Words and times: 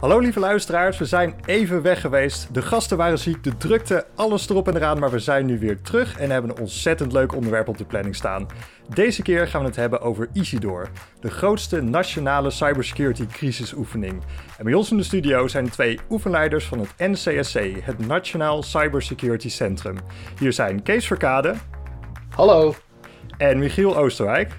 Hallo 0.00 0.18
lieve 0.18 0.40
luisteraars, 0.40 0.98
we 0.98 1.04
zijn 1.04 1.34
even 1.44 1.82
weg 1.82 2.00
geweest. 2.00 2.54
De 2.54 2.62
gasten 2.62 2.96
waren 2.96 3.18
ziek, 3.18 3.44
de 3.44 3.56
drukte, 3.56 4.06
alles 4.14 4.48
erop 4.48 4.68
en 4.68 4.76
eraan, 4.76 4.98
maar 4.98 5.10
we 5.10 5.18
zijn 5.18 5.46
nu 5.46 5.58
weer 5.58 5.80
terug 5.80 6.18
en 6.18 6.30
hebben 6.30 6.50
een 6.50 6.58
ontzettend 6.60 7.12
leuk 7.12 7.34
onderwerp 7.34 7.68
op 7.68 7.78
de 7.78 7.84
planning 7.84 8.14
staan. 8.14 8.46
Deze 8.94 9.22
keer 9.22 9.48
gaan 9.48 9.60
we 9.60 9.66
het 9.66 9.76
hebben 9.76 10.00
over 10.00 10.28
Isidor, 10.32 10.88
de 11.20 11.30
grootste 11.30 11.80
nationale 11.80 12.50
cybersecurity 12.50 13.26
crisisoefening. 13.26 14.22
En 14.58 14.64
bij 14.64 14.74
ons 14.74 14.90
in 14.90 14.96
de 14.96 15.02
studio 15.02 15.48
zijn 15.48 15.70
twee 15.70 15.98
oefenleiders 16.10 16.64
van 16.64 16.78
het 16.78 16.94
NCSC, 16.96 17.60
het 17.80 18.06
Nationaal 18.06 18.62
Cybersecurity 18.62 19.48
Centrum. 19.48 19.96
Hier 20.38 20.52
zijn 20.52 20.82
Kees 20.82 21.06
Verkade. 21.06 21.54
Hallo. 22.28 22.74
En 23.38 23.58
Michiel 23.58 23.96
Oosterwijk. 23.96 24.52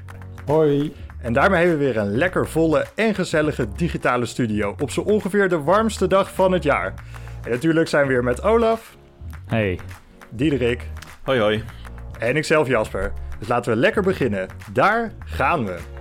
Hoi. 0.45 0.93
En 1.27 1.33
daarmee 1.33 1.59
hebben 1.59 1.77
we 1.77 1.85
weer 1.85 1.97
een 1.97 2.17
lekker 2.17 2.47
volle 2.47 2.85
en 2.95 3.15
gezellige 3.15 3.67
digitale 3.75 4.25
studio 4.25 4.75
op 4.79 4.91
zo 4.91 5.01
ongeveer 5.01 5.49
de 5.49 5.59
warmste 5.59 6.07
dag 6.07 6.33
van 6.33 6.51
het 6.51 6.63
jaar. 6.63 6.93
En 7.43 7.51
natuurlijk 7.51 7.87
zijn 7.87 8.07
we 8.07 8.13
weer 8.13 8.23
met 8.23 8.43
Olaf. 8.43 8.97
Hey. 9.45 9.79
Diederik. 10.29 10.87
Hoi 11.23 11.39
hoi. 11.39 11.63
En 12.19 12.35
ikzelf 12.35 12.67
Jasper. 12.67 13.13
Dus 13.39 13.47
laten 13.47 13.71
we 13.71 13.77
lekker 13.77 14.03
beginnen. 14.03 14.47
Daar 14.73 15.11
gaan 15.25 15.65
we. 15.65 15.96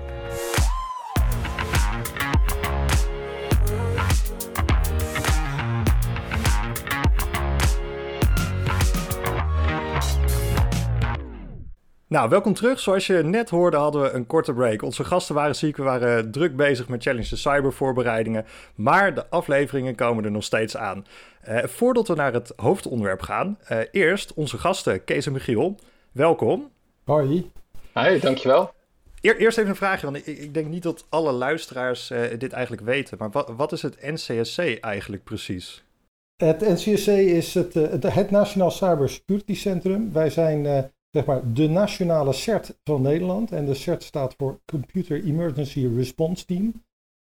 Nou, 12.09 12.29
welkom 12.29 12.55
terug. 12.55 12.81
Zoals 12.81 13.07
je 13.07 13.15
net 13.15 13.51
hoorde 13.51 13.77
hadden 13.77 14.03
we 14.03 14.11
een 14.11 14.27
korte 14.27 14.53
break. 14.53 14.83
Onze 14.83 15.05
gasten 15.05 15.35
waren 15.35 15.57
ziek, 15.57 15.77
we 15.77 15.83
waren 15.83 16.31
druk 16.31 16.57
bezig 16.57 16.89
met 16.89 17.03
Challenge 17.03 17.29
the 17.29 17.37
Cyber 17.37 17.73
voorbereidingen. 17.73 18.47
Maar 18.75 19.15
de 19.15 19.29
afleveringen 19.29 19.95
komen 19.95 20.25
er 20.25 20.31
nog 20.31 20.45
steeds 20.45 20.77
aan. 20.77 21.07
Uh, 21.49 21.63
voordat 21.65 22.09
we 22.09 22.15
naar 22.15 22.33
het 22.33 22.53
hoofdonderwerp 22.57 23.21
gaan, 23.21 23.59
uh, 23.71 23.79
eerst 23.91 24.35
onze 24.35 24.59
gasten 24.59 25.05
Kees 25.05 25.27
en 25.27 25.33
Michiel. 25.33 25.79
Welkom. 26.13 26.71
Hoi. 27.05 27.51
Hoi, 27.93 28.21
dankjewel. 28.21 28.73
Eer, 29.21 29.37
eerst 29.37 29.59
even 29.59 29.71
een 29.71 29.77
vraagje, 29.77 30.11
want 30.11 30.27
ik, 30.27 30.39
ik, 30.39 30.55
denk 30.55 30.67
niet 30.67 30.83
dat 30.83 31.07
alle 31.09 31.33
luisteraars 31.33 32.11
uh, 32.11 32.21
dit 32.39 32.53
eigenlijk 32.53 32.83
weten. 32.83 33.19
Maar 33.19 33.31
wat, 33.31 33.53
wat 33.57 33.73
is 33.73 33.83
het 33.83 33.97
NCSC 34.01 34.59
eigenlijk 34.81 35.25
precies? 35.25 35.85
Het 36.37 36.61
NCSC 36.61 37.09
is 37.09 37.55
het, 37.55 37.75
het, 37.75 38.03
het 38.03 38.31
Nationaal 38.31 38.71
Cybersecurity 38.71 39.55
Centrum. 39.55 40.13
Wij 40.13 40.31
zijn 40.31 40.91
zeg 41.17 41.25
maar 41.25 41.53
de 41.53 41.69
nationale 41.69 42.33
CERT 42.33 42.79
van 42.85 43.03
Nederland. 43.03 43.53
En 43.53 43.65
de 43.65 43.75
CERT 43.75 44.03
staat 44.03 44.35
voor 44.39 44.61
Computer 44.65 45.25
Emergency 45.25 45.89
Response 45.97 46.45
Team. 46.45 46.85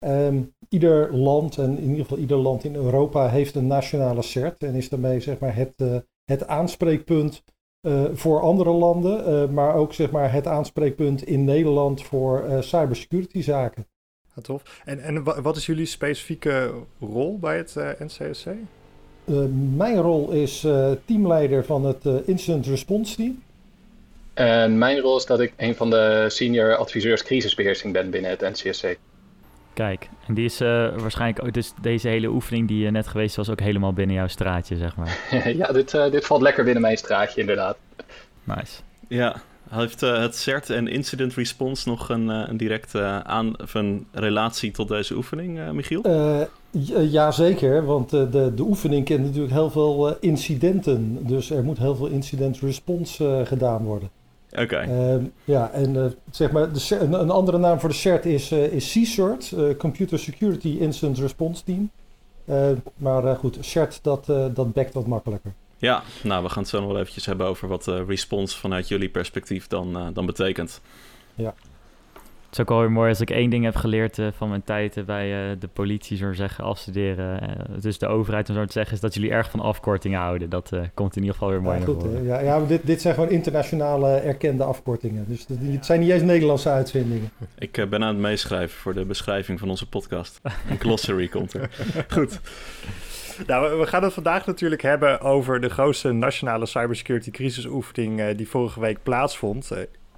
Um, 0.07 0.55
ieder 0.69 1.17
land, 1.17 1.59
en 1.59 1.79
in 1.79 1.91
ieder 1.91 2.03
geval 2.03 2.19
ieder 2.19 2.37
land 2.37 2.65
in 2.65 2.75
Europa, 2.75 3.29
heeft 3.29 3.55
een 3.55 3.67
nationale 3.67 4.23
CERT. 4.23 4.63
En 4.63 4.75
is 4.75 4.89
daarmee 4.89 5.21
zeg 5.21 5.39
maar, 5.39 5.55
het, 5.55 5.73
uh, 5.77 5.97
het 6.25 6.47
aanspreekpunt 6.47 7.45
uh, 7.89 8.05
voor 8.13 8.41
andere 8.41 8.71
landen. 8.71 9.29
Uh, 9.29 9.49
maar 9.49 9.75
ook 9.75 9.93
zeg 9.93 10.11
maar, 10.11 10.33
het 10.33 10.47
aanspreekpunt 10.47 11.27
in 11.27 11.45
Nederland 11.45 12.03
voor 12.03 12.45
cybersecurity 12.61 13.43
zaken. 13.43 13.87
Ja, 14.35 14.43
tof. 14.43 14.83
En, 14.85 15.01
en 15.01 15.43
wat 15.43 15.57
is 15.57 15.67
jullie 15.67 15.87
specifieke 15.87 16.73
rol 17.01 17.39
bij 17.39 17.57
het 17.57 17.75
NCSC? 17.99 18.47
mijn 19.77 19.97
rol 19.97 20.31
is 20.31 20.67
teamleider 21.05 21.65
van 21.65 21.85
het 21.85 22.05
Incident 22.05 22.67
Response 22.67 23.17
Team. 23.17 23.43
En 24.39 24.79
mijn 24.79 24.99
rol 24.99 25.17
is 25.17 25.27
dat 25.27 25.41
ik 25.41 25.53
een 25.57 25.75
van 25.75 25.91
de 25.91 26.25
senior 26.29 26.77
adviseurs 26.77 27.23
crisisbeheersing 27.23 27.93
ben 27.93 28.11
binnen 28.11 28.31
het 28.31 28.41
NCSC. 28.41 28.97
Kijk, 29.73 30.09
en 30.27 30.35
die 30.35 30.45
is 30.45 30.61
uh, 30.61 30.69
waarschijnlijk 30.97 31.45
ook, 31.45 31.53
dus 31.53 31.73
deze 31.81 32.09
hele 32.09 32.29
oefening 32.29 32.69
die 32.69 32.85
je 32.85 32.91
net 32.91 33.07
geweest 33.07 33.37
was, 33.37 33.51
ook 33.51 33.61
helemaal 33.61 33.93
binnen 33.93 34.17
jouw 34.17 34.27
straatje, 34.27 34.77
zeg 34.77 34.97
maar. 34.97 35.19
ja, 35.61 35.73
dit, 35.73 35.95
uh, 35.95 36.11
dit 36.11 36.27
valt 36.27 36.43
lekker 36.43 36.65
binnen 36.65 36.83
mijn 36.83 36.97
straatje, 36.97 37.41
inderdaad. 37.41 37.77
Nice. 38.45 38.81
Ja, 39.09 39.37
heeft 39.71 40.03
uh, 40.03 40.19
het 40.19 40.37
CERT 40.37 40.71
en 40.71 40.89
Incident 40.89 41.35
Response 41.35 41.89
nog 41.89 42.09
een, 42.09 42.29
een 42.29 42.57
directe 42.57 43.03
aan, 43.25 43.55
een 43.73 44.07
relatie 44.13 44.71
tot 44.71 44.89
deze 44.89 45.15
oefening, 45.15 45.73
Michiel? 45.73 46.03
ja, 47.11 47.31
zeker, 47.31 47.85
want 47.85 48.11
de, 48.11 48.53
de 48.55 48.63
oefening 48.63 49.05
kent 49.05 49.25
natuurlijk 49.25 49.53
heel 49.53 49.71
veel 49.71 50.17
incidenten. 50.19 51.27
Dus 51.27 51.51
er 51.51 51.65
moet 51.65 51.79
heel 51.79 51.97
veel 51.97 52.07
incident 52.07 52.59
response 52.61 53.43
gedaan 53.45 53.85
worden. 53.85 54.18
Oké. 54.53 54.63
Okay. 54.63 55.15
Uh, 55.17 55.25
ja, 55.45 55.71
en 55.71 55.95
uh, 55.95 56.05
zeg 56.31 56.51
maar, 56.51 56.73
de, 56.73 56.97
een, 57.01 57.13
een, 57.13 57.31
andere 57.31 57.59
naam 57.59 57.81
voor 57.81 57.89
de 57.89 57.95
CERT 57.95 58.25
is, 58.27 58.53
uh, 58.53 58.73
is 58.73 58.93
CSIRT, 58.93 59.55
Computer 59.79 60.19
Security 60.19 60.77
Incident 60.81 61.19
Response 61.19 61.65
Team. 61.65 61.91
maar 62.97 63.37
goed, 63.37 63.59
CERT, 63.61 63.99
dat, 64.03 64.27
dat 64.55 64.73
bekt 64.73 64.95
wat 64.95 65.07
makkelijker. 65.07 65.53
Ja, 65.79 66.03
nou, 66.23 66.43
we 66.43 66.49
gaan 66.49 66.63
het 66.63 66.71
zo 66.71 66.81
nog 66.81 66.89
wel 66.89 67.01
eventjes 67.01 67.27
hebben 67.27 67.47
over 67.47 67.69
wat 67.69 67.87
response 67.87 68.59
vanuit 68.59 68.89
jullie 68.89 69.09
perspectief 69.09 69.67
dan, 69.67 70.13
dan 70.13 70.27
betekent. 70.27 70.81
Ja. 71.35 71.55
Het 72.59 72.67
is 72.67 72.73
ook 72.73 72.81
alweer 72.81 72.97
mooi 72.97 73.09
als 73.09 73.21
ik 73.21 73.31
één 73.31 73.51
ding 73.51 73.65
heb 73.65 73.77
geleerd 73.77 74.19
uh, 74.19 74.27
van 74.33 74.49
mijn 74.49 74.63
tijd 74.65 74.97
uh, 74.97 75.05
bij 75.05 75.51
uh, 75.51 75.57
de 75.59 75.69
politie, 75.69 76.17
zo 76.17 76.33
zeggen, 76.33 76.65
afstuderen. 76.65 77.41
dus 77.81 77.99
de 77.99 78.07
overheid, 78.07 78.49
om 78.49 78.55
zo 78.55 78.65
te 78.65 78.73
zeggen, 78.73 78.95
is 78.95 79.01
dat 79.01 79.15
jullie 79.15 79.31
erg 79.31 79.51
van 79.51 79.61
afkortingen 79.61 80.21
houden. 80.21 80.51
Dat 80.51 80.71
komt 80.95 81.17
in 81.17 81.23
ieder 81.23 81.37
geval 81.37 81.51
weer 81.51 81.63
mooi 81.63 81.79
ja, 81.79 81.85
naar 81.85 81.95
goed, 81.95 82.03
voren. 82.03 82.25
Ja, 82.25 82.41
ja 82.41 82.61
dit, 82.61 82.87
dit 82.87 83.01
zijn 83.01 83.15
gewoon 83.15 83.31
internationale 83.31 84.09
erkende 84.09 84.65
afkortingen. 84.65 85.25
Dus 85.29 85.47
het 85.49 85.87
zijn 85.87 86.01
niet 86.01 86.11
eens 86.11 86.23
Nederlandse 86.23 86.69
uitvindingen. 86.69 87.31
Ik 87.59 87.73
ben 87.73 88.03
aan 88.03 88.15
het 88.15 88.19
meeschrijven 88.19 88.79
voor 88.79 88.95
de 88.95 89.05
beschrijving 89.05 89.59
van 89.59 89.71
onze 89.71 89.89
podcast. 89.89 90.41
Een 90.71 90.79
glossary 90.79 91.29
komt 91.37 91.53
er. 91.53 91.71
Goed. 92.09 92.41
Nou, 93.47 93.79
we 93.79 93.87
gaan 93.87 94.03
het 94.03 94.13
vandaag 94.13 94.47
natuurlijk 94.47 94.83
hebben 94.83 95.21
over 95.21 95.61
de 95.61 95.69
grootste 95.69 96.13
nationale 96.13 96.67
cybersecurity 96.67 97.31
crisisoefening 97.31 98.37
die 98.37 98.49
vorige 98.49 98.81
week 98.81 99.03
plaatsvond. 99.03 99.71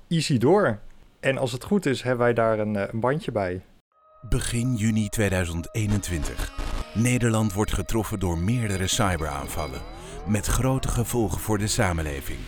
Isidor. 0.09 0.79
En 1.21 1.39
als 1.39 1.53
het 1.53 1.65
goed 1.65 1.87
is, 1.87 2.03
hebben 2.03 2.25
wij 2.25 2.35
daar 2.35 2.59
een, 2.59 2.75
een 2.75 3.01
bandje 3.01 3.33
bij. 3.33 3.65
Begin 4.29 4.75
juni 4.75 5.09
2021. 5.09 6.53
Nederland 6.95 7.53
wordt 7.53 7.73
getroffen 7.73 8.19
door 8.19 8.39
meerdere 8.39 8.87
cyberaanvallen. 8.87 9.81
Met 10.27 10.47
grote 10.47 10.89
gevolgen 10.89 11.41
voor 11.41 11.59
de 11.59 11.67
samenleving. 11.67 12.39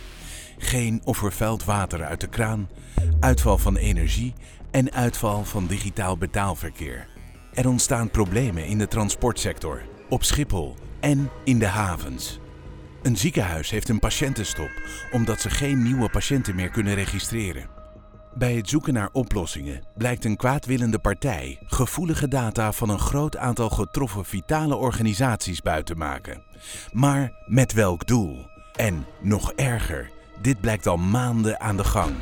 Geen 0.57 1.01
of 1.03 1.17
vervuild 1.17 1.63
water 1.63 2.03
uit 2.03 2.21
de 2.21 2.27
kraan, 2.27 2.69
uitval 3.19 3.57
van 3.57 3.75
energie 3.75 4.33
en 4.71 4.91
uitval 4.91 5.43
van 5.43 5.67
digitaal 5.67 6.17
betaalverkeer. 6.17 7.07
Er 7.53 7.67
ontstaan 7.67 8.09
problemen 8.09 8.65
in 8.65 8.77
de 8.77 8.87
transportsector, 8.87 9.81
op 10.09 10.23
Schiphol 10.23 10.75
en 10.99 11.29
in 11.43 11.59
de 11.59 11.67
havens. 11.67 12.39
Een 13.01 13.17
ziekenhuis 13.17 13.69
heeft 13.69 13.89
een 13.89 13.99
patiëntenstop 13.99 14.71
omdat 15.11 15.41
ze 15.41 15.49
geen 15.49 15.83
nieuwe 15.83 16.09
patiënten 16.09 16.55
meer 16.55 16.69
kunnen 16.69 16.95
registreren. 16.95 17.72
Bij 18.35 18.55
het 18.55 18.69
zoeken 18.69 18.93
naar 18.93 19.09
oplossingen 19.11 19.83
blijkt 19.97 20.25
een 20.25 20.35
kwaadwillende 20.35 20.99
partij 20.99 21.59
gevoelige 21.65 22.27
data 22.27 22.71
van 22.71 22.89
een 22.89 22.99
groot 22.99 23.37
aantal 23.37 23.69
getroffen 23.69 24.25
vitale 24.25 24.75
organisaties 24.75 25.61
buiten 25.61 25.97
maken. 25.97 26.43
Maar 26.91 27.31
met 27.45 27.73
welk 27.73 28.07
doel? 28.07 28.45
En 28.75 29.05
nog 29.21 29.51
erger, 29.51 30.09
dit 30.41 30.61
blijkt 30.61 30.87
al 30.87 30.97
maanden 30.97 31.59
aan 31.59 31.77
de 31.77 31.83
gang. 31.83 32.15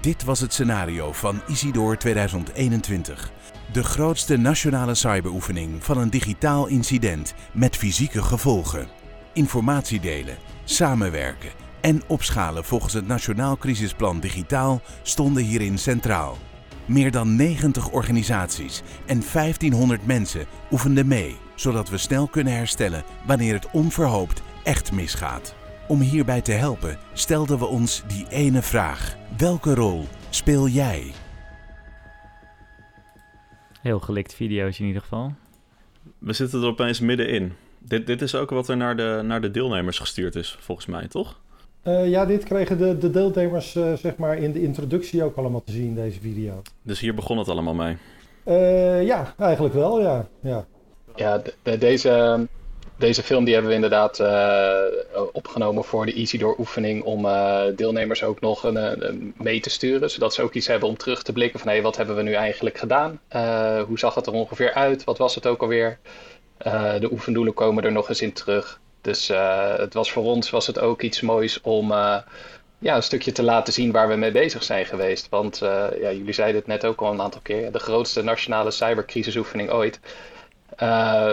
Dit 0.00 0.24
was 0.24 0.40
het 0.40 0.52
scenario 0.52 1.12
van 1.12 1.40
Isidor 1.46 1.96
2021. 1.96 3.30
De 3.72 3.84
grootste 3.84 4.36
nationale 4.36 4.94
cyberoefening 4.94 5.84
van 5.84 5.98
een 5.98 6.10
digitaal 6.10 6.66
incident 6.66 7.34
met 7.52 7.76
fysieke 7.76 8.22
gevolgen. 8.22 8.88
Informatie 9.32 10.00
delen, 10.00 10.36
samenwerken 10.64 11.62
en 11.82 12.02
opschalen 12.06 12.64
volgens 12.64 12.92
het 12.92 13.06
Nationaal 13.06 13.56
Crisisplan 13.56 14.20
Digitaal 14.20 14.80
stonden 15.02 15.42
hierin 15.42 15.78
centraal. 15.78 16.38
Meer 16.86 17.10
dan 17.10 17.36
90 17.36 17.90
organisaties 17.90 18.82
en 19.06 19.22
1500 19.32 20.06
mensen 20.06 20.46
oefenden 20.70 21.06
mee, 21.06 21.36
zodat 21.54 21.88
we 21.88 21.98
snel 21.98 22.26
kunnen 22.26 22.52
herstellen 22.52 23.04
wanneer 23.26 23.54
het 23.54 23.70
onverhoopt 23.70 24.42
echt 24.64 24.92
misgaat. 24.92 25.54
Om 25.88 26.00
hierbij 26.00 26.40
te 26.40 26.52
helpen 26.52 26.98
stelden 27.12 27.58
we 27.58 27.64
ons 27.64 28.02
die 28.06 28.26
ene 28.28 28.62
vraag: 28.62 29.16
welke 29.36 29.74
rol 29.74 30.06
speel 30.30 30.68
jij? 30.68 31.12
Heel 33.80 34.00
gelikt 34.00 34.34
video's 34.34 34.78
in 34.78 34.86
ieder 34.86 35.02
geval. 35.02 35.34
We 36.18 36.32
zitten 36.32 36.60
er 36.60 36.66
opeens 36.66 37.00
middenin. 37.00 37.52
Dit, 37.78 38.06
dit 38.06 38.22
is 38.22 38.34
ook 38.34 38.50
wat 38.50 38.68
er 38.68 38.76
naar 38.76 38.96
de, 38.96 39.20
naar 39.24 39.40
de 39.40 39.50
deelnemers 39.50 39.98
gestuurd 39.98 40.34
is, 40.34 40.56
volgens 40.60 40.86
mij, 40.86 41.08
toch? 41.08 41.40
Uh, 41.84 42.08
ja, 42.08 42.26
dit 42.26 42.44
kregen 42.44 42.78
de, 42.78 42.98
de 42.98 43.10
deelnemers 43.10 43.74
uh, 43.74 43.92
zeg 43.92 44.16
maar 44.16 44.36
in 44.36 44.52
de 44.52 44.62
introductie 44.62 45.24
ook 45.24 45.36
allemaal 45.36 45.62
te 45.64 45.72
zien, 45.72 45.94
deze 45.94 46.20
video. 46.20 46.62
Dus 46.82 47.00
hier 47.00 47.14
begon 47.14 47.38
het 47.38 47.48
allemaal 47.48 47.74
mee? 47.74 47.96
Uh, 48.44 49.06
ja, 49.06 49.34
eigenlijk 49.38 49.74
wel, 49.74 50.00
ja. 50.00 50.28
Ja, 50.40 50.66
ja 51.14 51.38
de, 51.38 51.54
de, 51.62 51.78
deze 51.78 52.46
deze 53.02 53.22
film 53.22 53.44
die 53.44 53.52
hebben 53.52 53.70
we 53.70 53.76
inderdaad 53.76 54.18
uh, 54.20 55.22
opgenomen 55.32 55.84
voor 55.84 56.06
de 56.06 56.12
Easy 56.12 56.38
Door 56.38 56.58
oefening 56.58 57.02
om 57.02 57.24
uh, 57.24 57.62
deelnemers 57.76 58.22
ook 58.22 58.40
nog 58.40 58.64
een, 58.64 59.06
een, 59.08 59.34
mee 59.36 59.60
te 59.60 59.70
sturen, 59.70 60.10
zodat 60.10 60.34
ze 60.34 60.42
ook 60.42 60.54
iets 60.54 60.66
hebben 60.66 60.88
om 60.88 60.96
terug 60.96 61.22
te 61.22 61.32
blikken 61.32 61.58
van 61.58 61.68
hé, 61.68 61.74
hey, 61.74 61.82
wat 61.82 61.96
hebben 61.96 62.16
we 62.16 62.22
nu 62.22 62.32
eigenlijk 62.32 62.78
gedaan? 62.78 63.20
Uh, 63.36 63.82
hoe 63.82 63.98
zag 63.98 64.14
het 64.14 64.26
er 64.26 64.32
ongeveer 64.32 64.72
uit? 64.72 65.04
Wat 65.04 65.18
was 65.18 65.34
het 65.34 65.46
ook 65.46 65.62
alweer? 65.62 65.98
de 67.00 67.08
oefendoelen 67.12 67.54
komen 67.54 67.84
er 67.84 67.92
nog 67.92 68.08
eens 68.08 68.22
in 68.22 68.32
terug. 68.32 68.80
Dus 69.02 69.28
het 69.76 69.94
was 69.94 70.12
voor 70.12 70.24
ons 70.24 70.50
was 70.50 70.66
het 70.66 70.78
ook 70.78 71.02
iets 71.02 71.20
moois 71.20 71.60
om 71.60 71.92
ja, 72.78 72.96
een 72.96 73.02
stukje 73.02 73.32
te 73.32 73.42
laten 73.42 73.72
zien 73.72 73.92
waar 73.92 74.08
we 74.08 74.16
mee 74.16 74.32
bezig 74.32 74.62
zijn 74.62 74.86
geweest. 74.86 75.28
Want 75.28 75.58
ja, 76.00 76.12
jullie 76.12 76.32
zeiden 76.32 76.56
het 76.56 76.66
net 76.66 76.84
ook 76.84 77.00
al 77.00 77.12
een 77.12 77.20
aantal 77.20 77.40
keer, 77.40 77.72
de 77.72 77.78
grootste 77.78 78.22
nationale 78.22 78.70
cybercrisisoefening 78.70 79.70
ooit. 79.70 80.00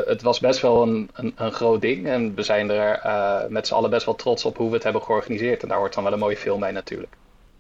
Het 0.06 0.22
was 0.22 0.40
best 0.40 0.62
wel 0.62 0.82
een, 0.82 1.10
een, 1.14 1.34
een, 1.36 1.52
groot 1.52 1.82
ding. 1.82 2.08
En 2.08 2.36
we 2.36 2.44
zijn 2.44 2.70
er 2.70 3.52
met 3.52 3.68
z'n 3.68 3.74
allen 3.74 3.90
best 3.90 4.06
wel 4.06 4.16
trots 4.16 4.46
op 4.46 4.58
hoe 4.58 4.68
we 4.68 4.74
het 4.74 4.84
hebben 4.84 5.02
georganiseerd. 5.02 5.62
En 5.62 5.68
daar 5.68 5.78
hoort 5.78 5.94
dan 5.94 6.04
wel 6.04 6.14
een 6.14 6.20
mooie 6.20 6.38
film 6.38 6.60
bij 6.60 6.72
natuurlijk. 6.72 7.14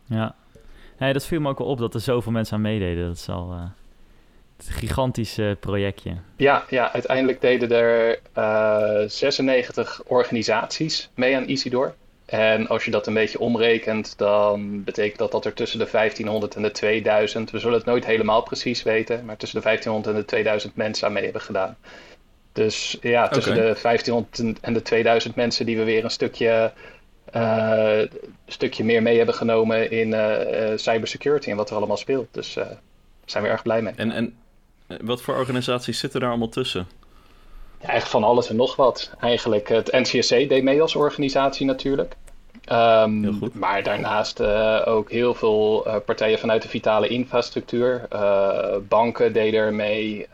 Ja, 0.05 0.35
hey, 0.95 1.13
dat 1.13 1.25
viel 1.25 1.39
me 1.39 1.49
ook 1.49 1.57
wel 1.57 1.67
op 1.67 1.77
dat 1.77 1.93
er 1.93 1.99
zoveel 1.99 2.31
mensen 2.31 2.55
aan 2.55 2.61
meededen. 2.61 3.07
Dat 3.07 3.15
is 3.15 3.29
al 3.29 3.53
uh, 4.61 4.67
een 4.67 4.73
gigantisch 4.73 5.39
projectje. 5.59 6.15
Ja, 6.35 6.65
ja, 6.69 6.91
uiteindelijk 6.91 7.41
deden 7.41 7.71
er 7.71 8.19
96 9.09 10.01
organisaties 10.05 11.09
mee 11.13 11.35
aan 11.35 11.47
Isidor. 11.47 11.95
En 12.29 12.67
als 12.67 12.85
je 12.85 12.91
dat 12.91 13.07
een 13.07 13.13
beetje 13.13 13.39
omrekent, 13.39 14.17
dan 14.17 14.83
betekent 14.83 15.17
dat 15.17 15.31
dat 15.31 15.45
er 15.45 15.53
tussen 15.53 15.79
de 15.79 15.87
1500 15.91 16.55
en 16.55 16.61
de 16.61 16.71
2000, 16.71 17.51
we 17.51 17.59
zullen 17.59 17.77
het 17.77 17.85
nooit 17.85 18.05
helemaal 18.05 18.41
precies 18.41 18.83
weten, 18.83 19.25
maar 19.25 19.37
tussen 19.37 19.59
de 19.59 19.65
1500 19.65 20.15
en 20.15 20.21
de 20.21 20.27
2000 20.27 20.75
mensen 20.75 21.07
aan 21.07 21.13
mee 21.13 21.23
hebben 21.23 21.41
gedaan. 21.41 21.77
Dus 22.51 22.97
ja, 23.01 23.27
tussen 23.27 23.53
de 23.53 23.77
1500 23.81 24.59
en 24.61 24.73
de 24.73 24.81
2000 24.81 25.35
mensen 25.35 25.65
die 25.65 25.77
we 25.77 25.83
weer 25.83 26.03
een 26.03 26.11
stukje, 26.11 26.71
uh, 27.35 28.01
stukje 28.47 28.83
meer 28.83 29.01
mee 29.01 29.17
hebben 29.17 29.35
genomen 29.35 29.91
in 29.91 30.07
uh, 30.07 30.37
cybersecurity 30.75 31.49
en 31.49 31.57
wat 31.57 31.69
er 31.69 31.75
allemaal 31.75 31.97
speelt. 31.97 32.27
Dus 32.31 32.55
uh, 32.55 32.63
daar 32.63 32.77
zijn 33.25 33.43
we 33.43 33.49
erg 33.49 33.61
blij 33.61 33.81
mee. 33.81 33.93
En, 33.95 34.11
en 34.11 34.35
wat 35.01 35.21
voor 35.21 35.35
organisaties 35.35 35.99
zitten 35.99 36.19
daar 36.19 36.29
allemaal 36.29 36.49
tussen? 36.49 36.87
Ja, 37.81 37.89
echt 37.89 38.09
van 38.09 38.23
alles 38.23 38.49
en 38.49 38.55
nog 38.55 38.75
wat. 38.75 39.11
Eigenlijk 39.19 39.69
het 39.69 39.91
NCSC 39.91 40.29
deed 40.29 40.63
mee 40.63 40.81
als 40.81 40.95
organisatie 40.95 41.65
natuurlijk. 41.65 42.15
Um, 42.71 43.39
maar 43.53 43.83
daarnaast 43.83 44.39
uh, 44.39 44.81
ook 44.85 45.11
heel 45.11 45.33
veel 45.33 45.87
uh, 45.87 45.95
partijen 46.05 46.39
vanuit 46.39 46.61
de 46.61 46.67
vitale 46.67 47.07
infrastructuur. 47.07 48.05
Uh, 48.13 48.75
banken 48.87 49.33
deden 49.33 49.59
er 49.59 49.73
mee, 49.73 50.27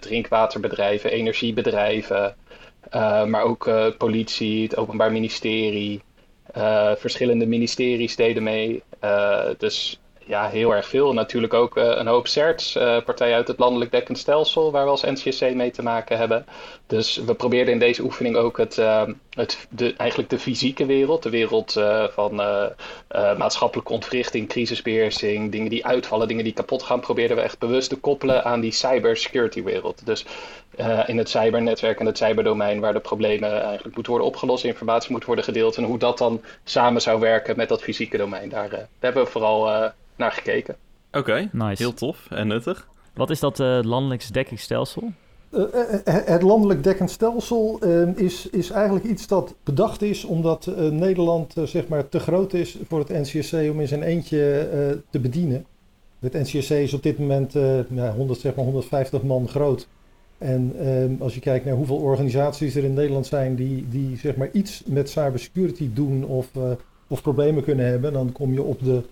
drinkwaterbedrijven, 0.00 1.10
energiebedrijven. 1.10 2.36
maar 3.26 3.42
ook 3.42 3.70
politie, 3.98 4.62
het 4.62 4.76
Openbaar 4.76 5.12
Ministerie. 5.12 6.02
verschillende 6.96 7.46
ministeries 7.46 8.16
deden 8.16 8.42
mee. 8.42 8.82
dus 9.58 10.00
ja, 10.28 10.48
heel 10.48 10.74
erg 10.74 10.88
veel. 10.88 11.12
Natuurlijk 11.12 11.54
ook 11.54 11.76
uh, 11.76 11.84
een 11.84 12.06
hoop 12.06 12.26
CERTs, 12.26 12.76
uh, 12.76 13.02
partijen 13.04 13.36
uit 13.36 13.48
het 13.48 13.58
landelijk 13.58 13.90
dekkend 13.90 14.18
stelsel, 14.18 14.70
waar 14.70 14.84
we 14.84 14.90
als 14.90 15.02
NCSC 15.02 15.54
mee 15.54 15.70
te 15.70 15.82
maken 15.82 16.18
hebben. 16.18 16.46
Dus 16.86 17.16
we 17.16 17.34
probeerden 17.34 17.72
in 17.72 17.78
deze 17.78 18.02
oefening 18.02 18.36
ook 18.36 18.58
het, 18.58 18.76
uh, 18.76 19.02
het, 19.30 19.66
de, 19.70 19.94
eigenlijk 19.96 20.30
de 20.30 20.38
fysieke 20.38 20.86
wereld, 20.86 21.22
de 21.22 21.30
wereld 21.30 21.72
van 22.10 22.34
maatschappelijke 23.38 23.92
ontwrichting, 23.92 24.48
crisisbeheersing, 24.48 25.52
dingen 25.52 25.70
die 25.70 25.86
uitvallen, 25.86 26.28
dingen 26.28 26.44
die 26.44 26.52
kapot 26.52 26.82
gaan, 26.82 27.00
probeerden 27.00 27.36
we 27.36 27.42
echt 27.42 27.58
bewust 27.58 27.88
te 27.88 27.96
koppelen 27.96 28.44
aan 28.44 28.60
die 28.60 28.72
cybersecurity 28.72 29.62
wereld. 29.62 30.06
Dus 30.06 30.24
in 31.06 31.18
het 31.18 31.28
cybernetwerk 31.28 32.00
en 32.00 32.06
het 32.06 32.18
cyberdomein, 32.18 32.80
waar 32.80 32.92
de 32.92 33.00
problemen 33.00 33.62
eigenlijk 33.62 33.94
moeten 33.94 34.12
worden 34.12 34.30
opgelost, 34.30 34.64
informatie 34.64 35.12
moet 35.12 35.24
worden 35.24 35.44
gedeeld 35.44 35.76
en 35.76 35.84
hoe 35.84 35.98
dat 35.98 36.18
dan 36.18 36.40
samen 36.64 37.02
zou 37.02 37.20
werken 37.20 37.56
met 37.56 37.68
dat 37.68 37.82
fysieke 37.82 38.16
domein. 38.16 38.48
Daar, 38.48 38.70
daar 38.70 38.88
hebben 39.00 39.24
we 39.24 39.30
vooral 39.30 39.92
naar 40.18 40.32
gekeken. 40.32 40.76
Oké, 41.12 41.48
nice. 41.52 41.82
heel 41.82 41.94
tof 41.94 42.26
en 42.30 42.46
nuttig. 42.46 42.88
Wat 43.14 43.30
is 43.30 43.40
dat 43.40 43.58
uh, 43.58 43.78
landelijk 43.82 44.32
dekkingsstelsel? 44.32 45.12
Uh, 45.50 45.64
het 46.04 46.42
landelijk 46.42 46.82
dekkend 46.82 47.10
stelsel 47.10 47.78
uh, 47.82 48.16
is, 48.16 48.48
is 48.50 48.70
eigenlijk 48.70 49.04
iets 49.04 49.26
dat 49.26 49.54
bedacht 49.64 50.02
is 50.02 50.24
omdat 50.24 50.70
Nederland 50.90 51.54
zeg 51.64 51.88
maar 51.88 52.08
te 52.08 52.20
groot 52.20 52.52
is 52.52 52.78
voor 52.88 52.98
het 52.98 53.08
NCSC 53.08 53.52
om 53.52 53.80
in 53.80 53.88
zijn 53.88 54.02
eentje 54.02 54.68
te 55.10 55.18
bedienen. 55.18 55.66
Het 56.18 56.32
NCSC 56.32 56.70
is 56.70 56.94
op 56.94 57.02
dit 57.02 57.18
moment 57.18 57.54
nou, 57.88 58.16
100, 58.16 58.40
zeg 58.40 58.54
maar 58.54 58.64
150 58.64 59.22
man 59.22 59.48
groot. 59.48 59.88
En 60.38 60.72
ehm, 60.78 61.12
als 61.18 61.34
je 61.34 61.40
kijkt 61.40 61.64
naar 61.64 61.74
hoeveel 61.74 61.96
organisaties 61.96 62.74
er 62.74 62.84
in 62.84 62.94
Nederland 62.94 63.26
zijn 63.26 63.54
die, 63.54 63.88
die 63.88 64.16
zeg 64.16 64.36
maar 64.36 64.48
iets 64.52 64.82
met 64.86 65.10
cybersecurity 65.10 65.90
doen 65.92 66.24
of, 66.24 66.48
of 67.08 67.22
problemen 67.22 67.64
kunnen 67.64 67.86
hebben, 67.86 68.12
dan 68.12 68.32
kom 68.32 68.52
je 68.52 68.62
op 68.62 68.84
de 68.84 69.02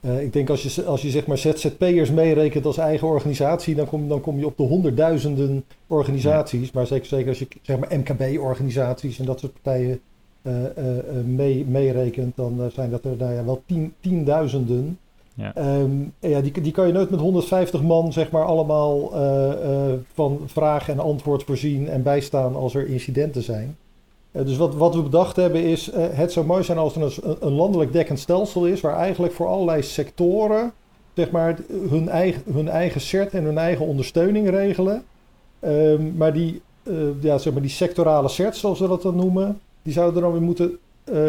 uh, 0.00 0.22
ik 0.22 0.32
denk 0.32 0.50
als 0.50 0.62
je, 0.62 0.84
als 0.84 1.02
je 1.02 1.10
zeg 1.10 1.26
maar 1.26 1.38
ZZP'ers 1.38 2.10
meerekent 2.10 2.66
als 2.66 2.78
eigen 2.78 3.08
organisatie, 3.08 3.74
dan 3.74 3.86
kom, 3.86 4.08
dan 4.08 4.20
kom 4.20 4.38
je 4.38 4.46
op 4.46 4.56
de 4.56 4.62
honderdduizenden 4.62 5.64
organisaties. 5.86 6.70
Maar 6.70 6.86
zeker, 6.86 7.06
zeker 7.06 7.28
als 7.28 7.38
je 7.38 7.46
zeg 7.62 7.78
maar 7.78 7.98
MKB-organisaties 7.98 9.18
en 9.18 9.24
dat 9.24 9.40
soort 9.40 9.52
partijen 9.62 10.00
uh, 10.42 10.52
uh, 10.62 10.64
mee, 11.24 11.64
meerekent, 11.64 12.36
dan 12.36 12.70
zijn 12.72 12.90
dat 12.90 13.04
er 13.04 13.16
nou 13.18 13.32
ja, 13.34 13.44
wel 13.44 13.62
tien, 13.66 13.94
tienduizenden. 14.00 14.98
Ja. 15.34 15.78
Um, 15.80 16.12
ja, 16.18 16.40
die, 16.40 16.60
die 16.60 16.72
kan 16.72 16.86
je 16.86 16.92
nooit 16.92 17.10
met 17.10 17.20
150 17.20 17.82
man 17.82 18.12
zeg 18.12 18.30
maar 18.30 18.44
allemaal 18.44 19.10
van 20.12 20.40
vraag 20.46 20.88
en 20.88 20.98
antwoord 20.98 21.42
voorzien 21.42 21.88
en 21.88 22.02
bijstaan 22.02 22.54
als 22.56 22.74
er 22.74 22.86
incidenten 22.86 23.42
zijn. 23.42 23.76
Eh, 24.32 24.44
dus 24.44 24.56
wat, 24.56 24.74
wat 24.74 24.94
we 24.94 25.02
bedacht 25.02 25.36
hebben 25.36 25.62
is, 25.62 25.92
uh, 25.92 25.96
het 26.10 26.32
zou 26.32 26.46
mooi 26.46 26.62
zijn 26.62 26.78
als 26.78 26.96
er 26.96 27.16
een, 27.40 27.52
landelijk 27.52 27.92
dekkend 27.92 28.18
stelsel 28.18 28.66
is, 28.66 28.80
waar 28.80 28.96
eigenlijk 28.96 29.32
voor 29.32 29.46
allerlei 29.46 29.82
sectoren, 29.82 30.72
zeg 31.14 31.30
maar, 31.30 31.58
hun 31.88 32.08
eigen, 32.08 32.42
hun 32.52 32.68
eigen 32.68 33.00
cert 33.00 33.32
en 33.32 33.44
hun 33.44 33.58
eigen 33.58 33.86
ondersteuning 33.86 34.50
regelen. 34.50 35.04
Um, 35.64 36.14
maar, 36.16 36.32
die, 36.32 36.62
ja, 37.20 37.38
zeg 37.38 37.52
maar 37.52 37.62
die 37.62 37.70
sectorale 37.70 38.28
certs, 38.28 38.60
zoals 38.60 38.80
we 38.80 38.88
dat 38.88 39.02
dan 39.02 39.16
noemen, 39.16 39.60
die 39.82 39.92
zouden 39.92 40.22
dan 40.22 40.32
weer 40.32 40.42
moeten, 40.42 40.78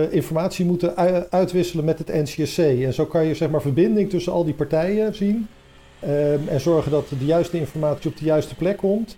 informatie 0.10 0.66
moeten 0.66 0.98
uitwisselen 1.32 1.86
met 1.86 1.98
het 1.98 2.08
NCSC. 2.08 2.58
En 2.58 2.94
zo 2.94 3.06
kan 3.06 3.26
je 3.26 3.36
zeg 3.36 3.50
maar 3.50 3.62
verbinding 3.62 4.10
tussen 4.10 4.34
al 4.34 4.44
die 4.44 4.54
partijen 4.54 5.16
zien. 5.16 5.48
Um, 6.04 6.48
en 6.48 6.62
zorgen 6.62 6.92
dat 6.92 7.10
de 7.20 7.26
juiste 7.26 7.58
informatie 7.58 8.10
op 8.10 8.18
de 8.18 8.26
juiste 8.26 8.56
plek 8.56 8.78
komt. 8.78 9.18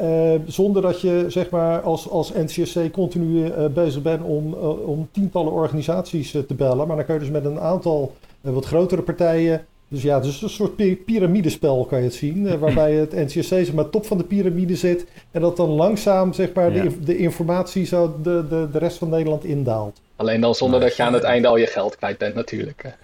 Uh, 0.00 0.34
zonder 0.46 0.82
dat 0.82 1.00
je 1.00 1.24
zeg 1.28 1.50
maar, 1.50 1.80
als, 1.80 2.08
als 2.08 2.32
NCSC 2.32 2.90
continu 2.92 3.44
uh, 3.44 3.66
bezig 3.66 4.02
bent 4.02 4.22
om, 4.22 4.54
uh, 4.54 4.88
om 4.88 5.08
tientallen 5.12 5.52
organisaties 5.52 6.30
te 6.30 6.54
bellen. 6.56 6.86
Maar 6.86 6.96
dan 6.96 7.04
kun 7.04 7.14
je 7.14 7.20
dus 7.20 7.30
met 7.30 7.44
een 7.44 7.60
aantal 7.60 8.14
wat 8.40 8.64
grotere 8.64 9.02
partijen. 9.02 9.66
Dus 9.88 10.02
ja, 10.02 10.14
het 10.14 10.24
is 10.24 10.42
een 10.42 10.48
soort 10.48 11.04
piramidespel 11.04 11.84
kan 11.84 11.98
je 11.98 12.04
het 12.04 12.14
zien. 12.14 12.58
waarbij 12.58 12.92
het 12.92 13.12
NCSC 13.12 13.48
zeg 13.48 13.72
maar, 13.72 13.90
top 13.90 14.06
van 14.06 14.18
de 14.18 14.24
piramide 14.24 14.76
zit. 14.76 15.06
En 15.30 15.40
dat 15.40 15.56
dan 15.56 15.68
langzaam 15.68 16.32
zeg 16.32 16.52
maar, 16.52 16.74
ja. 16.74 16.82
de, 16.82 17.00
de, 17.00 17.16
informatie 17.16 17.84
zo 17.84 18.16
de, 18.22 18.44
de, 18.48 18.68
de 18.72 18.78
rest 18.78 18.98
van 18.98 19.08
Nederland 19.08 19.44
indaalt. 19.44 20.00
Alleen 20.16 20.40
dan 20.40 20.54
zonder 20.54 20.80
dat 20.80 20.96
je 20.96 21.02
aan 21.02 21.12
het 21.12 21.22
einde 21.22 21.48
al 21.48 21.56
je 21.56 21.66
geld 21.66 21.96
kwijt 21.96 22.18
bent 22.18 22.34
natuurlijk. 22.34 22.96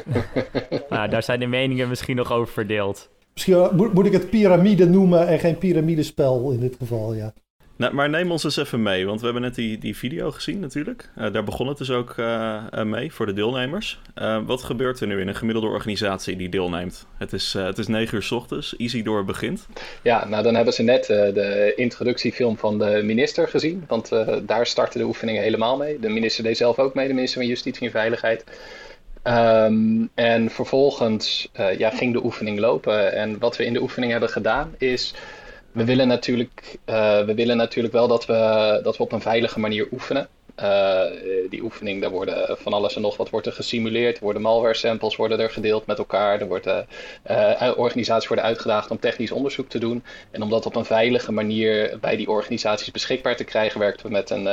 nou, 0.90 1.08
daar 1.08 1.22
zijn 1.22 1.40
de 1.40 1.46
meningen 1.46 1.88
misschien 1.88 2.16
nog 2.16 2.32
over 2.32 2.52
verdeeld. 2.52 3.08
Misschien 3.38 3.76
moet, 3.76 3.92
moet 3.92 4.06
ik 4.06 4.12
het 4.12 4.30
piramide 4.30 4.86
noemen 4.86 5.28
en 5.28 5.38
geen 5.38 5.58
piramidespel 5.58 6.50
in 6.50 6.60
dit 6.60 6.76
geval, 6.78 7.14
ja. 7.14 7.32
Nou, 7.76 7.94
maar 7.94 8.08
neem 8.08 8.30
ons 8.30 8.44
eens 8.44 8.56
even 8.56 8.82
mee, 8.82 9.06
want 9.06 9.18
we 9.18 9.24
hebben 9.24 9.42
net 9.42 9.54
die, 9.54 9.78
die 9.78 9.96
video 9.96 10.30
gezien 10.30 10.60
natuurlijk. 10.60 11.10
Uh, 11.18 11.32
daar 11.32 11.44
begon 11.44 11.68
het 11.68 11.78
dus 11.78 11.90
ook 11.90 12.14
uh, 12.16 12.82
mee 12.82 13.12
voor 13.12 13.26
de 13.26 13.32
deelnemers. 13.32 14.00
Uh, 14.16 14.38
wat 14.46 14.62
gebeurt 14.62 15.00
er 15.00 15.06
nu 15.06 15.20
in 15.20 15.28
een 15.28 15.34
gemiddelde 15.34 15.68
organisatie 15.68 16.36
die 16.36 16.48
deelneemt? 16.48 17.06
Het 17.18 17.32
is, 17.32 17.52
het 17.52 17.78
is 17.78 17.86
9 17.86 18.14
uur 18.14 18.22
s 18.22 18.30
ochtends, 18.30 18.76
Easy 18.76 19.02
Door 19.02 19.24
begint. 19.24 19.66
Ja, 20.02 20.28
nou 20.28 20.42
dan 20.42 20.54
hebben 20.54 20.74
ze 20.74 20.82
net 20.82 21.06
de 21.06 21.72
introductiefilm 21.76 22.56
van 22.56 22.78
de 22.78 23.00
minister 23.04 23.48
gezien. 23.48 23.84
Want 23.88 24.08
daar 24.46 24.66
starten 24.66 25.00
de 25.00 25.06
oefeningen 25.06 25.42
helemaal 25.42 25.76
mee. 25.76 25.98
De 25.98 26.08
minister 26.08 26.44
deed 26.44 26.56
zelf 26.56 26.78
ook 26.78 26.94
mee, 26.94 27.08
de 27.08 27.14
minister 27.14 27.40
van 27.40 27.48
Justitie 27.48 27.86
en 27.86 27.92
Veiligheid. 27.92 28.44
Um, 29.24 30.10
en 30.14 30.50
vervolgens 30.50 31.48
uh, 31.60 31.78
ja, 31.78 31.90
ging 31.90 32.12
de 32.12 32.24
oefening 32.24 32.58
lopen. 32.58 33.12
En 33.12 33.38
wat 33.38 33.56
we 33.56 33.64
in 33.64 33.72
de 33.72 33.82
oefening 33.82 34.12
hebben 34.12 34.30
gedaan 34.30 34.74
is. 34.78 35.14
We 35.72 35.84
willen 35.84 36.08
natuurlijk, 36.08 36.78
uh, 36.86 37.24
we 37.24 37.34
willen 37.34 37.56
natuurlijk 37.56 37.94
wel 37.94 38.08
dat 38.08 38.26
we, 38.26 38.80
dat 38.82 38.96
we 38.96 39.02
op 39.02 39.12
een 39.12 39.20
veilige 39.20 39.60
manier 39.60 39.88
oefenen. 39.92 40.28
Uh, 40.62 41.02
die 41.50 41.62
oefening, 41.62 42.00
daar 42.00 42.10
worden 42.10 42.56
van 42.58 42.72
alles 42.72 42.96
en 42.96 43.02
nog 43.02 43.16
wat 43.16 43.30
wordt 43.30 43.46
er 43.46 43.52
gesimuleerd. 43.52 44.16
Er 44.16 44.22
worden 44.22 44.42
malware 44.42 44.74
samples 44.74 45.16
worden 45.16 45.40
er 45.40 45.50
gedeeld 45.50 45.86
met 45.86 45.98
elkaar. 45.98 46.40
Er 46.40 46.48
worden 46.48 46.86
uh, 47.30 47.72
organisaties 47.76 48.28
worden 48.28 48.46
uitgedaagd 48.46 48.90
om 48.90 48.98
technisch 48.98 49.30
onderzoek 49.30 49.68
te 49.68 49.78
doen. 49.78 50.04
En 50.30 50.42
om 50.42 50.50
dat 50.50 50.66
op 50.66 50.76
een 50.76 50.84
veilige 50.84 51.32
manier 51.32 51.98
bij 52.00 52.16
die 52.16 52.28
organisaties 52.28 52.90
beschikbaar 52.90 53.36
te 53.36 53.44
krijgen, 53.44 53.80
werkten 53.80 54.06
we 54.06 54.12
met 54.12 54.30
een, 54.30 54.46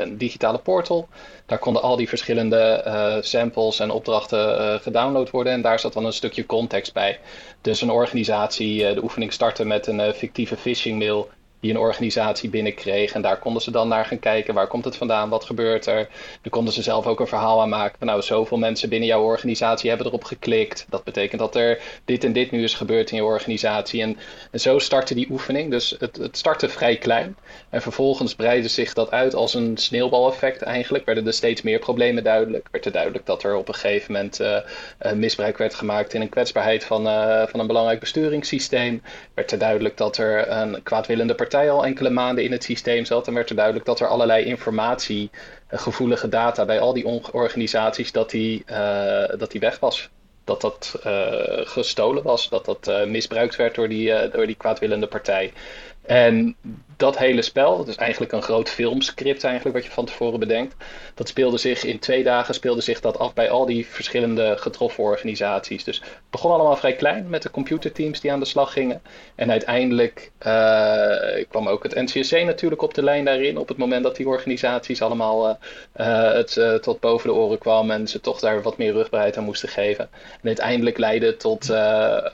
een 0.00 0.18
digitale 0.18 0.58
portal. 0.58 1.08
Daar 1.46 1.58
konden 1.58 1.82
al 1.82 1.96
die 1.96 2.08
verschillende 2.08 3.20
samples 3.20 3.80
en 3.80 3.90
opdrachten 3.90 4.80
gedownload 4.80 5.30
worden. 5.30 5.52
En 5.52 5.62
daar 5.62 5.80
zat 5.80 5.92
dan 5.92 6.04
een 6.04 6.12
stukje 6.12 6.46
context 6.46 6.92
bij. 6.92 7.18
Dus 7.60 7.80
een 7.80 7.90
organisatie 7.90 8.94
de 8.94 9.02
oefening 9.02 9.32
startte 9.32 9.64
met 9.64 9.86
een 9.86 10.14
fictieve 10.14 10.56
phishing 10.56 10.98
mail 10.98 11.28
die 11.62 11.70
een 11.70 11.78
organisatie 11.78 12.50
binnenkreeg. 12.50 13.12
En 13.12 13.22
daar 13.22 13.38
konden 13.38 13.62
ze 13.62 13.70
dan 13.70 13.88
naar 13.88 14.04
gaan 14.04 14.18
kijken. 14.18 14.54
Waar 14.54 14.66
komt 14.66 14.84
het 14.84 14.96
vandaan? 14.96 15.28
Wat 15.28 15.44
gebeurt 15.44 15.86
er? 15.86 16.08
Dan 16.42 16.50
konden 16.50 16.72
ze 16.72 16.82
zelf 16.82 17.06
ook 17.06 17.20
een 17.20 17.26
verhaal 17.26 17.60
aan 17.60 17.68
maken. 17.68 18.06
nou, 18.06 18.22
zoveel 18.22 18.58
mensen 18.58 18.88
binnen 18.88 19.08
jouw 19.08 19.22
organisatie 19.22 19.88
hebben 19.88 20.06
erop 20.06 20.24
geklikt. 20.24 20.86
Dat 20.88 21.04
betekent 21.04 21.40
dat 21.40 21.56
er 21.56 21.80
dit 22.04 22.24
en 22.24 22.32
dit 22.32 22.50
nu 22.50 22.62
is 22.62 22.74
gebeurd 22.74 23.10
in 23.10 23.16
je 23.16 23.24
organisatie. 23.24 24.02
En, 24.02 24.18
en 24.50 24.60
zo 24.60 24.78
startte 24.78 25.14
die 25.14 25.30
oefening. 25.30 25.70
Dus 25.70 25.94
het, 25.98 26.16
het 26.16 26.36
startte 26.36 26.68
vrij 26.68 26.96
klein. 26.96 27.36
En 27.70 27.82
vervolgens 27.82 28.34
breidde 28.34 28.68
zich 28.68 28.92
dat 28.92 29.10
uit 29.10 29.34
als 29.34 29.54
een 29.54 29.76
sneeuwbaleffect 29.76 30.62
eigenlijk. 30.62 31.04
Werden 31.04 31.26
er 31.26 31.32
steeds 31.32 31.62
meer 31.62 31.78
problemen 31.78 32.24
duidelijk. 32.24 32.68
Werd 32.70 32.84
er 32.84 32.92
duidelijk 32.92 33.26
dat 33.26 33.42
er 33.42 33.54
op 33.56 33.68
een 33.68 33.74
gegeven 33.74 34.12
moment 34.12 34.40
uh, 34.40 34.58
misbruik 35.14 35.58
werd 35.58 35.74
gemaakt 35.74 36.14
in 36.14 36.20
een 36.20 36.28
kwetsbaarheid 36.28 36.84
van, 36.84 37.06
uh, 37.06 37.46
van 37.46 37.60
een 37.60 37.66
belangrijk 37.66 38.00
besturingssysteem. 38.00 39.02
Werd 39.34 39.52
er 39.52 39.58
duidelijk 39.58 39.96
dat 39.96 40.16
er 40.16 40.48
een 40.50 40.82
kwaadwillende 40.82 41.34
partij 41.34 41.50
al 41.54 41.84
enkele 41.84 42.10
maanden 42.10 42.44
in 42.44 42.52
het 42.52 42.64
systeem 42.64 43.04
zat. 43.04 43.26
En 43.26 43.34
werd 43.34 43.50
er 43.50 43.56
duidelijk 43.56 43.86
dat 43.86 44.00
er 44.00 44.06
allerlei 44.06 44.44
informatie, 44.44 45.30
gevoelige 45.68 46.28
data 46.28 46.64
bij 46.64 46.80
al 46.80 46.92
die 46.92 47.06
organisaties, 47.32 48.12
dat 48.12 48.30
die, 48.30 48.64
dat 49.38 49.50
die 49.50 49.60
weg 49.60 49.78
was 49.78 50.10
dat 50.44 50.60
dat 50.60 50.98
gestolen 51.64 52.22
was, 52.22 52.48
dat 52.48 52.64
dat 52.64 53.06
misbruikt 53.06 53.56
werd 53.56 53.74
door 53.74 53.88
die, 53.88 54.28
door 54.30 54.46
die 54.46 54.56
kwaadwillende 54.56 55.06
partij. 55.06 55.52
En 56.02 56.56
dat 57.02 57.18
hele 57.18 57.42
spel, 57.42 57.76
dat 57.76 57.88
is 57.88 57.96
eigenlijk 57.96 58.32
een 58.32 58.42
groot 58.42 58.68
filmscript 58.68 59.44
eigenlijk 59.44 59.76
wat 59.76 59.84
je 59.84 59.90
van 59.90 60.04
tevoren 60.04 60.40
bedenkt. 60.40 60.74
Dat 61.14 61.28
speelde 61.28 61.58
zich 61.58 61.84
in 61.84 61.98
twee 61.98 62.22
dagen 62.22 62.54
speelde 62.54 62.80
zich 62.80 63.00
dat 63.00 63.18
af 63.18 63.34
bij 63.34 63.50
al 63.50 63.66
die 63.66 63.86
verschillende 63.86 64.56
getroffen 64.58 65.04
organisaties. 65.04 65.84
Dus 65.84 65.98
het 66.00 66.30
begon 66.30 66.50
allemaal 66.50 66.76
vrij 66.76 66.92
klein 66.92 67.28
met 67.28 67.42
de 67.42 67.50
computerteams 67.50 68.20
die 68.20 68.32
aan 68.32 68.40
de 68.40 68.46
slag 68.46 68.72
gingen. 68.72 69.02
En 69.34 69.50
uiteindelijk 69.50 70.30
uh, 70.46 71.44
kwam 71.48 71.68
ook 71.68 71.82
het 71.82 71.94
NCSC 71.94 72.32
natuurlijk 72.32 72.82
op 72.82 72.94
de 72.94 73.02
lijn 73.02 73.24
daarin. 73.24 73.58
Op 73.58 73.68
het 73.68 73.76
moment 73.76 74.02
dat 74.02 74.16
die 74.16 74.26
organisaties 74.26 75.02
allemaal 75.02 75.48
uh, 75.48 76.32
het 76.32 76.56
uh, 76.56 76.74
tot 76.74 77.00
boven 77.00 77.28
de 77.28 77.34
oren 77.34 77.58
kwam 77.58 77.90
en 77.90 78.08
ze 78.08 78.20
toch 78.20 78.40
daar 78.40 78.62
wat 78.62 78.78
meer 78.78 78.92
rugbaarheid 78.92 79.36
aan 79.36 79.44
moesten 79.44 79.68
geven. 79.68 80.08
En 80.12 80.46
uiteindelijk 80.46 80.98
leidde 80.98 81.36
tot 81.36 81.72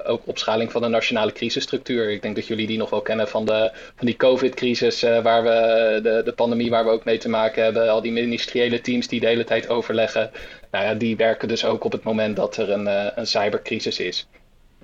ook 0.05 0.23
opschaling 0.25 0.73
van 0.73 0.83
de 0.83 0.89
nationale 0.89 1.33
crisisstructuur. 1.33 2.11
Ik 2.11 2.23
denk 2.23 2.35
dat 2.35 2.47
jullie 2.47 2.67
die 2.67 2.79
nog 2.79 2.91
wel 2.91 3.03
kennen 3.03 3.29
van, 3.29 3.45
de, 3.45 3.71
van 3.97 4.07
die 4.07 4.17
COVID 4.17 4.57
crisis, 4.59 5.05
uh, 5.05 5.23
waar 5.23 5.43
we, 5.43 6.00
de, 6.03 6.23
de 6.25 6.33
pandemie 6.33 6.71
waar 6.71 6.85
we 6.85 6.91
ook 6.91 7.05
mee 7.05 7.19
te 7.19 7.29
maken 7.29 7.62
hebben, 7.62 7.91
al 7.91 8.03
die 8.03 8.12
ministeriële 8.12 8.81
teams 8.81 9.09
die 9.09 9.21
de 9.21 9.27
hele 9.27 9.45
tijd 9.45 9.69
overleggen, 9.69 10.31
nou 10.71 10.85
ja, 10.85 10.95
die 10.95 11.17
werken 11.17 11.49
dus 11.49 11.65
ook 11.65 11.85
op 11.85 11.93
het 11.93 12.03
moment 12.03 12.37
dat 12.37 12.57
er 12.57 12.71
een, 12.71 12.87
uh, 12.87 13.07
een 13.15 13.27
cybercrisis 13.27 14.00
is. 14.00 14.29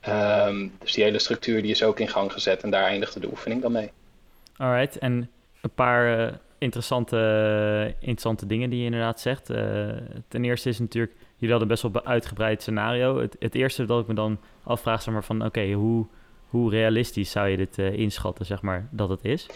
Um, 0.09 0.73
dus 0.79 0.93
die 0.93 1.05
hele 1.05 1.19
structuur 1.19 1.63
die 1.63 1.71
is 1.71 1.83
ook 1.83 2.01
in 2.01 2.09
gang 2.09 2.33
gezet 2.33 2.63
en 2.63 2.71
daar 2.71 2.85
eindigde 2.85 3.21
de 3.21 3.27
oefening 3.27 3.63
dan 3.63 3.73
mee. 3.73 3.91
Alright, 4.57 4.99
en 4.99 5.31
een 5.61 5.75
paar 5.75 6.33
interessante, 6.59 7.17
interessante 7.99 8.47
dingen 8.47 8.71
die 8.71 8.79
je 8.79 8.85
inderdaad 8.85 9.21
zegt. 9.21 9.47
ten 10.29 10.45
eerste 10.45 10.69
is 10.69 10.79
natuurlijk, 10.79 11.15
jullie 11.35 11.51
hadden 11.51 11.69
best 11.69 11.83
wel 11.83 11.91
een 11.95 12.09
uitgebreid 12.09 12.63
scenario. 12.63 13.21
Het, 13.39 13.55
eerste 13.55 13.85
dat 13.85 14.01
ik 14.01 14.07
me 14.07 14.15
dan 14.15 14.39
afvraag, 14.63 15.03
zeg 15.03 15.15
maar, 15.15 15.25
van 15.25 15.45
oké, 15.45 15.73
hoe 15.73 16.07
hoe 16.55 16.71
realistisch 16.71 17.31
zou 17.31 17.49
je 17.49 17.57
dit 17.57 17.79
uh, 17.79 17.93
inschatten, 17.93 18.47
zeg 18.47 18.63
maar, 18.63 18.89
dat 18.91 19.09
het 19.09 19.25
is? 19.25 19.47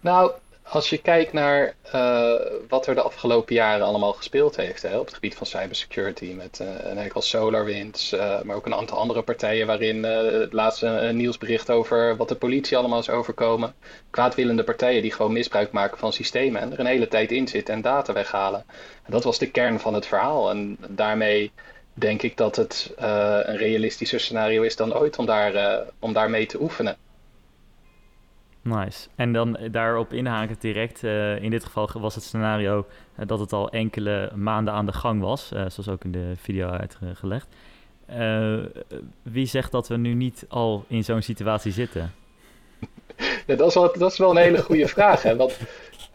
Nou, 0.00 0.32
als 0.62 0.90
je 0.90 0.98
kijkt 0.98 1.32
naar 1.32 1.74
uh, 1.94 2.32
wat 2.68 2.86
er 2.86 2.94
de 2.94 3.02
afgelopen 3.02 3.54
jaren 3.54 3.86
allemaal 3.86 4.12
gespeeld 4.12 4.56
heeft 4.56 4.82
hè, 4.82 4.98
op 4.98 5.04
het 5.04 5.14
gebied 5.14 5.34
van 5.34 5.46
cybersecurity, 5.46 6.32
met 6.36 6.58
uh, 6.62 6.68
een 6.90 6.98
enkel 6.98 7.22
SolarWinds, 7.22 8.16
maar 8.44 8.56
ook 8.56 8.66
een 8.66 8.74
aantal 8.74 8.98
andere 8.98 9.22
partijen 9.22 9.66
waarin 9.66 10.04
het 10.04 10.52
laatste 10.52 11.10
nieuwsbericht 11.12 11.70
over 11.70 12.16
wat 12.16 12.28
de 12.28 12.34
politie 12.34 12.76
allemaal 12.76 12.98
is 12.98 13.10
overkomen. 13.10 13.74
Kwaadwillende 14.10 14.64
partijen 14.64 15.02
die 15.02 15.12
gewoon 15.12 15.32
misbruik 15.32 15.72
maken 15.72 15.98
van 15.98 16.12
systemen 16.12 16.60
en 16.60 16.72
er 16.72 16.80
een 16.80 16.86
hele 16.86 17.08
tijd 17.08 17.32
in 17.32 17.48
zitten 17.48 17.74
en 17.74 17.82
data 17.82 18.12
weghalen. 18.12 18.64
En 19.02 19.12
dat 19.12 19.24
was 19.24 19.38
de 19.38 19.50
kern 19.50 19.80
van 19.80 19.94
het 19.94 20.06
verhaal 20.06 20.50
en 20.50 20.76
daarmee 20.88 21.52
denk 21.94 22.22
ik 22.22 22.36
dat 22.36 22.56
het 22.56 22.94
uh, 22.98 23.38
een 23.42 23.56
realistischer 23.56 24.20
scenario 24.20 24.62
is 24.62 24.76
dan 24.76 24.94
ooit 24.94 25.18
om 25.18 25.26
daar, 25.26 25.54
uh, 25.54 25.88
om 25.98 26.12
daar 26.12 26.30
mee 26.30 26.46
te 26.46 26.60
oefenen. 26.60 26.96
Nice. 28.62 29.08
En 29.14 29.32
dan 29.32 29.58
daarop 29.70 30.12
inhaken 30.12 30.56
direct. 30.58 31.02
Uh, 31.02 31.42
in 31.42 31.50
dit 31.50 31.64
geval 31.64 31.90
was 31.92 32.14
het 32.14 32.24
scenario 32.24 32.86
dat 33.26 33.38
het 33.38 33.52
al 33.52 33.70
enkele 33.70 34.30
maanden 34.34 34.74
aan 34.74 34.86
de 34.86 34.92
gang 34.92 35.20
was, 35.20 35.48
zoals 35.48 35.88
ook 35.88 36.04
in 36.04 36.12
de 36.12 36.32
video 36.36 36.68
uitgelegd. 36.68 37.48
wie 39.22 39.46
zegt 39.46 39.72
dat 39.72 39.88
we 39.88 39.96
nu 39.96 40.14
niet 40.14 40.44
al 40.48 40.84
in 40.88 41.04
zo'n 41.04 41.22
situatie 41.22 41.72
zitten? 41.72 42.12
Ja, 43.46 43.54
dat, 43.54 43.68
is 43.68 43.74
wel, 43.74 43.98
dat 43.98 44.12
is 44.12 44.18
wel 44.18 44.30
een 44.30 44.36
hele 44.36 44.62
goede 44.62 44.88
vraag. 44.88 45.22
Hè? 45.22 45.36
Want 45.36 45.58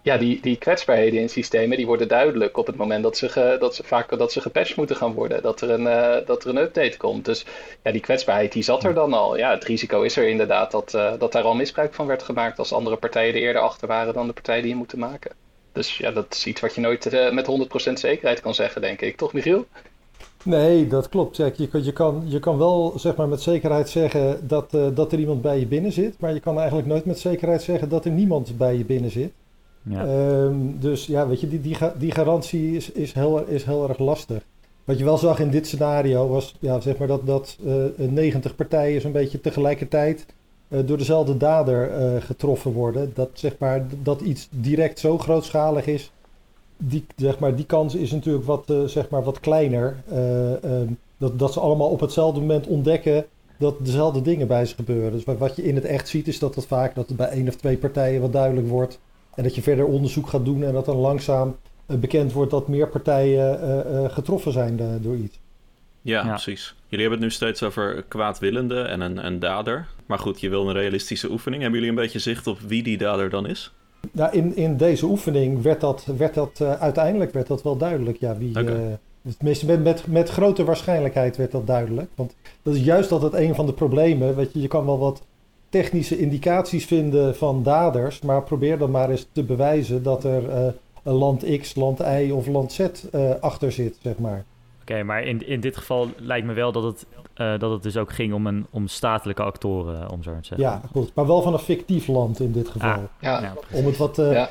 ja, 0.02 0.18
die, 0.18 0.42
die 0.42 0.58
kwetsbaarheden 0.58 1.20
in 1.20 1.30
systemen 1.30 1.78
die 1.78 1.86
worden 1.86 2.08
duidelijk 2.08 2.58
op 2.58 2.68
het 2.68 2.76
moment 2.76 3.04
dat 3.04 3.18
ze, 3.18 3.58
dat 3.60 3.76
ze 3.76 3.84
vaak 3.84 4.18
dat 4.18 4.32
ze 4.32 4.42
gepatcht 4.42 4.76
moeten 4.76 4.96
gaan 4.96 5.14
worden. 5.14 5.42
Dat 5.42 5.62
er, 5.62 5.70
een, 5.70 5.82
uh, 5.82 6.16
dat 6.26 6.44
er 6.44 6.50
een 6.50 6.58
update 6.58 6.98
komt. 6.98 7.26
Dus 7.26 7.46
ja, 7.84 7.92
die 7.92 8.02
kwetsbaarheid 8.02 8.52
die 8.52 8.64
zat 8.64 8.84
er 8.84 8.94
dan 8.94 9.14
al. 9.14 9.38
Ja, 9.38 9.52
het 9.52 9.64
risico 9.64 10.02
is 10.02 10.18
er 10.18 10.28
inderdaad 10.28 10.72
dat, 10.72 10.94
uh, 10.94 11.14
dat 11.20 11.32
daar 11.32 11.44
al 11.44 11.56
misbruik 11.56 11.94
van 11.94 12.08
werd 12.08 12.24
gemaakt 12.24 12.60
als 12.60 12.74
andere 12.74 12.96
partijen 12.96 13.34
er 13.34 13.42
eerder 13.42 13.62
achter 13.62 13.88
waren 13.88 14.14
dan 14.14 14.28
de 14.28 14.34
partij 14.34 14.62
die 14.62 14.70
je 14.70 14.76
moeten 14.76 15.00
maken. 15.00 15.32
Dus 15.72 15.98
ja, 15.98 16.12
dat 16.12 16.34
is 16.34 16.46
iets 16.46 16.62
wat 16.62 16.76
je 16.76 16.82
nooit 16.82 17.14
uh, 17.14 17.32
met 17.32 17.70
100% 17.90 17.94
zekerheid 17.94 18.42
kan 18.42 18.54
zeggen, 18.54 18.82
denk 18.82 19.02
ik. 19.02 19.18
Toch, 19.18 19.34
Michiel? 19.34 19.66
Nee, 20.44 20.88
dat 20.88 21.10
klopt. 21.10 21.36
Jack. 21.36 21.56
Je, 21.56 21.68
kan, 21.68 21.84
je, 21.84 21.94
kan, 21.94 22.24
je 22.26 22.40
kan 22.40 22.58
wel 22.58 22.94
zeg 22.96 23.16
maar, 23.16 23.28
met 23.28 23.42
zekerheid 23.42 23.90
zeggen 23.90 24.48
dat, 24.48 24.72
dat 24.72 25.12
er 25.12 25.20
iemand 25.20 25.42
bij 25.42 25.60
je 25.60 25.68
binnen 25.68 25.92
zit. 25.92 26.20
Maar 26.20 26.34
je 26.34 26.40
kan 26.40 26.58
eigenlijk 26.58 26.88
nooit 26.88 27.06
met 27.06 27.20
zekerheid 27.20 27.62
zeggen 27.62 27.90
dat 27.90 28.06
er 28.06 28.12
niemand 28.12 28.58
bij 28.58 28.78
je 28.78 28.86
binnen 28.86 29.12
zit. 29.12 29.32
Ja. 29.84 30.06
Um, 30.44 30.80
dus 30.80 31.06
ja, 31.06 31.28
weet 31.28 31.42
je, 31.42 31.48
die, 31.48 31.62
die, 31.62 31.78
die 31.98 32.12
garantie 32.12 32.76
is, 32.76 32.92
is, 32.92 33.14
heel, 33.14 33.46
is 33.46 33.64
heel 33.64 33.90
erg 33.90 33.98
lastig. 33.98 34.44
Wat 34.84 34.98
je 34.98 35.04
wel 35.04 35.18
zag 35.18 35.40
in 35.40 35.50
dit 35.50 35.68
scenario 35.68 36.28
was 36.28 36.56
ja, 36.60 36.80
zeg 36.80 36.98
maar 36.98 37.08
dat, 37.08 37.26
dat 37.26 37.58
uh, 37.66 37.84
90 38.10 38.56
partijen 38.56 39.02
zo'n 39.02 39.12
beetje 39.12 39.42
tegelijkertijd 39.42 40.26
uh, 40.68 40.80
door 40.86 40.98
dezelfde 40.98 41.38
dader 41.38 41.90
uh, 41.92 42.22
getroffen 42.22 42.72
worden. 42.72 43.12
Dat, 43.14 43.30
zeg 43.34 43.56
maar, 43.58 43.86
dat 44.04 44.22
iets 44.22 44.48
direct 44.52 45.00
zo 45.00 45.18
grootschalig 45.18 45.88
is, 45.88 46.12
die, 46.78 47.06
zeg 47.16 47.40
maar, 47.40 47.56
die 47.56 47.66
kans 47.66 47.96
is 47.96 48.12
natuurlijk 48.12 48.46
wat, 48.46 48.74
zeg 48.86 49.10
maar, 49.10 49.24
wat 49.24 49.40
kleiner. 49.40 50.04
Um, 50.64 50.98
dat, 51.18 51.40
dat 51.40 51.54
ze 51.54 51.60
allemaal 51.60 51.90
op 51.90 52.00
hetzelfde 52.00 52.40
moment 52.40 52.68
ontdekken 52.68 53.26
dat 53.58 53.86
dezelfde 53.86 54.22
dingen 54.22 54.48
bij 54.48 54.66
ze 54.66 54.76
gebeuren. 54.76 55.12
Dus 55.12 55.24
wat 55.38 55.56
je 55.56 55.64
in 55.64 55.76
het 55.76 55.86
echt 55.86 56.08
ziet 56.08 56.28
is 56.28 56.40
dat 56.40 56.56
het 56.56 56.66
vaak 56.66 56.96
dat 56.96 57.16
bij 57.16 57.30
één 57.30 57.48
of 57.48 57.56
twee 57.56 57.78
partijen 57.78 58.22
wat 58.22 58.34
duidelijk 58.34 58.68
wordt 58.68 59.00
en 59.36 59.44
dat 59.44 59.56
je 59.56 59.62
verder 59.62 59.86
onderzoek 59.86 60.28
gaat 60.28 60.46
doen 60.46 60.64
en 60.64 60.74
dat 60.74 60.86
dan 60.86 60.98
langzaam 60.98 61.56
uh, 61.88 61.98
bekend 61.98 62.34
wordt 62.34 62.52
dat 62.52 62.68
meer 62.68 62.88
partijen 62.88 63.60
uh, 63.64 64.02
uh, 64.02 64.10
getroffen 64.10 64.52
zijn 64.52 64.80
door 65.02 65.16
iets. 65.16 65.40
Ja, 66.02 66.24
ja, 66.24 66.30
precies. 66.30 66.76
Jullie 66.88 67.08
hebben 67.08 67.24
het 67.24 67.30
nu 67.30 67.36
steeds 67.36 67.64
over 67.64 68.04
kwaadwillende 68.08 68.82
en 68.82 69.02
een, 69.02 69.26
een 69.26 69.40
dader. 69.40 69.88
Maar 70.06 70.20
goed, 70.20 70.40
je 70.40 70.50
wil 70.50 70.68
een 70.68 70.74
realistische 70.74 71.32
oefening. 71.32 71.62
Hebben 71.62 71.80
jullie 71.80 71.96
een 71.96 72.02
beetje 72.04 72.20
zicht 72.20 72.48
op 72.48 72.60
wie 72.60 72.84
die 72.84 72.98
dader 72.98 73.30
dan 73.30 73.48
is? 73.48 73.72
Nou, 74.12 74.34
in, 74.34 74.56
in 74.56 74.78
deze 74.78 75.06
oefening 75.06 75.62
werd 75.62 75.82
dat, 75.82 76.06
werd 76.18 76.34
dat 76.34 76.62
uiteindelijk 76.62 77.34
werd 77.34 77.48
dat 77.48 77.64
wel 77.64 77.78
duidelijk. 77.78 78.18
Ja, 78.18 78.38
wie, 78.38 78.60
okay. 78.60 78.98
Tenminste, 79.38 79.66
met, 79.66 79.84
met, 79.84 80.08
met 80.08 80.30
grote 80.30 80.64
waarschijnlijkheid 80.64 81.38
werd 81.38 81.52
dat 81.52 81.68
duidelijk. 81.68 82.10
Want 82.16 82.36
dat 82.64 82.76
is 82.76 82.84
juist 82.84 83.12
altijd 83.12 83.34
een 83.34 83.56
van 83.56 83.66
de 83.66 83.74
problemen. 83.74 84.36
Weet 84.36 84.54
je, 84.54 84.62
je 84.62 84.68
kan 84.68 84.86
wel 84.86 85.00
wat 85.00 85.22
technische 85.70 86.18
indicaties 86.18 86.86
vinden 86.86 87.36
van 87.36 87.64
daders, 87.64 88.22
maar 88.22 88.44
probeer 88.44 88.78
dan 88.78 88.92
maar 88.92 89.10
eens 89.10 89.28
te 89.32 89.44
bewijzen 89.44 90.04
dat 90.04 90.24
er 90.24 90.44
uh, 90.44 90.68
een 91.04 91.14
land 91.14 91.58
X, 91.60 91.76
land 91.76 92.00
Y 92.00 92.32
of 92.34 92.48
land 92.48 92.72
Z 92.72 92.80
uh, 92.80 93.32
achter 93.40 93.72
zit, 93.72 93.98
zeg 94.02 94.18
maar. 94.18 94.46
Oké, 94.82 94.92
okay, 94.92 95.02
maar 95.02 95.24
in, 95.24 95.48
in 95.48 95.60
dit 95.60 95.78
geval 95.78 96.08
lijkt 96.18 96.48
me 96.48 96.54
wel 96.54 96.72
dat 96.72 96.84
het, 96.84 97.06
uh, 97.38 97.60
dat 97.60 97.72
het 97.72 97.84
dus 97.84 97.98
ook 97.98 98.12
ging 98.12 98.34
om, 98.34 98.48
een, 98.48 98.66
om 98.70 98.88
statelijke 98.88 99.44
actoren, 99.44 100.12
om 100.12 100.24
zo 100.24 100.32
te 100.32 100.38
zeggen. 100.48 100.68
Ja, 100.68 100.82
goed. 100.92 101.12
Maar 101.14 101.28
wel 101.28 101.42
van 101.42 101.54
een 101.54 101.60
fictief 101.60 102.08
land 102.08 102.40
in 102.40 102.52
dit 102.52 102.70
geval. 102.70 102.90
Ah, 102.90 103.00
ja. 103.20 103.42
ja 103.42 103.54
om 103.74 103.86
het 103.86 103.98
wat, 103.98 104.16
ja. 104.16 104.50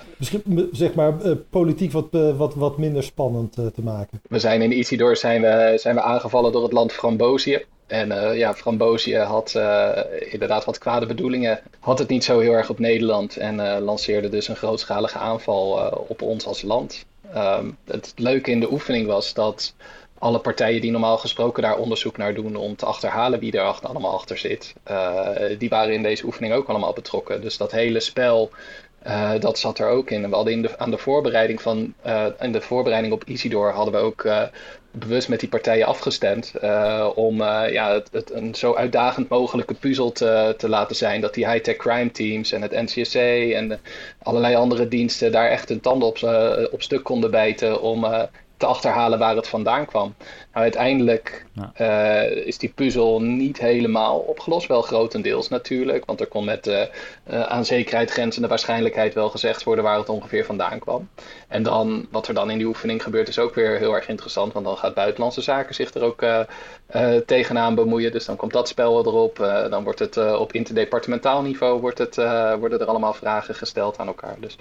zeg 0.72 0.94
maar, 0.94 1.12
politiek 1.50 1.92
wat, 1.92 2.08
wat, 2.36 2.54
wat 2.54 2.78
minder 2.78 3.02
spannend 3.02 3.52
te 3.52 3.82
maken. 3.82 4.20
We 4.28 4.38
zijn 4.38 4.62
in 4.62 4.78
Isidor 4.78 5.16
zijn 5.16 5.40
we, 5.40 5.72
zijn 5.76 5.94
we 5.94 6.02
aangevallen 6.02 6.52
door 6.52 6.62
het 6.62 6.72
land 6.72 6.92
Frambosië. 6.92 7.64
En 7.88 8.10
uh, 8.10 8.36
ja, 8.36 8.54
Frambozië 8.54 9.16
had 9.16 9.54
uh, 9.56 9.90
inderdaad 10.20 10.64
wat 10.64 10.78
kwade 10.78 11.06
bedoelingen. 11.06 11.60
Had 11.80 11.98
het 11.98 12.08
niet 12.08 12.24
zo 12.24 12.38
heel 12.38 12.52
erg 12.52 12.70
op 12.70 12.78
Nederland. 12.78 13.36
En 13.36 13.58
uh, 13.58 13.76
lanceerde 13.80 14.28
dus 14.28 14.48
een 14.48 14.56
grootschalige 14.56 15.18
aanval 15.18 15.92
op 16.08 16.22
ons 16.22 16.46
als 16.46 16.62
land. 16.62 17.04
Um, 17.36 17.76
het 17.84 18.12
leuke 18.16 18.50
in 18.50 18.60
de 18.60 18.72
oefening 18.72 19.06
was 19.06 19.34
dat 19.34 19.74
alle 20.18 20.38
partijen 20.38 20.80
die 20.80 20.90
normaal 20.90 21.18
gesproken 21.18 21.62
daar 21.62 21.76
onderzoek 21.76 22.16
naar 22.16 22.34
doen 22.34 22.56
om 22.56 22.76
te 22.76 22.86
achterhalen 22.86 23.38
wie 23.38 23.52
er 23.52 23.80
allemaal 23.82 24.12
achter 24.12 24.38
zit, 24.38 24.74
die 25.58 25.68
waren 25.68 25.94
in 25.94 26.02
deze 26.02 26.24
oefening 26.24 26.54
ook 26.54 26.68
allemaal 26.68 26.92
betrokken. 26.92 27.40
Dus 27.40 27.56
dat 27.56 27.72
hele 27.72 28.00
spel 28.00 28.50
dat 29.40 29.58
zat 29.58 29.78
er 29.78 29.88
ook 29.88 30.10
in. 30.10 30.28
We 30.28 30.34
hadden 30.34 30.52
in 30.52 30.62
de, 30.62 30.78
aan 30.78 30.90
de 30.90 30.98
voorbereiding 30.98 31.62
van 31.62 31.94
uh, 32.06 32.26
de 32.52 32.60
voorbereiding 32.60 33.12
op 33.12 33.24
Isidor 33.24 33.72
hadden 33.72 33.94
we 33.94 34.00
ook 34.00 34.28
bewust 34.90 35.28
met 35.28 35.40
die 35.40 35.48
partijen 35.48 35.86
afgestemd 35.86 36.52
om 37.14 37.36
ja, 37.42 38.02
het, 38.10 38.30
een 38.32 38.54
zo 38.54 38.74
uitdagend 38.74 39.28
mogelijke 39.28 39.74
puzzel 39.74 40.12
te, 40.12 40.54
te 40.56 40.68
laten 40.68 40.96
zijn. 40.96 41.20
Dat 41.20 41.34
die 41.34 41.48
high-tech 41.48 41.76
crime 41.76 42.10
teams 42.10 42.52
en 42.52 42.62
het 42.62 42.72
NCSC 42.72 43.14
en 43.54 43.80
allerlei 44.22 44.54
andere 44.54 44.88
diensten 44.88 45.32
daar 45.32 45.48
echt 45.48 45.68
hun 45.68 45.80
tanden 45.80 46.08
op, 46.08 46.18
op 46.72 46.82
stuk 46.82 47.04
konden 47.04 47.30
bijten 47.30 47.82
om 47.82 48.06
te 48.58 48.66
achterhalen 48.66 49.18
waar 49.18 49.36
het 49.36 49.48
vandaan 49.48 49.86
kwam. 49.86 50.14
Nou, 50.52 50.64
uiteindelijk 50.64 51.46
uh, 51.80 52.30
is 52.30 52.58
die 52.58 52.72
puzzel 52.74 53.20
niet 53.20 53.58
helemaal 53.58 54.18
opgelost. 54.18 54.66
Wel 54.66 54.82
grotendeels 54.82 55.48
natuurlijk, 55.48 56.04
want 56.04 56.20
er 56.20 56.26
kon 56.26 56.44
met 56.44 56.64
de 56.64 56.90
uh, 57.30 57.42
aan 57.42 57.64
zekerheid 57.64 58.10
grenzende 58.10 58.48
waarschijnlijkheid 58.48 59.14
wel 59.14 59.28
gezegd 59.28 59.62
worden 59.62 59.84
waar 59.84 59.98
het 59.98 60.08
ongeveer 60.08 60.44
vandaan 60.44 60.78
kwam. 60.78 61.08
En 61.48 61.62
dan, 61.62 62.06
wat 62.10 62.28
er 62.28 62.34
dan 62.34 62.50
in 62.50 62.58
die 62.58 62.66
oefening 62.66 63.02
gebeurt, 63.02 63.28
is 63.28 63.38
ook 63.38 63.54
weer 63.54 63.78
heel 63.78 63.94
erg 63.94 64.08
interessant, 64.08 64.52
want 64.52 64.64
dan 64.64 64.76
gaat 64.76 64.94
Buitenlandse 64.94 65.40
Zaken 65.40 65.74
zich 65.74 65.94
er 65.94 66.02
ook 66.02 66.22
uh, 66.22 66.40
tegenaan 67.26 67.74
bemoeien. 67.74 68.12
Dus 68.12 68.24
dan 68.24 68.36
komt 68.36 68.52
dat 68.52 68.68
spel 68.68 69.06
erop. 69.06 69.36
dan 69.70 69.84
wordt 69.84 69.98
het 69.98 70.16
op 70.36 70.52
interdepartementaal 70.52 71.42
niveau 71.42 71.80
wordt 71.80 71.98
het, 71.98 72.16
worden 72.58 72.80
er 72.80 72.86
allemaal 72.86 73.14
vragen 73.14 73.54
gesteld 73.54 73.98
aan 73.98 74.06
elkaar. 74.06 74.36
Dus 74.40 74.56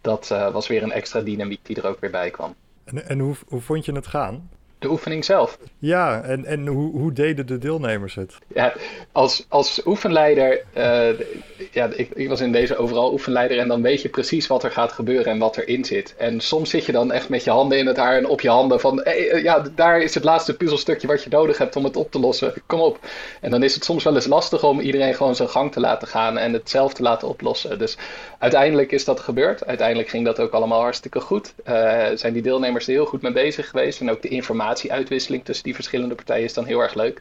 dat 0.00 0.28
was 0.52 0.66
weer 0.66 0.82
een 0.82 0.92
extra 0.92 1.20
dynamiek 1.20 1.60
die 1.62 1.76
er 1.76 1.86
ook 1.86 2.00
weer 2.00 2.10
bij 2.10 2.30
kwam. 2.30 2.54
En, 2.86 3.08
en 3.08 3.18
hoe, 3.18 3.36
hoe 3.46 3.60
vond 3.60 3.84
je 3.84 3.92
het 3.92 4.06
gaan? 4.06 4.50
De 4.78 4.90
oefening 4.90 5.24
zelf. 5.24 5.58
Ja, 5.78 6.22
en, 6.22 6.44
en 6.44 6.66
hoe, 6.66 6.90
hoe 6.90 7.12
deden 7.12 7.46
de 7.46 7.58
deelnemers 7.58 8.14
het? 8.14 8.38
Ja, 8.54 8.74
als, 9.12 9.46
als 9.48 9.80
oefenleider, 9.84 10.62
uh, 10.76 11.08
ja, 11.70 11.88
ik, 11.94 12.10
ik 12.14 12.28
was 12.28 12.40
in 12.40 12.52
deze 12.52 12.76
overal 12.76 13.12
oefenleider 13.12 13.58
en 13.58 13.68
dan 13.68 13.82
weet 13.82 14.02
je 14.02 14.08
precies 14.08 14.46
wat 14.46 14.64
er 14.64 14.70
gaat 14.70 14.92
gebeuren 14.92 15.32
en 15.32 15.38
wat 15.38 15.56
erin 15.56 15.84
zit. 15.84 16.14
En 16.18 16.40
soms 16.40 16.70
zit 16.70 16.84
je 16.84 16.92
dan 16.92 17.12
echt 17.12 17.28
met 17.28 17.44
je 17.44 17.50
handen 17.50 17.78
in 17.78 17.86
het 17.86 17.96
haar 17.96 18.16
en 18.16 18.28
op 18.28 18.40
je 18.40 18.48
handen 18.48 18.80
van, 18.80 19.00
hey, 19.04 19.30
eh, 19.30 19.42
ja, 19.42 19.64
daar 19.74 20.00
is 20.00 20.14
het 20.14 20.24
laatste 20.24 20.56
puzzelstukje 20.56 21.06
wat 21.06 21.22
je 21.22 21.30
nodig 21.30 21.58
hebt 21.58 21.76
om 21.76 21.84
het 21.84 21.96
op 21.96 22.10
te 22.10 22.18
lossen. 22.18 22.52
Kom 22.66 22.80
op. 22.80 22.98
En 23.40 23.50
dan 23.50 23.62
is 23.62 23.74
het 23.74 23.84
soms 23.84 24.04
wel 24.04 24.14
eens 24.14 24.26
lastig 24.26 24.64
om 24.64 24.80
iedereen 24.80 25.14
gewoon 25.14 25.36
zijn 25.36 25.48
gang 25.48 25.72
te 25.72 25.80
laten 25.80 26.08
gaan 26.08 26.38
en 26.38 26.52
het 26.52 26.70
zelf 26.70 26.94
te 26.94 27.02
laten 27.02 27.28
oplossen. 27.28 27.78
Dus 27.78 27.96
uiteindelijk 28.38 28.92
is 28.92 29.04
dat 29.04 29.20
gebeurd. 29.20 29.66
Uiteindelijk 29.66 30.08
ging 30.08 30.24
dat 30.24 30.40
ook 30.40 30.52
allemaal 30.52 30.80
hartstikke 30.80 31.20
goed. 31.20 31.54
Uh, 31.68 32.04
zijn 32.14 32.32
die 32.32 32.42
deelnemers 32.42 32.86
er 32.86 32.92
heel 32.92 33.06
goed 33.06 33.22
mee 33.22 33.32
bezig 33.32 33.68
geweest 33.68 34.00
en 34.00 34.10
ook 34.10 34.22
de 34.22 34.28
informatie 34.28 34.64
informatieuitwisseling 34.66 35.44
tussen 35.44 35.64
die 35.64 35.74
verschillende 35.74 36.14
partijen 36.14 36.44
is 36.44 36.54
dan 36.54 36.64
heel 36.64 36.80
erg 36.80 36.94
leuk. 36.94 37.20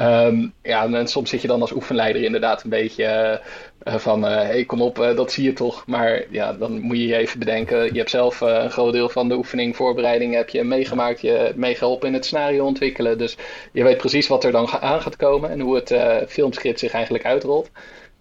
Um, 0.00 0.52
ja, 0.62 0.92
en 0.92 1.08
soms 1.08 1.30
zit 1.30 1.42
je 1.42 1.48
dan 1.48 1.60
als 1.60 1.72
oefenleider 1.72 2.22
inderdaad 2.22 2.62
een 2.62 2.70
beetje 2.70 3.40
uh, 3.84 3.94
van, 3.94 4.22
hé, 4.22 4.42
uh, 4.42 4.48
hey, 4.48 4.64
kom 4.64 4.82
op, 4.82 4.96
dat 4.96 5.32
zie 5.32 5.44
je 5.44 5.52
toch. 5.52 5.86
Maar 5.86 6.24
ja, 6.30 6.52
dan 6.52 6.80
moet 6.80 6.96
je 6.96 7.06
je 7.06 7.16
even 7.16 7.38
bedenken, 7.38 7.84
je 7.84 7.98
hebt 7.98 8.10
zelf 8.10 8.40
een 8.40 8.70
groot 8.70 8.92
deel 8.92 9.08
van 9.08 9.28
de 9.28 9.36
oefening, 9.36 9.76
voorbereiding 9.76 10.34
heb 10.34 10.48
je 10.48 10.64
meegemaakt, 10.64 11.20
je 11.20 11.30
hebt 11.30 11.56
meegeholpen 11.56 12.08
in 12.08 12.14
het 12.14 12.24
scenario 12.24 12.64
ontwikkelen. 12.64 13.18
Dus 13.18 13.36
je 13.72 13.82
weet 13.82 13.96
precies 13.96 14.28
wat 14.28 14.44
er 14.44 14.52
dan 14.52 14.68
aan 14.68 15.02
gaat 15.02 15.16
komen 15.16 15.50
en 15.50 15.60
hoe 15.60 15.74
het 15.74 15.94
filmscript 16.30 16.78
zich 16.78 16.92
eigenlijk 16.92 17.24
uitrolt. 17.24 17.70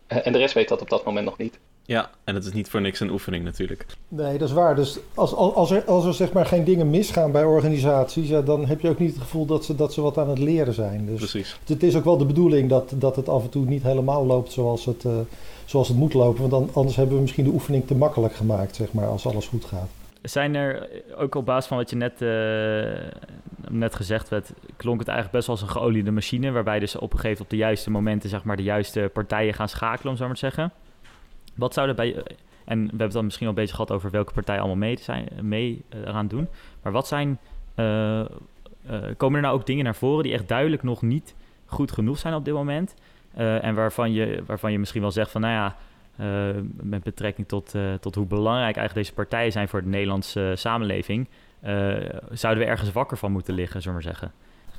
en 0.08 0.32
de 0.32 0.38
rest 0.38 0.54
weet 0.54 0.70
dat 0.70 0.82
op 0.82 0.90
dat 0.90 1.06
moment 1.06 1.26
nog 1.26 1.38
niet. 1.38 1.60
Ja, 1.88 2.10
en 2.24 2.36
het 2.36 2.46
is 2.46 2.54
niet 2.54 2.70
voor 2.70 2.82
niks 2.82 3.00
een 3.00 3.10
oefening 3.10 3.44
natuurlijk. 3.44 3.86
Nee, 4.08 4.38
dat 4.38 4.48
is 4.48 4.54
waar. 4.54 4.76
Dus 4.76 5.00
als, 5.14 5.34
als, 5.34 5.72
er, 5.72 5.84
als 5.84 6.06
er 6.06 6.14
zeg 6.14 6.32
maar 6.32 6.46
geen 6.46 6.64
dingen 6.64 6.90
misgaan 6.90 7.32
bij 7.32 7.44
organisaties, 7.44 8.30
ja, 8.30 8.42
dan 8.42 8.66
heb 8.66 8.82
je 8.82 8.90
ook 8.90 9.00
niet 9.00 9.14
het 9.14 9.22
gevoel 9.22 9.46
dat 9.46 9.66
ze, 9.66 9.76
dat 9.76 9.94
ze 9.94 10.02
wat 10.02 10.18
aan 10.18 10.30
het 10.30 10.40
leren 10.40 10.74
zijn. 10.74 11.06
Dus 11.06 11.18
Precies. 11.18 11.60
Het 11.66 11.84
is 11.84 11.96
ook 11.96 12.04
wel 12.04 12.18
de 12.18 12.26
bedoeling 12.26 12.70
dat, 12.70 12.94
dat 12.96 13.16
het 13.16 13.30
af 13.30 13.44
en 13.44 13.50
toe 13.50 13.66
niet 13.66 13.84
helemaal 13.84 14.26
loopt 14.26 14.52
zoals 14.52 14.86
het, 14.86 15.04
uh, 15.04 15.14
zoals 15.66 15.88
het 15.88 15.98
moet 15.98 16.14
lopen. 16.14 16.40
Want 16.40 16.52
dan, 16.52 16.70
anders 16.74 16.96
hebben 16.96 17.16
we 17.16 17.22
misschien 17.22 17.44
de 17.44 17.50
oefening 17.50 17.88
te 17.88 17.96
makkelijk 17.96 18.36
gemaakt, 18.36 18.76
zeg 18.76 18.94
maar, 18.94 19.08
als 19.08 19.28
alles 19.28 19.48
goed 19.48 19.66
gaat. 19.66 19.90
Zijn 20.22 20.56
er, 20.56 20.90
ook 21.18 21.36
op 21.36 21.46
basis 21.46 21.68
van 21.68 21.78
wat 21.78 21.90
je 21.90 21.96
net, 21.96 22.22
uh, 22.22 22.30
net 23.70 23.96
gezegd 23.96 24.30
werd, 24.30 24.52
klonk 24.76 25.00
het 25.00 25.08
eigenlijk 25.08 25.38
best 25.38 25.48
wel 25.48 25.56
als 25.56 25.66
een 25.66 25.82
geoliede 25.82 26.12
machine, 26.12 26.52
waarbij 26.52 26.80
dus 26.80 26.96
op 26.96 27.02
een 27.02 27.10
gegeven 27.10 27.28
moment 27.28 27.42
op 27.42 27.50
de 27.50 27.58
juiste 27.58 27.92
momenten, 27.92 28.30
zeg 28.30 28.44
maar, 28.44 28.56
de 28.56 28.64
juiste 28.64 29.10
partijen 29.14 29.54
gaan 29.54 29.70
schakelen, 29.70 30.12
om 30.12 30.18
zo 30.18 30.26
maar 30.26 30.34
te 30.34 30.40
zeggen. 30.40 30.72
Wat 31.56 31.74
zou 31.74 31.88
er 31.88 31.96
bij. 31.96 32.24
En 32.66 32.80
we 32.80 32.88
hebben 32.88 33.00
het 33.02 33.12
dan 33.12 33.24
misschien 33.26 33.48
al 33.48 33.54
beetje 33.54 33.74
gehad 33.74 33.92
over 33.92 34.12
welke 34.12 34.34
partijen 34.34 34.62
allemaal 34.62 34.88
mee, 34.88 35.00
zijn, 35.00 35.30
mee 35.42 35.84
uh, 36.08 36.20
doen. 36.28 36.48
Maar 36.82 36.92
wat 36.92 37.08
zijn. 37.08 37.40
Uh, 37.76 38.26
komen 39.18 39.36
er 39.36 39.42
nou 39.42 39.56
ook 39.60 39.66
dingen 39.66 39.84
naar 39.84 39.96
voren 39.96 40.24
die 40.24 40.34
echt 40.34 40.48
duidelijk 40.48 40.84
nog 40.84 41.02
niet 41.02 41.36
goed 41.66 41.92
genoeg 41.92 42.18
zijn 42.18 42.34
op 42.34 42.46
dit 42.46 42.54
moment? 42.54 42.96
en 43.36 43.76
waarvan 43.76 44.14
je, 44.14 44.44
waarvan 44.46 44.72
je 44.72 44.80
misschien 44.80 45.02
wel 45.02 45.12
zegt 45.12 45.32
van, 45.32 45.42
nou 45.42 45.54
ja, 45.54 45.76
met 46.82 47.04
betrekking 47.04 47.48
tot, 47.48 47.74
tot 48.00 48.16
hoe 48.16 48.26
belangrijk 48.26 48.76
eigenlijk 48.76 48.94
deze 48.94 49.14
partijen 49.14 49.52
zijn 49.52 49.68
voor 49.68 49.82
de 49.82 49.88
Nederlandse 49.88 50.54
samenleving, 50.56 51.28
zouden 52.32 52.64
we 52.64 52.70
ergens 52.70 52.92
wakker 52.92 53.18
van 53.18 53.32
moeten 53.32 53.54
liggen, 53.54 53.82
zullen 53.82 53.98
we 53.98 54.04
maar 54.04 54.14
zeggen? 54.14 54.34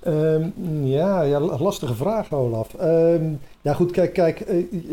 Um, 0.07 0.53
ja, 0.85 1.23
ja, 1.23 1.41
lastige 1.41 1.95
vraag, 1.95 2.33
Olaf. 2.33 2.75
Um, 2.83 3.41
ja, 3.63 3.73
goed, 3.73 3.91
kijk, 3.91 4.13
kijk 4.13 4.45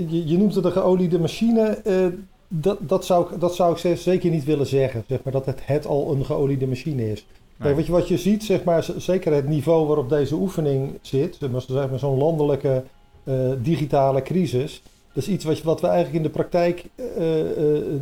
je, 0.08 0.28
je, 0.28 0.38
noemt 0.38 0.56
het 0.56 0.66
een 0.66 0.72
geoliede 0.72 1.20
machine. 1.20 1.82
Uh, 1.88 2.06
dat, 2.48 2.78
dat, 2.82 3.06
zou, 3.06 3.40
dat 3.40 3.56
zou 3.56 3.78
ik 3.78 3.98
zeker 3.98 4.30
niet 4.30 4.44
willen 4.44 4.68
zeggen, 4.68 5.04
zeg 5.08 5.24
maar, 5.24 5.34
dat 5.34 5.46
het, 5.46 5.60
het 5.64 5.86
al 5.86 6.12
een 6.12 6.26
geoliede 6.26 6.68
machine 6.68 7.12
is. 7.12 7.26
Kijk, 7.60 7.76
wat, 7.76 7.86
je, 7.86 7.92
wat 7.92 8.08
je 8.08 8.18
ziet, 8.18 8.44
zeg 8.44 8.64
maar, 8.64 8.88
zeker 8.98 9.34
het 9.34 9.48
niveau 9.48 9.88
waarop 9.88 10.10
deze 10.10 10.36
oefening 10.36 10.98
zit, 11.02 11.38
zeg 11.68 11.90
maar, 11.90 12.00
zo'n 12.00 12.18
landelijke 12.18 12.84
uh, 13.24 13.52
digitale 13.62 14.22
crisis, 14.22 14.82
dat 15.14 15.24
is 15.24 15.30
iets 15.30 15.46
wat, 15.46 15.62
wat 15.62 15.82
we 15.82 15.88
eigenlijk 15.88 16.18
in 16.18 16.32
de 16.32 16.38
praktijk 16.38 16.86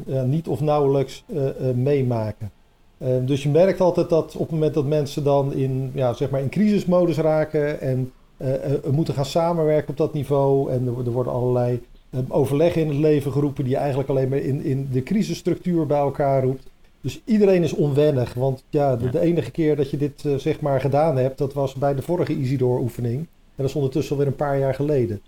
uh, 0.08 0.24
niet 0.24 0.48
of 0.48 0.62
nauwelijks 0.62 1.24
meemaken. 1.76 2.52
Ehm, 3.02 3.26
dus 3.26 3.44
je 3.44 3.50
merkt 3.50 3.82
altijd 3.82 4.10
dat 4.10 4.34
op 4.34 4.42
het 4.42 4.52
moment 4.52 4.74
dat 4.74 4.86
mensen 4.86 5.24
dan 5.24 5.54
in, 5.54 5.92
ja, 5.94 6.14
zeg 6.14 6.30
maar 6.30 6.42
in 6.42 6.50
crisismodus 6.50 7.18
raken 7.18 7.82
en 7.82 8.12
uh, 8.38 8.48
moeten 8.92 9.14
gaan 9.14 9.26
samenwerken 9.26 9.90
op 9.90 9.98
dat 9.98 10.14
niveau 10.14 10.72
en 10.72 10.88
er, 10.88 11.06
er 11.06 11.12
worden 11.12 11.34
allerlei 11.34 11.82
um, 12.16 12.26
overleggen 12.28 12.82
in 12.82 12.88
het 12.88 12.98
leven 12.98 13.32
geroepen 13.32 13.64
die 13.64 13.74
je 13.74 13.80
eigenlijk 13.80 14.10
alleen 14.10 14.30
maar 14.30 14.38
in, 14.38 14.64
in 14.64 14.88
de 14.92 15.04
crisisstructuur 15.04 15.86
bij 15.86 15.98
elkaar 15.98 16.44
roept. 16.44 16.70
Dus 17.02 17.22
iedereen 17.26 17.64
is 17.64 17.74
onwennig, 17.74 18.34
want 18.34 18.64
ja, 18.70 18.96
de, 18.96 19.10
de 19.10 19.20
enige 19.20 19.52
keer 19.52 19.76
dat 19.76 19.90
je 19.90 19.98
dit 19.98 20.24
uh, 20.24 20.36
zeg 20.36 20.60
maar 20.60 20.82
gedaan 20.82 21.18
hebt, 21.18 21.38
dat 21.38 21.54
was 21.54 21.74
bij 21.74 21.96
de 21.96 22.02
vorige 22.02 22.38
Isidor-oefening. 22.38 23.18
En 23.18 23.28
dat 23.56 23.66
is 23.66 23.76
ondertussen 23.76 24.12
alweer 24.12 24.28
een 24.28 24.36
paar 24.36 24.60
jaar 24.60 24.74
geleden. 24.74 25.22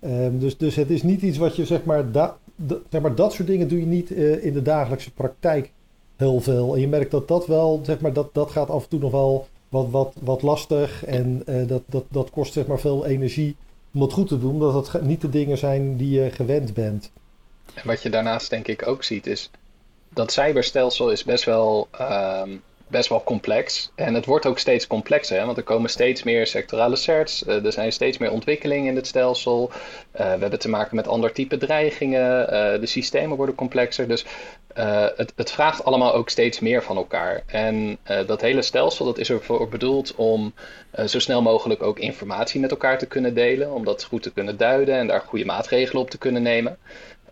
Um, 0.00 0.38
dus, 0.38 0.56
dus 0.56 0.74
het 0.74 0.90
is 0.90 1.02
niet 1.02 1.22
iets 1.22 1.38
wat 1.38 1.56
je 1.56 1.66
zeg 1.66 1.84
maar, 1.84 2.12
da, 2.12 2.36
da, 2.56 2.76
zeg 2.90 3.00
maar 3.00 3.14
dat 3.14 3.32
soort 3.32 3.48
dingen 3.48 3.68
doe 3.68 3.80
je 3.80 3.86
niet 3.86 4.10
uh, 4.10 4.44
in 4.44 4.52
de 4.52 4.62
dagelijkse 4.62 5.12
praktijk 5.12 5.72
heel 6.16 6.40
veel. 6.40 6.74
En 6.74 6.80
je 6.80 6.88
merkt 6.88 7.10
dat 7.10 7.28
dat 7.28 7.46
wel, 7.46 7.80
zeg 7.82 8.00
maar, 8.00 8.12
dat, 8.12 8.34
dat 8.34 8.50
gaat 8.50 8.70
af 8.70 8.82
en 8.82 8.88
toe 8.88 9.00
nog 9.00 9.10
wel 9.10 9.46
wat, 9.68 9.90
wat, 9.90 10.14
wat 10.20 10.42
lastig. 10.42 11.04
En 11.04 11.42
uh, 11.46 11.68
dat, 11.68 11.82
dat, 11.86 12.04
dat 12.08 12.30
kost 12.30 12.52
zeg 12.52 12.66
maar 12.66 12.80
veel 12.80 13.06
energie 13.06 13.56
om 13.94 14.00
dat 14.00 14.12
goed 14.12 14.28
te 14.28 14.38
doen, 14.38 14.52
omdat 14.52 14.92
het 14.92 15.02
niet 15.02 15.20
de 15.20 15.28
dingen 15.28 15.58
zijn 15.58 15.96
die 15.96 16.20
je 16.20 16.30
gewend 16.30 16.74
bent. 16.74 17.10
En 17.74 17.86
wat 17.86 18.02
je 18.02 18.10
daarnaast 18.10 18.50
denk 18.50 18.68
ik 18.68 18.86
ook 18.86 19.04
ziet 19.04 19.26
is, 19.26 19.50
dat 20.08 20.32
cyberstelsel 20.32 21.10
is 21.10 21.24
best 21.24 21.44
wel 21.44 21.88
um, 22.00 22.62
best 22.88 23.08
wel 23.08 23.24
complex. 23.24 23.90
En 23.94 24.14
het 24.14 24.24
wordt 24.24 24.46
ook 24.46 24.58
steeds 24.58 24.86
complexer, 24.86 25.38
hè? 25.38 25.44
want 25.44 25.56
er 25.56 25.62
komen 25.62 25.90
steeds 25.90 26.22
meer 26.22 26.46
sectorale 26.46 26.96
certs. 26.96 27.42
Uh, 27.46 27.64
er 27.64 27.72
zijn 27.72 27.92
steeds 27.92 28.18
meer 28.18 28.30
ontwikkelingen 28.30 28.86
in 28.86 28.96
het 28.96 29.06
stelsel. 29.06 29.70
Uh, 29.72 29.78
we 30.12 30.40
hebben 30.40 30.58
te 30.58 30.68
maken 30.68 30.96
met 30.96 31.08
ander 31.08 31.32
type 31.32 31.56
dreigingen. 31.56 32.40
Uh, 32.40 32.80
de 32.80 32.86
systemen 32.86 33.36
worden 33.36 33.54
complexer. 33.54 34.08
Dus 34.08 34.24
het, 35.16 35.32
het, 35.36 35.50
vraagt 35.50 35.84
allemaal 35.84 36.14
ook 36.14 36.30
steeds 36.30 36.60
meer 36.60 36.82
van 36.82 36.96
elkaar. 36.96 37.42
En 37.46 37.98
dat 38.26 38.40
hele 38.40 38.62
stelsel 38.62 39.04
dat 39.04 39.18
is 39.18 39.30
ervoor 39.30 39.68
bedoeld 39.68 40.14
om 40.14 40.54
zo 41.06 41.18
snel 41.18 41.42
mogelijk 41.42 41.82
ook 41.82 41.98
informatie 41.98 42.60
met 42.60 42.70
elkaar 42.70 42.98
te 42.98 43.06
kunnen 43.06 43.34
delen. 43.34 43.72
Om 43.72 43.84
dat 43.84 44.04
goed 44.04 44.22
te 44.22 44.32
kunnen 44.32 44.56
duiden 44.56 44.94
en 44.94 45.06
daar 45.06 45.20
goede 45.20 45.44
maatregelen 45.44 46.02
op 46.02 46.10
te 46.10 46.18
kunnen 46.18 46.42
nemen. 46.42 46.78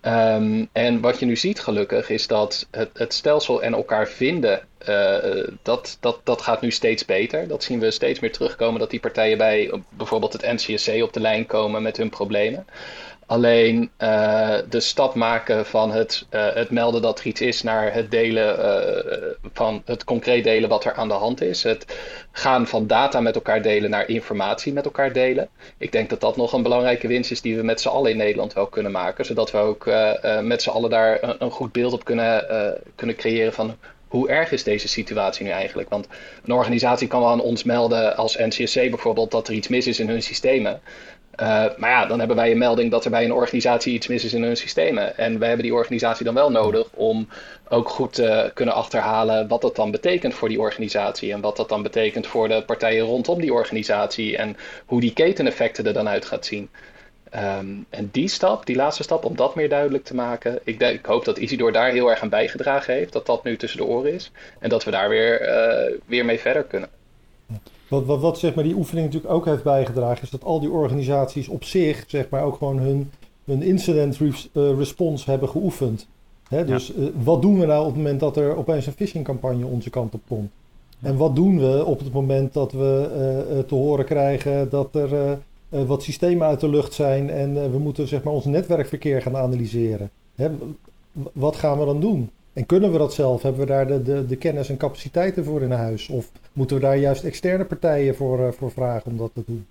Um, 0.07 0.69
en 0.73 1.01
wat 1.01 1.19
je 1.19 1.27
nu 1.27 1.37
ziet 1.37 1.61
gelukkig 1.61 2.11
is 2.11 2.27
dat 2.27 2.67
het, 2.71 2.90
het 2.93 3.14
stelsel 3.14 3.62
en 3.62 3.75
elkaar 3.75 4.09
vinden, 4.09 4.61
uh, 4.88 5.44
dat, 5.62 5.97
dat, 6.01 6.20
dat 6.25 6.42
gaat 6.42 6.61
nu 6.61 6.70
steeds 6.70 7.05
beter. 7.05 7.49
Dat 7.49 7.62
zien 7.62 7.81
we 7.81 7.90
steeds 7.90 8.20
meer 8.20 8.33
terugkomen 8.33 8.81
dat 8.81 8.90
die 8.90 9.01
partijen 9.01 9.38
bij 9.38 9.73
bijvoorbeeld 9.88 10.33
het 10.33 10.53
NCSC 10.53 11.03
op 11.03 11.12
de 11.12 11.20
lijn 11.20 11.47
komen 11.47 11.83
met 11.83 11.97
hun 11.97 12.11
problemen. 12.11 12.66
Alleen 13.27 13.90
de 14.68 14.81
stap 14.81 15.14
maken 15.14 15.66
van 15.66 15.92
het, 15.92 16.27
het 16.31 16.70
melden 16.70 17.03
dat 17.03 17.18
er 17.18 17.27
iets 17.27 17.40
is 17.40 17.62
naar 17.62 17.94
het 17.94 18.11
delen 18.11 18.57
van 19.53 19.83
het 19.85 20.05
concreet 20.05 20.44
delen 20.44 20.68
wat 20.68 20.85
er 20.85 20.92
aan 20.92 21.09
de 21.09 21.14
hand 21.14 21.42
is. 21.42 21.62
Het 21.62 21.97
gaan 22.33 22.66
van 22.66 22.87
data 22.87 23.20
met 23.20 23.35
elkaar 23.35 23.62
delen 23.62 23.90
naar 23.90 24.09
informatie 24.09 24.73
met 24.73 24.85
elkaar 24.85 25.12
delen. 25.12 25.49
Ik 25.79 25.92
denk 25.92 26.11
dat 26.11 26.20
dat 26.20 26.37
nog 26.37 26.53
een 26.53 26.62
belangrijke 26.62 27.09
winst 27.09 27.31
is 27.31 27.40
die 27.40 27.57
we 27.57 27.62
met 27.62 27.81
z'n 27.81 27.88
allen 27.88 28.11
in 28.11 28.16
Nederland 28.16 28.53
wel 28.53 28.66
kunnen 28.66 28.92
maken. 28.92 29.25
Zodat 29.25 29.51
we 29.51 29.59
ook 29.59 29.85
met 30.42 30.62
z'n 30.62 30.70
allen 30.70 30.90
daar 30.90 31.23
een, 31.23 31.37
een, 31.38 31.51
goed 31.51 31.73
beeld 31.73 31.92
op 31.92 32.05
kunnen, 32.05 32.44
kunnen 32.94 33.16
creëren 33.16 33.53
van 33.53 33.77
hoe 34.14 34.29
erg 34.29 34.53
is 34.53 34.62
deze 34.62 34.88
situatie 34.88 35.44
nu 35.44 35.50
eigenlijk? 35.50 35.88
Want 35.88 36.09
een 36.44 36.53
organisatie 36.53 37.09
kan 37.09 37.20
wel 37.20 37.31
aan 37.31 37.40
ons 37.40 37.64
melden 37.64 38.16
als 38.16 38.37
NCSC 38.37 38.74
bijvoorbeeld 38.74 39.31
dat 39.31 39.48
er 39.48 39.55
iets 39.55 39.68
mis 39.68 39.87
is 39.87 40.00
in 40.00 40.09
hun 40.09 40.22
systemen. 40.22 40.81
Uh, 41.40 41.64
maar 41.77 41.90
ja, 41.90 42.07
dan 42.07 42.18
hebben 42.18 42.37
wij 42.37 42.50
een 42.50 42.59
melding 42.59 42.90
dat 42.90 43.05
er 43.05 43.11
bij 43.11 43.24
een 43.24 43.33
organisatie 43.33 43.94
iets 43.94 44.07
mis 44.07 44.24
is 44.24 44.35
in 44.35 44.42
hun 44.42 44.57
systemen. 44.57 45.16
En 45.16 45.38
wij 45.38 45.48
hebben 45.48 45.66
die 45.66 45.74
organisatie 45.74 46.24
dan 46.24 46.35
wel 46.35 46.50
nodig 46.50 46.87
om 46.94 47.29
ook 47.68 47.88
goed 47.88 48.12
te 48.12 48.50
kunnen 48.55 48.74
achterhalen 48.74 49.48
wat 49.48 49.61
dat 49.61 49.77
dan 49.77 49.90
betekent 49.90 50.35
voor 50.35 50.48
die 50.48 50.61
organisatie. 50.61 51.33
En 51.33 51.40
wat 51.40 51.57
dat 51.57 51.68
dan 51.68 51.83
betekent 51.83 52.27
voor 52.27 52.48
de 52.48 52.62
partijen 52.66 53.05
rondom 53.05 53.40
die 53.40 53.53
organisatie. 53.53 54.37
En 54.37 54.57
hoe 54.87 55.00
die 55.00 55.12
keteneffecten 55.12 55.87
er 55.87 55.92
dan 55.92 56.09
uit 56.09 56.24
gaat 56.24 56.46
zien. 56.46 56.70
Um, 57.37 57.87
en 57.90 58.09
die 58.12 58.29
stap, 58.29 58.66
die 58.66 58.77
laatste 58.77 59.03
stap, 59.03 59.25
om 59.25 59.37
dat 59.37 59.55
meer 59.55 59.68
duidelijk 59.68 60.05
te 60.05 60.14
maken. 60.14 60.59
Ik, 60.64 60.79
denk, 60.79 60.99
ik 60.99 61.07
hoop 61.07 61.25
dat 61.25 61.38
Isidor 61.38 61.73
daar 61.73 61.90
heel 61.90 62.11
erg 62.11 62.20
aan 62.20 62.29
bijgedragen 62.29 62.94
heeft. 62.94 63.12
Dat 63.12 63.27
dat 63.27 63.44
nu 63.44 63.57
tussen 63.57 63.79
de 63.79 63.87
oren 63.87 64.14
is. 64.14 64.31
En 64.59 64.68
dat 64.68 64.85
we 64.85 64.90
daar 64.90 65.09
weer, 65.09 65.49
uh, 65.49 65.99
weer 66.07 66.25
mee 66.25 66.38
verder 66.38 66.62
kunnen. 66.62 66.88
Wat, 67.88 68.05
wat, 68.05 68.20
wat 68.20 68.38
zeg 68.38 68.55
maar, 68.55 68.64
die 68.64 68.75
oefening 68.75 69.07
natuurlijk 69.07 69.33
ook 69.33 69.44
heeft 69.44 69.62
bijgedragen, 69.62 70.23
is 70.23 70.31
dat 70.31 70.44
al 70.44 70.61
die 70.61 70.70
organisaties 70.70 71.49
op 71.49 71.64
zich 71.64 72.05
zeg 72.07 72.29
maar, 72.29 72.42
ook 72.42 72.57
gewoon 72.57 72.79
hun, 72.79 73.11
hun 73.44 73.62
incident 73.62 74.20
uh, 74.20 74.37
response 74.53 75.31
hebben 75.31 75.49
geoefend. 75.49 76.07
Hè, 76.49 76.64
dus 76.64 76.87
ja. 76.87 77.03
uh, 77.03 77.09
wat 77.23 77.42
doen 77.42 77.59
we 77.59 77.66
nou 77.66 77.81
op 77.81 77.87
het 77.87 77.97
moment 77.97 78.20
dat 78.20 78.37
er 78.37 78.57
opeens 78.57 78.87
een 78.87 78.92
phishingcampagne 78.92 79.66
onze 79.66 79.90
kant 79.90 80.14
op 80.14 80.23
komt? 80.29 80.51
Ja. 80.99 81.09
En 81.09 81.16
wat 81.16 81.37
doen 81.37 81.59
we 81.59 81.85
op 81.85 81.99
het 81.99 82.12
moment 82.12 82.53
dat 82.53 82.73
we 82.73 83.09
uh, 83.51 83.59
te 83.59 83.75
horen 83.75 84.05
krijgen 84.05 84.70
dat 84.70 84.94
er 84.94 85.38
wat 85.87 86.03
systemen 86.03 86.47
uit 86.47 86.61
de 86.61 86.69
lucht 86.69 86.93
zijn 86.93 87.31
en 87.31 87.71
we 87.71 87.79
moeten 87.79 88.09
zeg 88.09 88.23
maar, 88.23 88.33
ons 88.33 88.45
netwerkverkeer 88.45 89.23
gaan 89.23 89.37
analyseren? 89.37 90.11
Hè, 90.35 90.51
wat 91.33 91.57
gaan 91.57 91.79
we 91.79 91.85
dan 91.85 92.01
doen? 92.01 92.31
En 92.53 92.67
kunnen 92.67 92.93
we 92.93 92.99
dat 92.99 93.15
zelf? 93.15 93.43
Hebben 93.43 93.61
we 93.61 93.67
daar 93.67 93.87
de, 93.87 94.03
de, 94.03 94.27
de 94.27 94.37
kennis 94.37 94.69
en 94.69 94.77
capaciteiten 94.77 95.45
voor 95.45 95.63
in 95.63 95.71
huis? 95.71 96.09
Of 96.09 96.31
moeten 96.53 96.77
we 96.77 96.83
daar 96.83 96.97
juist 96.97 97.25
externe 97.25 97.65
partijen 97.65 98.15
voor, 98.15 98.41
uh, 98.41 98.49
voor 98.49 98.71
vragen 98.71 99.11
om 99.11 99.17
dat 99.17 99.31
te 99.35 99.43
doen? 99.47 99.67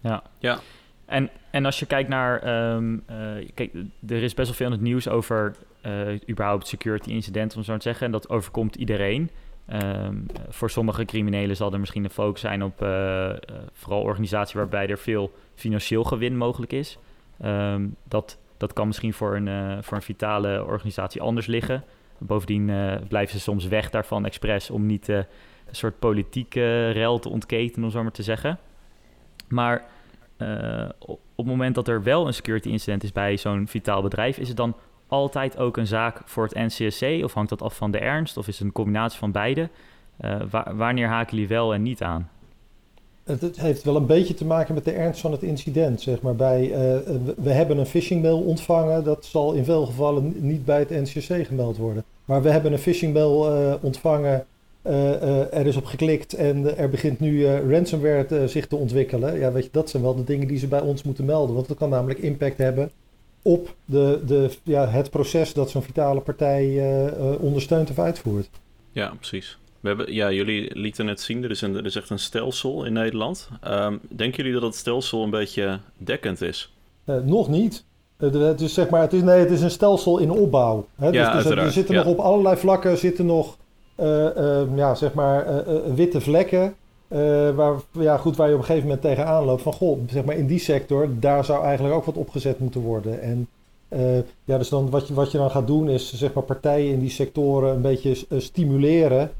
Ja, 0.00 0.22
ja. 0.38 0.58
En, 1.06 1.30
en 1.50 1.64
als 1.64 1.78
je 1.78 1.86
kijkt 1.86 2.08
naar, 2.08 2.72
um, 2.74 3.02
uh, 3.10 3.48
kijk, 3.54 3.72
er 4.08 4.22
is 4.22 4.34
best 4.34 4.48
wel 4.48 4.56
veel 4.56 4.66
in 4.66 4.72
het 4.72 4.80
nieuws 4.80 5.08
over 5.08 5.54
uh, 5.86 6.20
überhaupt 6.30 6.66
security 6.66 7.10
incidenten, 7.10 7.58
om 7.58 7.64
zo 7.64 7.76
te 7.76 7.82
zeggen. 7.82 8.06
En 8.06 8.12
dat 8.12 8.28
overkomt 8.28 8.76
iedereen. 8.76 9.30
Um, 9.72 10.26
voor 10.48 10.70
sommige 10.70 11.04
criminelen 11.04 11.56
zal 11.56 11.72
er 11.72 11.80
misschien 11.80 12.04
een 12.04 12.10
focus 12.10 12.40
zijn 12.40 12.62
op 12.62 12.78
vooral 13.72 14.02
organisatie 14.02 14.58
waarbij 14.58 14.88
er 14.88 14.98
veel 14.98 15.32
financieel 15.54 16.04
gewin 16.04 16.36
mogelijk 16.36 16.72
is. 16.72 16.98
Um, 17.44 17.96
dat, 18.08 18.38
dat 18.56 18.72
kan 18.72 18.86
misschien 18.86 19.12
voor 19.12 19.36
een, 19.36 19.82
voor 19.82 19.96
een 19.96 20.02
vitale 20.02 20.64
organisatie 20.64 21.20
anders 21.20 21.46
liggen. 21.46 21.84
Bovendien 22.18 22.68
uh, 22.68 22.94
blijven 23.08 23.34
ze 23.34 23.40
soms 23.40 23.66
weg 23.66 23.90
daarvan 23.90 24.24
expres 24.24 24.70
om 24.70 24.86
niet 24.86 25.08
uh, 25.08 25.16
een 25.16 25.24
soort 25.70 25.98
politieke 25.98 26.90
rel 26.90 27.18
te 27.18 27.28
ontketen, 27.28 27.84
om 27.84 27.90
zo 27.90 28.02
maar 28.02 28.12
te 28.12 28.22
zeggen. 28.22 28.58
Maar 29.48 29.84
op 31.06 31.18
het 31.36 31.46
moment 31.46 31.74
dat 31.74 31.88
er 31.88 32.02
wel 32.02 32.26
een 32.26 32.34
security 32.34 32.68
incident 32.68 33.02
is 33.02 33.12
bij 33.12 33.36
zo'n 33.36 33.68
vitaal 33.68 34.02
bedrijf, 34.02 34.38
is 34.38 34.48
het 34.48 34.56
dan 34.56 34.76
altijd 35.06 35.58
ook 35.58 35.76
een 35.76 35.86
zaak 35.86 36.20
voor 36.24 36.44
het 36.44 36.54
NCSC? 36.54 37.02
Of 37.24 37.34
hangt 37.34 37.50
dat 37.50 37.62
af 37.62 37.76
van 37.76 37.90
de 37.90 37.98
ernst? 37.98 38.36
Of 38.36 38.48
is 38.48 38.58
het 38.58 38.66
een 38.66 38.72
combinatie 38.72 39.18
van 39.18 39.32
beide? 39.32 39.68
Wa 40.50 40.74
wanneer 40.74 41.08
haken 41.08 41.36
jullie 41.36 41.48
wel 41.48 41.74
en 41.74 41.82
niet 41.82 42.02
aan? 42.02 42.30
Het, 43.24 43.60
heeft 43.60 43.82
wel 43.82 43.96
een 43.96 44.06
beetje 44.06 44.34
te 44.34 44.44
maken 44.44 44.74
met 44.74 44.84
de 44.84 44.92
ernst 44.92 45.20
van 45.20 45.32
het 45.32 45.42
incident. 45.42 46.00
Zeg 46.00 46.20
maar. 46.20 46.36
bij, 46.36 46.68
uh, 46.68 46.76
we 47.36 47.50
hebben 47.50 47.78
een 47.78 47.86
phishing 47.86 48.22
mail 48.22 48.40
ontvangen. 48.40 49.04
Dat 49.04 49.24
zal 49.24 49.52
in 49.52 49.64
veel 49.64 49.86
gevallen 49.86 50.34
niet 50.36 50.64
bij 50.64 50.78
het 50.78 50.90
NCC 50.90 51.46
gemeld 51.46 51.76
worden. 51.76 52.04
Maar 52.24 52.42
we 52.42 52.50
hebben 52.50 52.72
een 52.72 52.78
phishing 52.78 53.12
mail 53.12 53.56
uh, 53.56 53.74
ontvangen. 53.80 54.46
Uh, 54.86 55.54
er 55.54 55.66
is 55.66 55.76
op 55.76 55.84
geklikt 55.84 56.34
en 56.34 56.78
er 56.78 56.90
begint 56.90 57.20
nu 57.20 57.46
ransomware 57.46 58.48
zich 58.48 58.66
te 58.66 58.76
ontwikkelen. 58.76 59.38
Ja, 59.38 59.52
weet 59.52 59.64
je, 59.64 59.70
dat 59.72 59.90
zijn 59.90 60.02
wel 60.02 60.14
de 60.14 60.24
dingen 60.24 60.48
die 60.48 60.58
ze 60.58 60.66
bij 60.66 60.80
ons 60.80 61.02
moeten 61.02 61.24
melden. 61.24 61.54
Want 61.54 61.68
dat 61.68 61.76
kan 61.76 61.88
namelijk 61.88 62.18
impact 62.18 62.58
hebben 62.58 62.90
op 63.42 63.74
de, 63.84 64.22
de, 64.26 64.50
ja, 64.62 64.88
het 64.88 65.10
proces 65.10 65.52
dat 65.52 65.70
zo'n 65.70 65.82
vitale 65.82 66.20
partij 66.20 66.82
ondersteunt 67.38 67.90
of 67.90 67.98
uitvoert. 67.98 68.48
Ja, 68.92 69.12
precies. 69.14 69.58
We 69.84 69.90
hebben, 69.90 70.14
ja, 70.14 70.32
jullie 70.32 70.78
lieten 70.78 71.06
het 71.06 71.20
zien, 71.20 71.44
er 71.44 71.50
is, 71.50 71.60
een, 71.60 71.76
er 71.76 71.84
is 71.84 71.96
echt 71.96 72.10
een 72.10 72.18
stelsel 72.18 72.84
in 72.84 72.92
Nederland. 72.92 73.48
Um, 73.68 74.00
denken 74.08 74.36
jullie 74.36 74.52
dat 74.52 74.62
het 74.62 74.74
stelsel 74.74 75.22
een 75.22 75.30
beetje 75.30 75.78
dekkend 75.96 76.40
is? 76.40 76.72
Uh, 77.06 77.16
nog 77.24 77.48
niet. 77.48 77.84
Uh, 78.18 78.32
het 78.32 78.60
is, 78.60 78.74
zeg 78.74 78.88
maar, 78.88 79.00
het, 79.00 79.12
is, 79.12 79.22
nee, 79.22 79.38
het 79.38 79.50
is 79.50 79.62
een 79.62 79.70
stelsel 79.70 80.18
in 80.18 80.30
opbouw. 80.30 80.86
Hè? 80.94 81.08
Ja, 81.08 81.34
dus, 81.34 81.42
dus 81.42 81.52
er 81.52 81.70
zitten 81.70 81.94
ja. 81.94 82.02
nog 82.02 82.12
op 82.12 82.18
allerlei 82.18 82.56
vlakken 82.56 82.98
zitten 82.98 83.26
nog, 83.26 83.56
uh, 84.00 84.76
ja, 84.76 84.94
zeg 84.94 85.12
maar, 85.12 85.64
witte 85.94 86.20
vlekken. 86.20 86.74
waar, 87.54 87.74
ja, 87.90 88.16
goed, 88.16 88.36
waar 88.36 88.48
je 88.48 88.54
op 88.54 88.60
een 88.60 88.66
gegeven 88.66 88.88
moment 88.88 89.06
tegenaan 89.06 89.44
loopt. 89.44 89.62
Van 89.62 89.72
goh, 89.72 89.98
zeg 90.08 90.24
maar, 90.24 90.36
in 90.36 90.46
die 90.46 90.58
sector, 90.58 91.08
daar 91.18 91.44
zou 91.44 91.64
eigenlijk 91.64 91.94
ook 91.94 92.04
wat 92.04 92.16
opgezet 92.16 92.58
moeten 92.58 92.80
worden. 92.80 93.20
En 93.20 93.48
ja, 94.44 94.58
dus 94.58 94.68
dan, 94.68 94.90
wat, 94.90 95.08
je, 95.08 95.14
wat 95.14 95.30
je 95.30 95.38
dan 95.38 95.50
gaat 95.50 95.66
doen 95.66 95.88
is 95.88 96.14
zeg 96.14 96.32
maar, 96.32 96.44
partijen 96.44 96.92
in 96.92 97.00
die 97.00 97.10
sectoren 97.10 97.74
een 97.74 97.82
beetje 97.82 98.16
stimuleren 98.38 99.30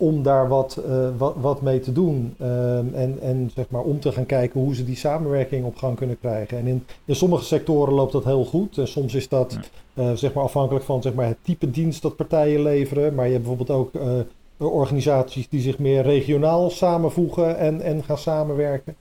om 0.00 0.22
daar 0.22 0.48
wat, 0.48 0.82
uh, 0.86 1.08
wat, 1.16 1.34
wat, 1.40 1.62
mee 1.62 1.80
te 1.80 1.92
doen. 1.92 2.34
Um, 2.40 2.94
en, 2.94 3.18
en 3.20 3.50
zeg 3.54 3.64
maar 3.68 3.82
om 3.82 4.00
te 4.00 4.12
gaan 4.12 4.26
kijken 4.26 4.60
hoe 4.60 4.74
ze 4.74 4.84
die 4.84 4.96
samenwerking 4.96 5.64
op 5.64 5.76
gang 5.76 5.96
kunnen 5.96 6.18
krijgen. 6.20 6.58
En 6.58 6.66
in, 6.66 6.84
in 7.04 7.16
sommige 7.16 7.44
sectoren 7.44 7.94
loopt 7.94 8.12
dat 8.12 8.24
heel 8.24 8.44
goed. 8.44 8.78
En 8.78 8.88
soms 8.88 9.14
is 9.14 9.28
dat 9.28 9.58
uh, 9.94 10.12
zeg 10.12 10.32
maar 10.32 10.44
afhankelijk 10.44 10.84
van 10.84 11.02
zeg 11.02 11.14
maar, 11.14 11.26
het 11.26 11.36
type 11.42 11.70
dienst 11.70 12.02
dat 12.02 12.16
partijen 12.16 12.62
leveren. 12.62 13.14
Maar 13.14 13.26
je 13.26 13.32
hebt 13.32 13.44
bijvoorbeeld 13.46 13.78
ook 13.78 13.94
uh, 13.94 14.72
organisaties 14.72 15.48
die 15.48 15.60
zich 15.60 15.78
meer 15.78 16.02
regionaal 16.02 16.70
samenvoegen 16.70 17.58
en, 17.58 17.80
en 17.80 18.04
gaan 18.04 18.18
samenwerken. 18.18 18.96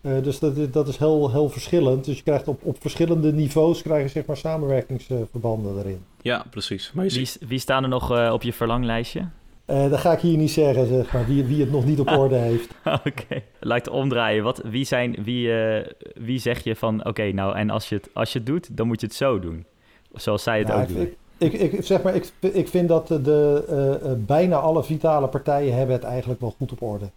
dus 0.00 0.38
dat, 0.38 0.72
dat 0.72 0.88
is 0.88 0.96
heel, 0.96 1.30
heel 1.30 1.48
verschillend. 1.48 2.04
Dus 2.04 2.16
je 2.16 2.22
krijgt 2.22 2.48
op, 2.48 2.60
op 2.64 2.76
verschillende 2.80 3.32
niveaus 3.32 3.82
krijg 3.82 4.02
je, 4.02 4.08
zeg 4.08 4.26
maar, 4.26 4.36
samenwerkingsverbanden 4.36 5.78
erin. 5.78 6.04
Ja, 6.22 6.44
precies. 6.50 6.92
Maar 6.94 7.06
wie, 7.06 7.30
wie 7.48 7.58
staan 7.58 7.82
er 7.82 7.88
nog 7.88 8.32
op 8.32 8.42
je 8.42 8.52
verlanglijstje? 8.52 9.28
Uh, 9.66 9.90
dat 9.90 9.98
ga 9.98 10.12
ik 10.12 10.20
hier 10.20 10.36
niet 10.36 10.50
zeggen, 10.50 10.86
zeg 10.86 11.12
maar, 11.12 11.26
wie, 11.26 11.44
wie 11.44 11.60
het 11.60 11.70
nog 11.70 11.84
niet 11.84 12.00
op 12.00 12.08
orde 12.22 12.34
heeft. 12.34 12.70
oké, 12.84 13.00
okay. 13.08 13.44
lijkt 13.60 13.88
omdraaien. 13.88 14.44
Wat, 14.44 14.60
wie, 14.64 14.84
zijn, 14.84 15.16
wie, 15.24 15.46
uh, 15.46 15.86
wie 16.14 16.38
zeg 16.38 16.64
je 16.64 16.76
van, 16.76 16.98
oké, 16.98 17.08
okay, 17.08 17.30
nou, 17.30 17.56
en 17.56 17.70
als 17.70 17.88
je, 17.88 17.94
het, 17.94 18.10
als 18.12 18.32
je 18.32 18.38
het 18.38 18.46
doet, 18.46 18.76
dan 18.76 18.86
moet 18.86 19.00
je 19.00 19.06
het 19.06 19.16
zo 19.16 19.38
doen. 19.38 19.64
Zoals 20.12 20.42
zij 20.42 20.58
het 20.58 20.68
nou, 20.68 20.82
ook 20.82 20.88
ik, 20.88 20.96
doen. 20.96 21.14
Ik, 21.38 21.52
ik, 21.52 21.72
ik, 21.72 21.84
zeg 21.84 22.02
maar, 22.02 22.14
ik, 22.14 22.32
ik 22.40 22.68
vind 22.68 22.88
dat 22.88 23.08
de, 23.08 23.64
uh, 24.02 24.12
bijna 24.26 24.56
alle 24.56 24.84
vitale 24.84 25.28
partijen 25.28 25.76
hebben 25.76 25.94
het 25.94 26.04
eigenlijk 26.04 26.40
wel 26.40 26.54
goed 26.58 26.72
op 26.72 26.82
orde. 26.82 27.10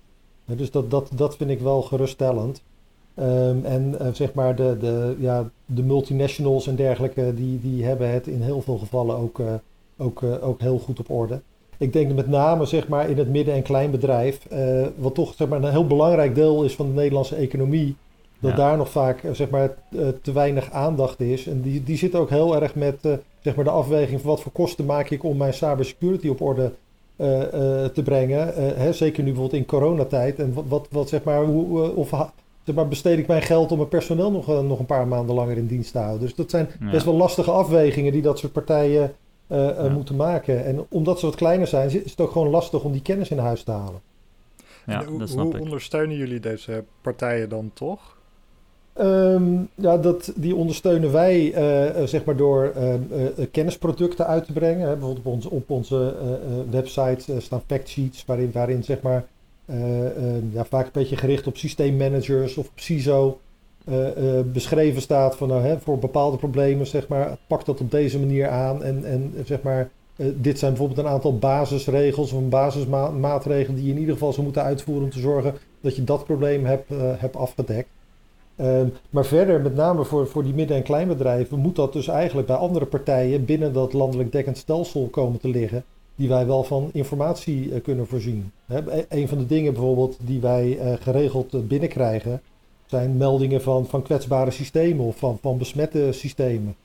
dus 0.45 0.71
dat, 0.71 0.91
dat, 0.91 1.11
dat 1.13 1.35
vind 1.35 1.49
ik 1.49 1.59
wel 1.59 1.81
geruststellend. 1.81 2.63
Um, 3.19 3.65
en 3.65 3.95
zeg 4.13 4.33
maar 4.33 4.55
de, 4.55 4.77
de, 4.79 5.15
ja, 5.19 5.49
de 5.65 5.83
multinationals 5.83 6.67
en 6.67 6.75
dergelijke, 6.75 7.33
die, 7.33 7.59
die 7.59 7.85
hebben 7.85 8.09
het 8.09 8.27
in 8.27 8.41
heel 8.41 8.61
veel 8.61 8.77
gevallen 8.77 9.17
ook, 9.17 9.41
ook, 9.97 10.23
ook 10.23 10.59
heel 10.59 10.77
goed 10.77 10.99
op 10.99 11.09
orde. 11.09 11.41
Ik 11.77 11.93
denk 11.93 12.13
met 12.13 12.27
name 12.27 12.65
zeg 12.65 12.87
maar, 12.87 13.09
in 13.09 13.17
het 13.17 13.29
midden- 13.29 13.53
en 13.53 13.61
kleinbedrijf, 13.61 14.39
uh, 14.53 14.85
wat 14.97 15.15
toch 15.15 15.33
zeg 15.33 15.47
maar, 15.47 15.63
een 15.63 15.71
heel 15.71 15.87
belangrijk 15.87 16.35
deel 16.35 16.63
is 16.63 16.75
van 16.75 16.87
de 16.87 16.93
Nederlandse 16.93 17.35
economie, 17.35 17.95
dat 18.39 18.51
ja. 18.51 18.57
daar 18.57 18.77
nog 18.77 18.89
vaak 18.89 19.23
zeg 19.31 19.49
maar, 19.49 19.73
uh, 19.89 20.07
te 20.21 20.31
weinig 20.31 20.71
aandacht 20.71 21.19
is. 21.19 21.47
En 21.47 21.61
die, 21.61 21.83
die 21.83 21.97
zit 21.97 22.15
ook 22.15 22.29
heel 22.29 22.61
erg 22.61 22.75
met 22.75 22.97
uh, 23.01 23.13
zeg 23.41 23.55
maar, 23.55 23.65
de 23.65 23.71
afweging 23.71 24.21
van 24.21 24.29
wat 24.29 24.41
voor 24.41 24.51
kosten 24.51 24.85
maak 24.85 25.09
ik 25.09 25.23
om 25.23 25.37
mijn 25.37 25.53
cybersecurity 25.53 26.27
op 26.27 26.41
orde 26.41 26.71
te 27.93 28.01
brengen. 28.03 28.53
Hè, 28.77 28.93
zeker 28.93 29.23
nu 29.23 29.31
bijvoorbeeld 29.31 29.61
in 29.61 29.67
coronatijd. 29.67 30.39
En 30.39 30.53
wat, 30.53 30.63
wat, 30.67 30.87
wat 30.91 31.09
zeg 31.09 31.23
maar, 31.23 31.43
hoe, 31.43 31.95
of 31.95 32.09
zeg 32.63 32.75
maar, 32.75 32.87
besteed 32.87 33.17
ik 33.17 33.27
mijn 33.27 33.41
geld 33.41 33.71
om 33.71 33.77
mijn 33.77 33.89
personeel 33.89 34.31
nog, 34.31 34.63
nog 34.63 34.79
een 34.79 34.85
paar 34.85 35.07
maanden 35.07 35.35
langer 35.35 35.57
in 35.57 35.67
dienst 35.67 35.91
te 35.91 35.97
houden. 35.97 36.21
Dus 36.21 36.35
dat 36.35 36.49
zijn 36.49 36.69
ja. 36.79 36.91
best 36.91 37.05
wel 37.05 37.15
lastige 37.15 37.51
afwegingen 37.51 38.11
die 38.11 38.21
dat 38.21 38.39
soort 38.39 38.51
partijen 38.51 39.13
uh, 39.47 39.67
ja. 39.75 39.89
moeten 39.89 40.15
maken. 40.15 40.65
En 40.65 40.85
omdat 40.89 41.19
ze 41.19 41.25
wat 41.25 41.35
kleiner 41.35 41.67
zijn, 41.67 42.03
is 42.03 42.11
het 42.11 42.21
ook 42.21 42.31
gewoon 42.31 42.49
lastig 42.49 42.83
om 42.83 42.91
die 42.91 43.01
kennis 43.01 43.29
in 43.29 43.37
huis 43.37 43.63
te 43.63 43.71
halen. 43.71 44.01
Ja, 44.85 45.05
hoe, 45.05 45.19
dat 45.19 45.29
snap 45.29 45.45
hoe 45.45 45.55
ik. 45.55 45.61
ondersteunen 45.61 46.17
jullie 46.17 46.39
deze 46.39 46.83
partijen 47.01 47.49
dan 47.49 47.71
toch? 47.73 48.17
Um, 48.99 49.69
ja, 49.75 49.97
dat, 49.97 50.33
die 50.35 50.55
ondersteunen 50.55 51.11
wij 51.11 51.45
uh, 51.45 52.05
zeg 52.07 52.23
maar 52.23 52.35
door 52.35 52.73
uh, 52.77 53.45
kennisproducten 53.51 54.27
uit 54.27 54.45
te 54.45 54.53
brengen. 54.53 54.87
Hè. 54.87 54.95
Bijvoorbeeld 54.95 55.25
op 55.25 55.33
onze, 55.33 55.49
op 55.49 55.69
onze 55.69 56.15
website 56.69 57.39
staan 57.41 57.63
factsheets 57.67 58.25
waarin, 58.25 58.51
waarin 58.51 58.83
zeg 58.83 59.01
maar, 59.01 59.25
ja, 60.51 60.65
vaak 60.65 60.85
een 60.85 60.91
beetje 60.91 61.17
gericht 61.17 61.47
op 61.47 61.57
systeemmanagers 61.57 62.57
of 62.57 62.67
op 62.67 62.79
CISO 62.79 63.39
beschreven 64.51 65.01
staat 65.01 65.35
van 65.35 65.47
nou, 65.47 65.61
hè, 65.61 65.79
voor 65.79 65.99
bepaalde 65.99 66.37
problemen, 66.37 66.87
zeg 66.87 67.07
maar, 67.07 67.37
pak 67.47 67.65
dat 67.65 67.81
op 67.81 67.91
deze 67.91 68.19
manier 68.19 68.49
aan. 68.49 68.83
En, 68.83 69.05
en 69.05 69.33
zeg 69.45 69.61
maar, 69.61 69.89
uh, 70.15 70.27
dit 70.35 70.59
zijn 70.59 70.71
bijvoorbeeld 70.71 71.07
een 71.07 71.13
aantal 71.13 71.37
basisregels 71.37 72.31
of 72.31 72.39
een 72.39 72.49
basismaatregelen 72.49 73.75
die 73.75 73.85
je 73.85 73.93
in 73.93 73.99
ieder 73.99 74.13
geval 74.13 74.31
zou 74.31 74.43
moeten 74.43 74.63
uitvoeren 74.63 75.03
om 75.03 75.09
te 75.09 75.19
zorgen 75.19 75.53
dat 75.81 75.95
je 75.95 76.03
dat 76.03 76.25
probleem 76.25 76.65
hebt, 76.65 76.89
hebt 76.95 77.35
afgedekt. 77.35 77.87
Um, 78.61 78.93
maar 79.09 79.25
verder, 79.25 79.61
met 79.61 79.75
name 79.75 80.03
voor, 80.03 80.27
voor 80.27 80.43
die 80.43 80.53
midden- 80.53 80.77
en 80.77 80.83
kleinbedrijven, 80.83 81.59
moet 81.59 81.75
dat 81.75 81.93
dus 81.93 82.07
eigenlijk 82.07 82.47
bij 82.47 82.55
andere 82.55 82.85
partijen 82.85 83.45
binnen 83.45 83.73
dat 83.73 83.93
landelijk 83.93 84.31
dekkend 84.31 84.57
stelsel 84.57 85.07
komen 85.07 85.39
te 85.39 85.49
liggen. 85.49 85.83
die 86.17 86.29
wij 86.29 86.45
wel 86.45 86.63
van 86.63 86.89
informatie 86.93 87.81
kunnen 87.81 88.07
voorzien. 88.07 88.51
Hè, 88.65 88.97
e-, 88.97 89.05
een 89.09 89.27
van 89.27 89.37
de 89.37 89.45
dingen 89.45 89.73
bijvoorbeeld 89.73 90.17
die 90.21 90.41
wij 90.41 90.77
geregeld 90.99 91.67
binnenkrijgen, 91.67 92.41
zijn 92.85 93.17
meldingen 93.17 93.61
van, 93.61 93.85
van 93.85 94.01
kwetsbare 94.01 94.51
systemen 94.51 95.05
of 95.05 95.17
van, 95.17 95.37
van 95.41 95.57
besmette 95.57 96.11
systemen. 96.11 96.75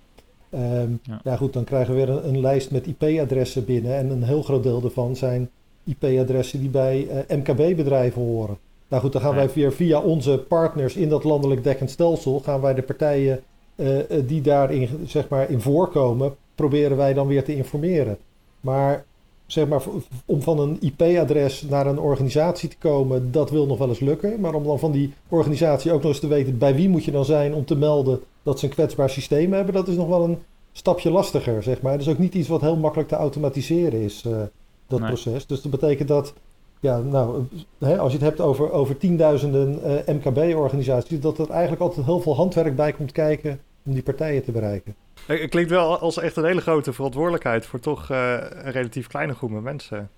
Um, 0.54 1.00
ja. 1.24 1.36
goed, 1.36 1.52
dan 1.52 1.64
krijgen 1.64 1.94
we 1.94 2.00
weer 2.04 2.16
een, 2.16 2.28
een 2.28 2.40
lijst 2.40 2.70
met 2.70 2.86
IP-adressen 2.86 3.64
binnen. 3.64 3.96
En 3.96 4.10
een 4.10 4.22
heel 4.22 4.42
groot 4.42 4.62
deel 4.62 4.80
daarvan 4.80 5.16
zijn 5.16 5.50
IP-adressen 5.84 6.60
die 6.60 6.68
bij 6.68 7.08
uh, 7.28 7.36
MKB-bedrijven 7.36 8.22
horen. 8.22 8.58
Nou 8.88 9.02
goed, 9.02 9.12
dan 9.12 9.20
gaan 9.20 9.34
wij 9.34 9.48
via, 9.48 9.70
via 9.70 10.00
onze 10.00 10.44
partners 10.48 10.96
in 10.96 11.08
dat 11.08 11.24
landelijk 11.24 11.64
dekkend 11.64 11.90
stelsel, 11.90 12.40
gaan 12.40 12.60
wij 12.60 12.74
de 12.74 12.82
partijen 12.82 13.42
uh, 13.76 13.98
die 14.26 14.40
daarin 14.40 14.88
zeg 15.06 15.28
maar, 15.28 15.50
in 15.50 15.60
voorkomen, 15.60 16.34
proberen 16.54 16.96
wij 16.96 17.14
dan 17.14 17.26
weer 17.26 17.44
te 17.44 17.56
informeren. 17.56 18.18
Maar 18.60 19.04
zeg 19.52 19.68
maar, 19.68 19.82
om 20.24 20.42
van 20.42 20.58
een 20.58 20.76
IP-adres 20.80 21.62
naar 21.62 21.86
een 21.86 21.98
organisatie 21.98 22.68
te 22.68 22.76
komen, 22.78 23.32
dat 23.32 23.50
wil 23.50 23.66
nog 23.66 23.78
wel 23.78 23.88
eens 23.88 24.00
lukken. 24.00 24.40
Maar 24.40 24.54
om 24.54 24.64
dan 24.64 24.78
van 24.78 24.92
die 24.92 25.12
organisatie 25.28 25.92
ook 25.92 26.02
nog 26.02 26.10
eens 26.10 26.20
te 26.20 26.26
weten 26.26 26.58
bij 26.58 26.74
wie 26.74 26.88
moet 26.88 27.04
je 27.04 27.10
dan 27.10 27.24
zijn 27.24 27.54
om 27.54 27.64
te 27.64 27.76
melden 27.76 28.20
dat 28.42 28.58
ze 28.58 28.66
een 28.66 28.72
kwetsbaar 28.72 29.10
systeem 29.10 29.52
hebben, 29.52 29.74
dat 29.74 29.88
is 29.88 29.96
nog 29.96 30.08
wel 30.08 30.24
een 30.24 30.38
stapje 30.72 31.10
lastiger, 31.10 31.62
zeg 31.62 31.82
maar. 31.82 31.92
Dat 31.92 32.00
is 32.00 32.08
ook 32.08 32.18
niet 32.18 32.34
iets 32.34 32.48
wat 32.48 32.60
heel 32.60 32.76
makkelijk 32.76 33.08
te 33.08 33.16
automatiseren 33.16 34.00
is, 34.00 34.24
uh, 34.26 34.42
dat 34.86 35.00
proces. 35.00 35.46
Dus 35.46 35.62
dat 35.62 35.70
betekent 35.70 36.08
dat, 36.08 36.34
ja, 36.80 36.98
nou, 36.98 37.44
hè, 37.78 37.98
als 37.98 38.12
je 38.12 38.18
het 38.18 38.26
hebt 38.26 38.40
over, 38.40 38.72
over 38.72 38.96
tienduizenden 38.96 39.80
uh, 39.84 40.14
MKB-organisaties, 40.14 41.20
dat 41.20 41.38
er 41.38 41.50
eigenlijk 41.50 41.82
altijd 41.82 42.06
heel 42.06 42.20
veel 42.20 42.36
handwerk 42.36 42.76
bij 42.76 42.92
komt 42.92 43.12
kijken 43.12 43.60
om 43.84 43.92
die 43.92 44.02
partijen 44.02 44.44
te 44.44 44.52
bereiken. 44.52 44.94
Het 45.26 45.50
klinkt 45.50 45.70
wel 45.70 45.98
als 45.98 46.18
echt 46.18 46.36
een 46.36 46.44
hele 46.44 46.60
grote 46.60 46.92
verantwoordelijkheid 46.92 47.66
voor 47.66 47.80
toch 47.80 48.10
uh, 48.10 48.36
een 48.50 48.72
relatief 48.72 49.06
kleine 49.06 49.34
groep 49.34 49.50
mensen. 49.50 50.10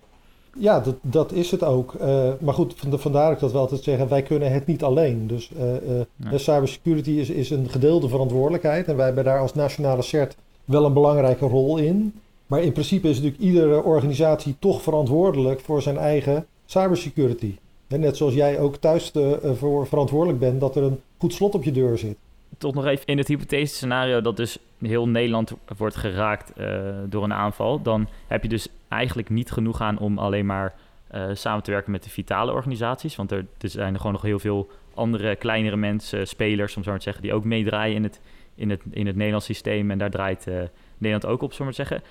Ja, 0.59 0.81
dat, 0.81 0.95
dat 1.01 1.33
is 1.33 1.51
het 1.51 1.65
ook. 1.65 1.95
Uh, 2.01 2.33
maar 2.41 2.55
goed, 2.55 2.75
vandaar 2.79 3.25
dat 3.25 3.35
ik 3.35 3.41
dat 3.41 3.53
wel 3.53 3.61
altijd 3.61 3.83
zeggen, 3.83 4.09
wij 4.09 4.23
kunnen 4.23 4.53
het 4.53 4.67
niet 4.67 4.83
alleen. 4.83 5.27
Dus 5.27 5.51
uh, 5.59 6.33
cybersecurity 6.35 7.11
is, 7.11 7.31
is 7.31 7.51
een 7.51 7.69
gedeelde 7.69 8.09
verantwoordelijkheid. 8.09 8.89
En 8.89 8.97
wij 8.97 9.07
hebben 9.07 9.25
daar 9.25 9.41
als 9.41 9.55
nationale 9.55 10.03
CERT 10.03 10.37
wel 10.65 10.85
een 10.85 10.93
belangrijke 10.93 11.47
rol 11.47 11.79
in. 11.79 12.21
Maar 12.47 12.63
in 12.63 12.73
principe 12.73 13.09
is 13.09 13.17
natuurlijk 13.17 13.43
iedere 13.43 13.83
organisatie 13.83 14.57
toch 14.59 14.83
verantwoordelijk 14.83 15.61
voor 15.61 15.83
zijn 15.83 15.97
eigen 15.97 16.47
cybersecurity. 16.67 17.57
En 17.89 18.01
net 18.01 18.17
zoals 18.17 18.35
jij 18.35 18.59
ook 18.59 18.77
thuis 18.77 19.13
voor 19.55 19.87
verantwoordelijk 19.87 20.39
bent 20.39 20.61
dat 20.61 20.77
er 20.77 20.83
een 20.83 21.01
goed 21.19 21.35
slot 21.35 21.55
op 21.55 21.65
je 21.65 21.73
deur 21.73 21.99
zit 21.99 22.17
toch 22.63 22.75
nog 22.75 22.87
even 22.87 23.07
in 23.07 23.19
het 23.19 23.29
hypothetische 23.29 23.77
scenario 23.77 24.21
dat 24.21 24.37
dus 24.37 24.59
heel 24.83 25.09
Nederland 25.09 25.53
wordt 25.77 25.97
geraakt 25.97 26.53
uh, 26.57 26.67
door 27.07 27.25
een 27.25 27.33
aanval, 27.33 27.83
dan 27.83 28.09
heb 28.27 28.43
je 28.43 28.49
dus 28.49 28.69
eigenlijk 28.89 29.31
niet 29.31 29.51
genoeg 29.51 29.81
aan 29.81 29.99
om 29.99 30.19
alleen 30.19 30.47
maar 30.47 30.75
uh, 31.15 31.25
samen 31.33 31.63
te 31.63 31.71
werken 31.71 31.93
met 31.93 32.03
de 32.03 32.11
vitale 32.11 32.53
organisaties. 32.53 33.17
Want 33.17 33.33
er, 33.33 33.47
er 33.59 33.69
zijn 33.69 33.93
er 33.93 33.97
gewoon 33.97 34.13
nog 34.13 34.23
heel 34.23 34.39
veel 34.39 34.71
andere 34.95 35.37
kleinere 35.37 35.77
mensen, 35.77 36.29
spelers, 36.29 36.77
om 36.77 36.83
zo 36.83 36.91
maar 36.91 36.99
te 36.99 37.05
zeggen, 37.05 37.23
die 37.23 37.35
ook 37.35 37.45
meedraaien 37.45 37.97
in 37.97 38.03
het, 38.03 38.21
in 38.55 38.71
het, 38.71 38.83
in 38.91 39.07
het 39.07 39.17
Nederlands 39.17 39.47
systeem. 39.47 39.91
En 39.91 39.99
daar 39.99 40.11
draait 40.11 40.47
uh, 40.47 40.55
Nederland 40.99 41.33
ook 41.33 41.43
op, 41.43 41.53
zo 41.53 41.65
maar 41.65 41.73
te 41.73 41.85
zeggen. 41.85 42.03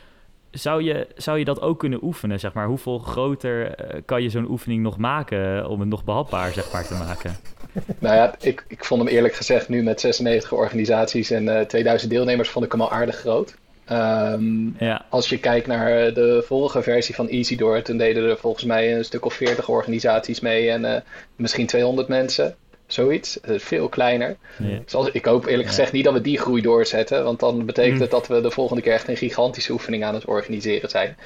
Zou 0.51 0.83
je, 0.83 1.07
zou 1.15 1.39
je 1.39 1.45
dat 1.45 1.61
ook 1.61 1.79
kunnen 1.79 2.03
oefenen, 2.03 2.39
zeg 2.39 2.53
maar? 2.53 2.67
Hoeveel 2.67 2.99
groter 2.99 3.75
kan 4.05 4.21
je 4.21 4.29
zo'n 4.29 4.49
oefening 4.49 4.81
nog 4.81 4.97
maken 4.97 5.67
om 5.67 5.79
het 5.79 5.89
nog 5.89 6.03
behapbaar, 6.03 6.51
zeg 6.51 6.71
maar, 6.71 6.87
te 6.87 6.93
maken? 6.93 7.35
nou 7.99 8.15
ja, 8.15 8.35
ik, 8.39 8.65
ik 8.67 8.85
vond 8.85 9.01
hem 9.03 9.13
eerlijk 9.13 9.33
gezegd 9.33 9.69
nu 9.69 9.83
met 9.83 9.99
96 9.99 10.51
organisaties 10.51 11.31
en 11.31 11.43
uh, 11.43 11.59
eh, 11.59 11.67
2000 11.67 12.11
deelnemers 12.11 12.49
vond 12.49 12.65
ik 12.65 12.71
hem 12.71 12.81
al 12.81 12.91
aardig 12.91 13.15
groot. 13.15 13.55
Um, 13.91 14.75
ja. 14.79 15.05
Als 15.09 15.29
je 15.29 15.39
kijkt 15.39 15.67
naar 15.67 16.13
de 16.13 16.43
vorige 16.45 16.81
versie 16.81 17.15
van 17.15 17.29
EasyDoor, 17.29 17.81
toen 17.81 17.97
deden 17.97 18.29
er 18.29 18.37
volgens 18.37 18.63
mij 18.63 18.95
een 18.95 19.05
stuk 19.05 19.25
of 19.25 19.33
40 19.33 19.69
organisaties 19.69 20.39
mee 20.39 20.69
en 20.69 20.83
uh, 20.83 20.95
misschien 21.35 21.65
200 21.65 22.07
mensen. 22.07 22.55
Zoiets, 22.87 23.39
uh, 23.49 23.59
veel 23.59 23.89
kleiner. 23.89 24.35
Ja. 24.57 24.79
Dus 24.85 25.11
ik 25.11 25.25
hoop 25.25 25.45
eerlijk 25.45 25.67
gezegd 25.67 25.91
niet 25.91 26.03
dat 26.03 26.13
we 26.13 26.21
die 26.21 26.37
groei 26.37 26.61
doorzetten, 26.61 27.23
want 27.23 27.39
dan 27.39 27.65
betekent 27.65 27.95
mm. 27.95 28.01
het 28.01 28.11
dat 28.11 28.27
we 28.27 28.41
de 28.41 28.51
volgende 28.51 28.81
keer 28.81 28.93
echt 28.93 29.07
een 29.07 29.17
gigantische 29.17 29.71
oefening 29.71 30.03
aan 30.03 30.13
het 30.13 30.25
organiseren 30.25 30.89
zijn. 30.89 31.17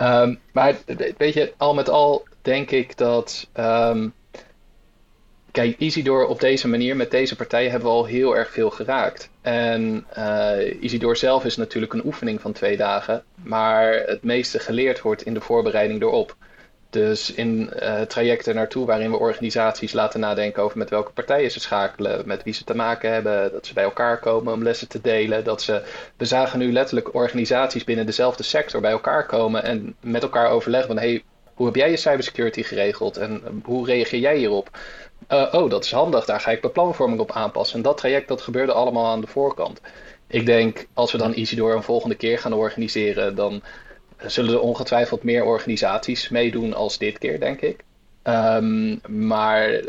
Um, 0.00 0.38
maar 0.52 0.76
weet 1.16 1.34
je, 1.34 1.52
al 1.56 1.74
met 1.74 1.88
al 1.88 2.26
denk 2.42 2.70
ik 2.70 2.96
dat 2.96 3.48
um, 3.58 4.12
kijk, 5.58 5.78
Isidor 5.78 6.26
op 6.26 6.40
deze 6.40 6.68
manier, 6.68 6.96
met 6.96 7.10
deze 7.10 7.36
partijen, 7.36 7.70
hebben 7.70 7.88
we 7.88 7.94
al 7.94 8.04
heel 8.04 8.36
erg 8.36 8.50
veel 8.50 8.70
geraakt. 8.70 9.30
En 9.40 10.06
uh, 10.18 10.82
Isidor 10.82 11.16
zelf 11.16 11.44
is 11.44 11.56
natuurlijk 11.56 11.92
een 11.92 12.04
oefening 12.04 12.40
van 12.40 12.52
twee 12.52 12.76
dagen, 12.76 13.24
maar 13.42 13.92
het 14.06 14.22
meeste 14.22 14.58
geleerd 14.58 15.00
wordt 15.00 15.22
in 15.22 15.34
de 15.34 15.40
voorbereiding 15.40 16.02
erop. 16.02 16.36
Dus 16.90 17.34
in 17.34 17.70
uh, 17.82 18.00
trajecten 18.00 18.54
naartoe 18.54 18.86
waarin 18.86 19.10
we 19.10 19.18
organisaties 19.18 19.92
laten 19.92 20.20
nadenken 20.20 20.62
over 20.62 20.78
met 20.78 20.90
welke 20.90 21.12
partijen 21.12 21.50
ze 21.50 21.60
schakelen, 21.60 22.22
met 22.26 22.42
wie 22.42 22.54
ze 22.54 22.64
te 22.64 22.76
maken 22.76 23.12
hebben, 23.12 23.52
dat 23.52 23.66
ze 23.66 23.74
bij 23.74 23.84
elkaar 23.84 24.18
komen 24.18 24.52
om 24.52 24.62
lessen 24.62 24.88
te 24.88 25.00
delen. 25.00 25.44
Dat 25.44 25.62
ze, 25.62 25.82
we 26.16 26.24
zagen 26.24 26.58
nu 26.58 26.72
letterlijk 26.72 27.14
organisaties 27.14 27.84
binnen 27.84 28.06
dezelfde 28.06 28.42
sector 28.42 28.80
bij 28.80 28.90
elkaar 28.90 29.26
komen 29.26 29.62
en 29.62 29.96
met 30.00 30.22
elkaar 30.22 30.50
overleggen 30.50 30.88
van 30.88 30.98
hey, 30.98 31.22
hoe 31.54 31.66
heb 31.66 31.76
jij 31.76 31.90
je 31.90 31.96
cybersecurity 31.96 32.62
geregeld 32.62 33.16
en 33.16 33.62
hoe 33.64 33.86
reageer 33.86 34.20
jij 34.20 34.36
hierop? 34.36 34.70
Uh, 35.32 35.48
oh, 35.52 35.70
dat 35.70 35.84
is 35.84 35.92
handig, 35.92 36.24
daar 36.24 36.40
ga 36.40 36.50
ik 36.50 36.60
mijn 36.60 36.72
planvorming 36.72 37.20
op 37.20 37.32
aanpassen. 37.32 37.76
En 37.76 37.82
dat 37.82 37.96
traject 37.96 38.28
dat 38.28 38.40
gebeurde 38.40 38.72
allemaal 38.72 39.06
aan 39.06 39.20
de 39.20 39.26
voorkant. 39.26 39.80
Ik 40.26 40.46
denk, 40.46 40.86
als 40.94 41.12
we 41.12 41.18
dan 41.18 41.34
Isidor 41.34 41.74
een 41.74 41.82
volgende 41.82 42.14
keer 42.14 42.38
gaan 42.38 42.52
organiseren, 42.52 43.34
dan 43.34 43.62
zullen 44.26 44.52
er 44.52 44.60
ongetwijfeld 44.60 45.22
meer 45.22 45.44
organisaties 45.44 46.28
meedoen 46.28 46.74
als 46.74 46.98
dit 46.98 47.18
keer, 47.18 47.40
denk 47.40 47.60
ik. 47.60 47.84
Um, 48.24 49.00
maar 49.06 49.70
uh, 49.70 49.80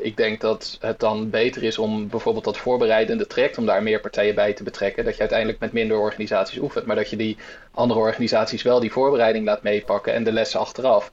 ik 0.00 0.16
denk 0.16 0.40
dat 0.40 0.76
het 0.80 1.00
dan 1.00 1.30
beter 1.30 1.62
is 1.62 1.78
om 1.78 2.08
bijvoorbeeld 2.08 2.44
dat 2.44 2.56
voorbereidende 2.56 3.26
traject, 3.26 3.58
om 3.58 3.66
daar 3.66 3.82
meer 3.82 4.00
partijen 4.00 4.34
bij 4.34 4.52
te 4.52 4.62
betrekken. 4.62 5.04
Dat 5.04 5.14
je 5.14 5.20
uiteindelijk 5.20 5.58
met 5.58 5.72
minder 5.72 5.98
organisaties 5.98 6.58
oefent, 6.58 6.86
maar 6.86 6.96
dat 6.96 7.10
je 7.10 7.16
die 7.16 7.36
andere 7.70 8.00
organisaties 8.00 8.62
wel 8.62 8.80
die 8.80 8.92
voorbereiding 8.92 9.44
laat 9.44 9.62
meepakken 9.62 10.12
en 10.12 10.24
de 10.24 10.32
lessen 10.32 10.60
achteraf. 10.60 11.10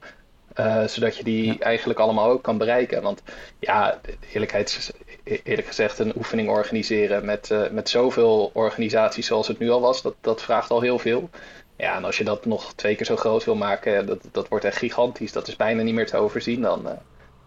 Uh, 0.58 0.86
zodat 0.86 1.16
je 1.16 1.24
die 1.24 1.58
eigenlijk 1.58 1.98
allemaal 1.98 2.30
ook 2.30 2.42
kan 2.42 2.58
bereiken. 2.58 3.02
Want 3.02 3.22
ja, 3.58 4.00
eerlijkheid, 4.32 4.94
eerlijk 5.24 5.66
gezegd, 5.66 5.98
een 5.98 6.12
oefening 6.16 6.48
organiseren 6.48 7.24
met, 7.24 7.48
uh, 7.52 7.70
met 7.70 7.88
zoveel 7.88 8.50
organisaties 8.54 9.26
zoals 9.26 9.48
het 9.48 9.58
nu 9.58 9.70
al 9.70 9.80
was, 9.80 10.02
dat, 10.02 10.14
dat 10.20 10.42
vraagt 10.42 10.70
al 10.70 10.80
heel 10.80 10.98
veel. 10.98 11.30
Ja, 11.76 11.96
en 11.96 12.04
als 12.04 12.18
je 12.18 12.24
dat 12.24 12.44
nog 12.44 12.72
twee 12.74 12.96
keer 12.96 13.06
zo 13.06 13.16
groot 13.16 13.44
wil 13.44 13.54
maken, 13.54 14.06
dat, 14.06 14.18
dat 14.32 14.48
wordt 14.48 14.64
echt 14.64 14.76
gigantisch. 14.76 15.32
Dat 15.32 15.48
is 15.48 15.56
bijna 15.56 15.82
niet 15.82 15.94
meer 15.94 16.06
te 16.06 16.16
overzien. 16.16 16.60
Dan, 16.60 16.80
uh, 16.84 16.90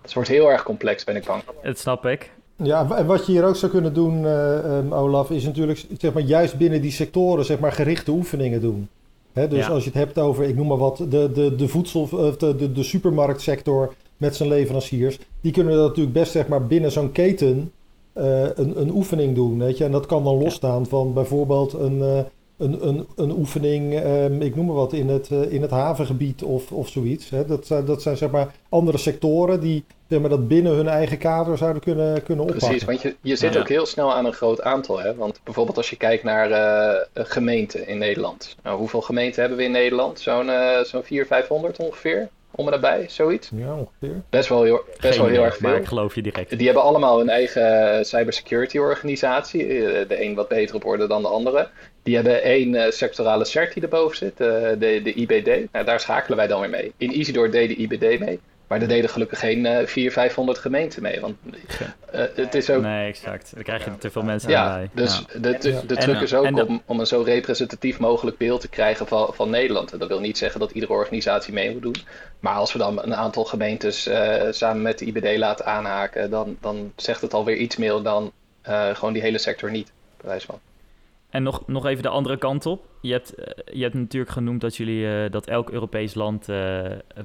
het 0.02 0.14
wordt 0.14 0.30
heel 0.30 0.52
erg 0.52 0.64
complex, 0.64 1.04
ben 1.04 1.16
ik 1.16 1.26
bang. 1.26 1.44
Dat 1.64 1.80
snap 1.80 2.06
ik. 2.06 2.32
Ja, 2.56 2.88
en 2.98 3.06
wat 3.06 3.26
je 3.26 3.32
hier 3.32 3.46
ook 3.46 3.56
zou 3.56 3.72
kunnen 3.72 3.94
doen, 3.94 4.24
um, 4.26 4.94
Olaf, 4.94 5.30
is 5.30 5.44
natuurlijk 5.44 5.86
zeg 5.98 6.14
maar, 6.14 6.24
juist 6.24 6.58
binnen 6.58 6.82
die 6.82 6.92
sectoren 6.92 7.46
zeg 7.46 7.60
maar, 7.60 7.72
gerichte 7.72 8.12
oefeningen 8.12 8.62
doen 8.62 8.90
dus 9.34 9.70
als 9.70 9.84
je 9.84 9.90
het 9.90 10.00
hebt 10.00 10.20
over, 10.20 10.44
ik 10.44 10.56
noem 10.56 10.68
maar 10.68 10.78
wat, 10.78 10.98
de, 10.98 11.32
de, 11.34 11.56
de 11.56 11.68
voedsel, 11.68 12.10
de, 12.38 12.56
de, 12.56 12.72
de 12.72 12.84
supermarktsector 12.84 13.94
met 14.18 14.36
zijn 14.36 14.50
leveranciers, 14.50 15.20
die 15.42 15.52
kunnen 15.52 15.76
dat 15.76 15.88
natuurlijk 15.88 16.16
best 16.16 16.32
zeg 16.32 16.48
maar 16.48 16.68
binnen 16.68 16.92
zo'n 16.92 17.12
keten 17.12 17.72
uh, 18.18 18.42
een, 18.56 18.82
een 18.82 18.92
oefening 18.92 19.36
doen. 19.36 19.60
Weet 19.60 19.78
je? 19.78 19.84
En 19.84 19.92
dat 19.92 20.06
kan 20.06 20.24
dan 20.24 20.38
losstaan 20.38 20.86
van 20.86 21.14
bijvoorbeeld 21.14 21.74
een, 21.74 21.98
uh, 21.98 22.20
een, 22.64 22.88
een, 22.88 23.08
een 23.16 23.32
oefening, 23.32 24.06
um, 24.06 24.42
ik 24.42 24.56
noem 24.56 24.66
maar 24.66 24.76
wat, 24.76 24.94
in 24.94 25.10
het, 25.10 25.30
uh, 25.30 25.52
in 25.52 25.62
het 25.62 25.72
havengebied 25.72 26.44
of, 26.44 26.72
of 26.72 26.90
zoiets. 26.90 27.30
Hè? 27.30 27.46
Dat, 27.46 27.68
zijn, 27.68 27.86
dat 27.86 28.02
zijn 28.02 28.18
zeg 28.18 28.32
maar 28.32 28.52
andere 28.70 28.98
sectoren 28.98 29.60
die 29.60 29.84
zeg 30.08 30.20
maar, 30.20 30.30
dat 30.30 30.48
binnen 30.48 30.74
hun 30.74 30.88
eigen 30.88 31.18
kader 31.18 31.58
zouden 31.58 31.82
kunnen, 31.82 32.24
kunnen 32.24 32.46
oppakken. 32.46 32.68
Precies, 32.68 32.88
want 32.88 33.02
je, 33.02 33.16
je 33.22 33.36
zit 33.36 33.58
ook 33.58 33.70
heel 33.70 33.86
snel 33.86 34.14
aan 34.14 34.26
een 34.26 34.34
groot 34.34 34.62
aantal. 34.62 35.00
Hè? 35.00 35.16
Want 35.16 35.40
bijvoorbeeld 35.44 35.78
als 35.78 35.90
je 35.90 35.98
kijkt 35.98 36.24
naar 36.24 36.50
uh, 36.50 37.26
gemeenten 37.26 37.88
in 37.88 37.98
Nederland. 37.98 38.56
Nou, 38.64 38.78
hoeveel 38.78 39.02
gemeenten 39.02 39.40
hebben 39.40 39.58
we 39.58 39.64
in 39.64 39.72
Nederland? 39.72 40.20
Zo'n 40.20 40.48
uh, 40.48 40.80
zo'n 40.80 41.04
400, 41.04 41.28
500 41.28 41.80
ongeveer? 41.80 42.30
om 42.56 42.66
en 42.66 42.72
nabij, 42.72 43.06
zoiets. 43.10 43.50
Ja, 43.56 43.76
ongeveer. 43.76 44.22
Best 44.30 44.50
wel 44.50 44.64
heel, 44.64 44.82
best 45.00 45.18
wel 45.18 45.28
heel 45.28 45.44
erg 45.44 45.58
veel. 45.58 45.70
Maar 45.70 45.80
ik 45.80 45.86
geloof 45.86 46.16
je 46.16 46.22
direct. 46.22 46.58
Die 46.58 46.66
hebben 46.66 46.84
allemaal 46.84 47.22
een 47.22 47.30
eigen 47.30 48.06
cybersecurity 48.06 48.78
organisatie. 48.78 49.68
De 50.08 50.24
een 50.24 50.36
wat 50.36 50.48
beter 50.48 50.76
op 50.76 50.86
orde 50.86 51.08
dan 51.08 51.22
de 51.22 51.28
andere. 51.28 51.70
Die 52.04 52.16
hebben 52.16 52.44
één 52.44 52.74
uh, 52.74 52.90
sectorale 52.90 53.46
CERT 53.46 53.74
die 53.74 53.84
erboven 53.84 54.18
zit, 54.18 54.32
uh, 54.32 54.48
de, 54.48 55.02
de 55.04 55.14
IBD. 55.14 55.72
Nou, 55.72 55.86
daar 55.86 56.00
schakelen 56.00 56.38
wij 56.38 56.48
dan 56.48 56.60
weer 56.60 56.70
mee. 56.70 56.94
In 56.98 57.20
Isidor 57.20 57.52
deed 57.52 57.70
de 57.70 57.76
IBD 57.76 58.20
mee. 58.20 58.40
Maar 58.68 58.82
er 58.82 58.88
deden 58.88 59.10
gelukkig 59.10 59.40
geen 59.40 59.58
uh, 59.58 59.72
400, 59.86 60.14
500 60.14 60.58
gemeenten 60.58 61.02
mee. 61.02 61.20
Want 61.20 61.36
uh, 61.46 62.22
het 62.36 62.56
is 62.56 62.70
ook... 62.70 62.82
Nee, 62.82 63.08
exact. 63.08 63.52
Dan 63.54 63.64
krijg 63.64 63.86
je 63.86 63.98
te 63.98 64.12
veel 64.12 64.22
mensen 64.22 64.50
ja, 64.50 64.74
bij. 64.74 64.90
Dus 64.94 65.24
ja. 65.34 65.40
de, 65.40 65.58
de, 65.58 65.86
de 65.86 65.96
truc 65.96 66.22
is 66.22 66.34
ook 66.34 66.68
om, 66.68 66.82
om 66.86 67.00
een 67.00 67.06
zo 67.06 67.22
representatief 67.22 68.00
mogelijk 68.00 68.38
beeld 68.38 68.62
te 68.62 68.70
krijgen 68.70 69.08
van, 69.08 69.34
van 69.34 69.50
Nederland. 69.50 69.92
En 69.92 70.00
dat 70.00 70.08
wil 70.08 70.20
niet 70.20 70.38
zeggen 70.38 70.60
dat 70.60 70.72
iedere 70.72 70.94
organisatie 70.94 71.54
mee 71.54 71.72
moet 71.72 71.82
doen. 71.82 71.96
Maar 72.40 72.56
als 72.56 72.74
we 72.74 72.80
dan 72.80 73.04
een 73.04 73.16
aantal 73.16 73.46
gemeentes 73.46 74.08
uh, 74.08 74.42
samen 74.50 74.82
met 74.82 75.00
de 75.00 75.06
IBD 75.06 75.38
laten 75.38 75.66
aanhaken... 75.66 76.30
dan, 76.30 76.58
dan 76.62 76.94
zegt 76.96 77.22
het 77.22 77.34
alweer 77.34 77.58
iets 77.58 77.78
meer 77.78 78.02
dan 78.04 78.32
uh, 78.70 78.96
gewoon 78.96 79.14
die 79.14 79.22
hele 79.22 79.38
sector 79.38 79.72
niet, 79.72 79.92
bij 80.18 80.30
wijze 80.30 80.46
van. 80.46 80.60
En 81.34 81.44
nog, 81.44 81.68
nog 81.68 81.86
even 81.86 82.04
de 82.04 82.10
andere 82.10 82.38
kant 82.38 82.66
op. 82.66 82.86
Je 83.02 83.12
hebt, 83.12 83.34
je 83.72 83.82
hebt 83.82 83.94
natuurlijk 83.94 84.32
genoemd 84.32 84.62
dat 84.62 84.76
jullie 84.76 85.30
dat 85.30 85.48
elk 85.48 85.70
Europees 85.70 86.14
land 86.14 86.46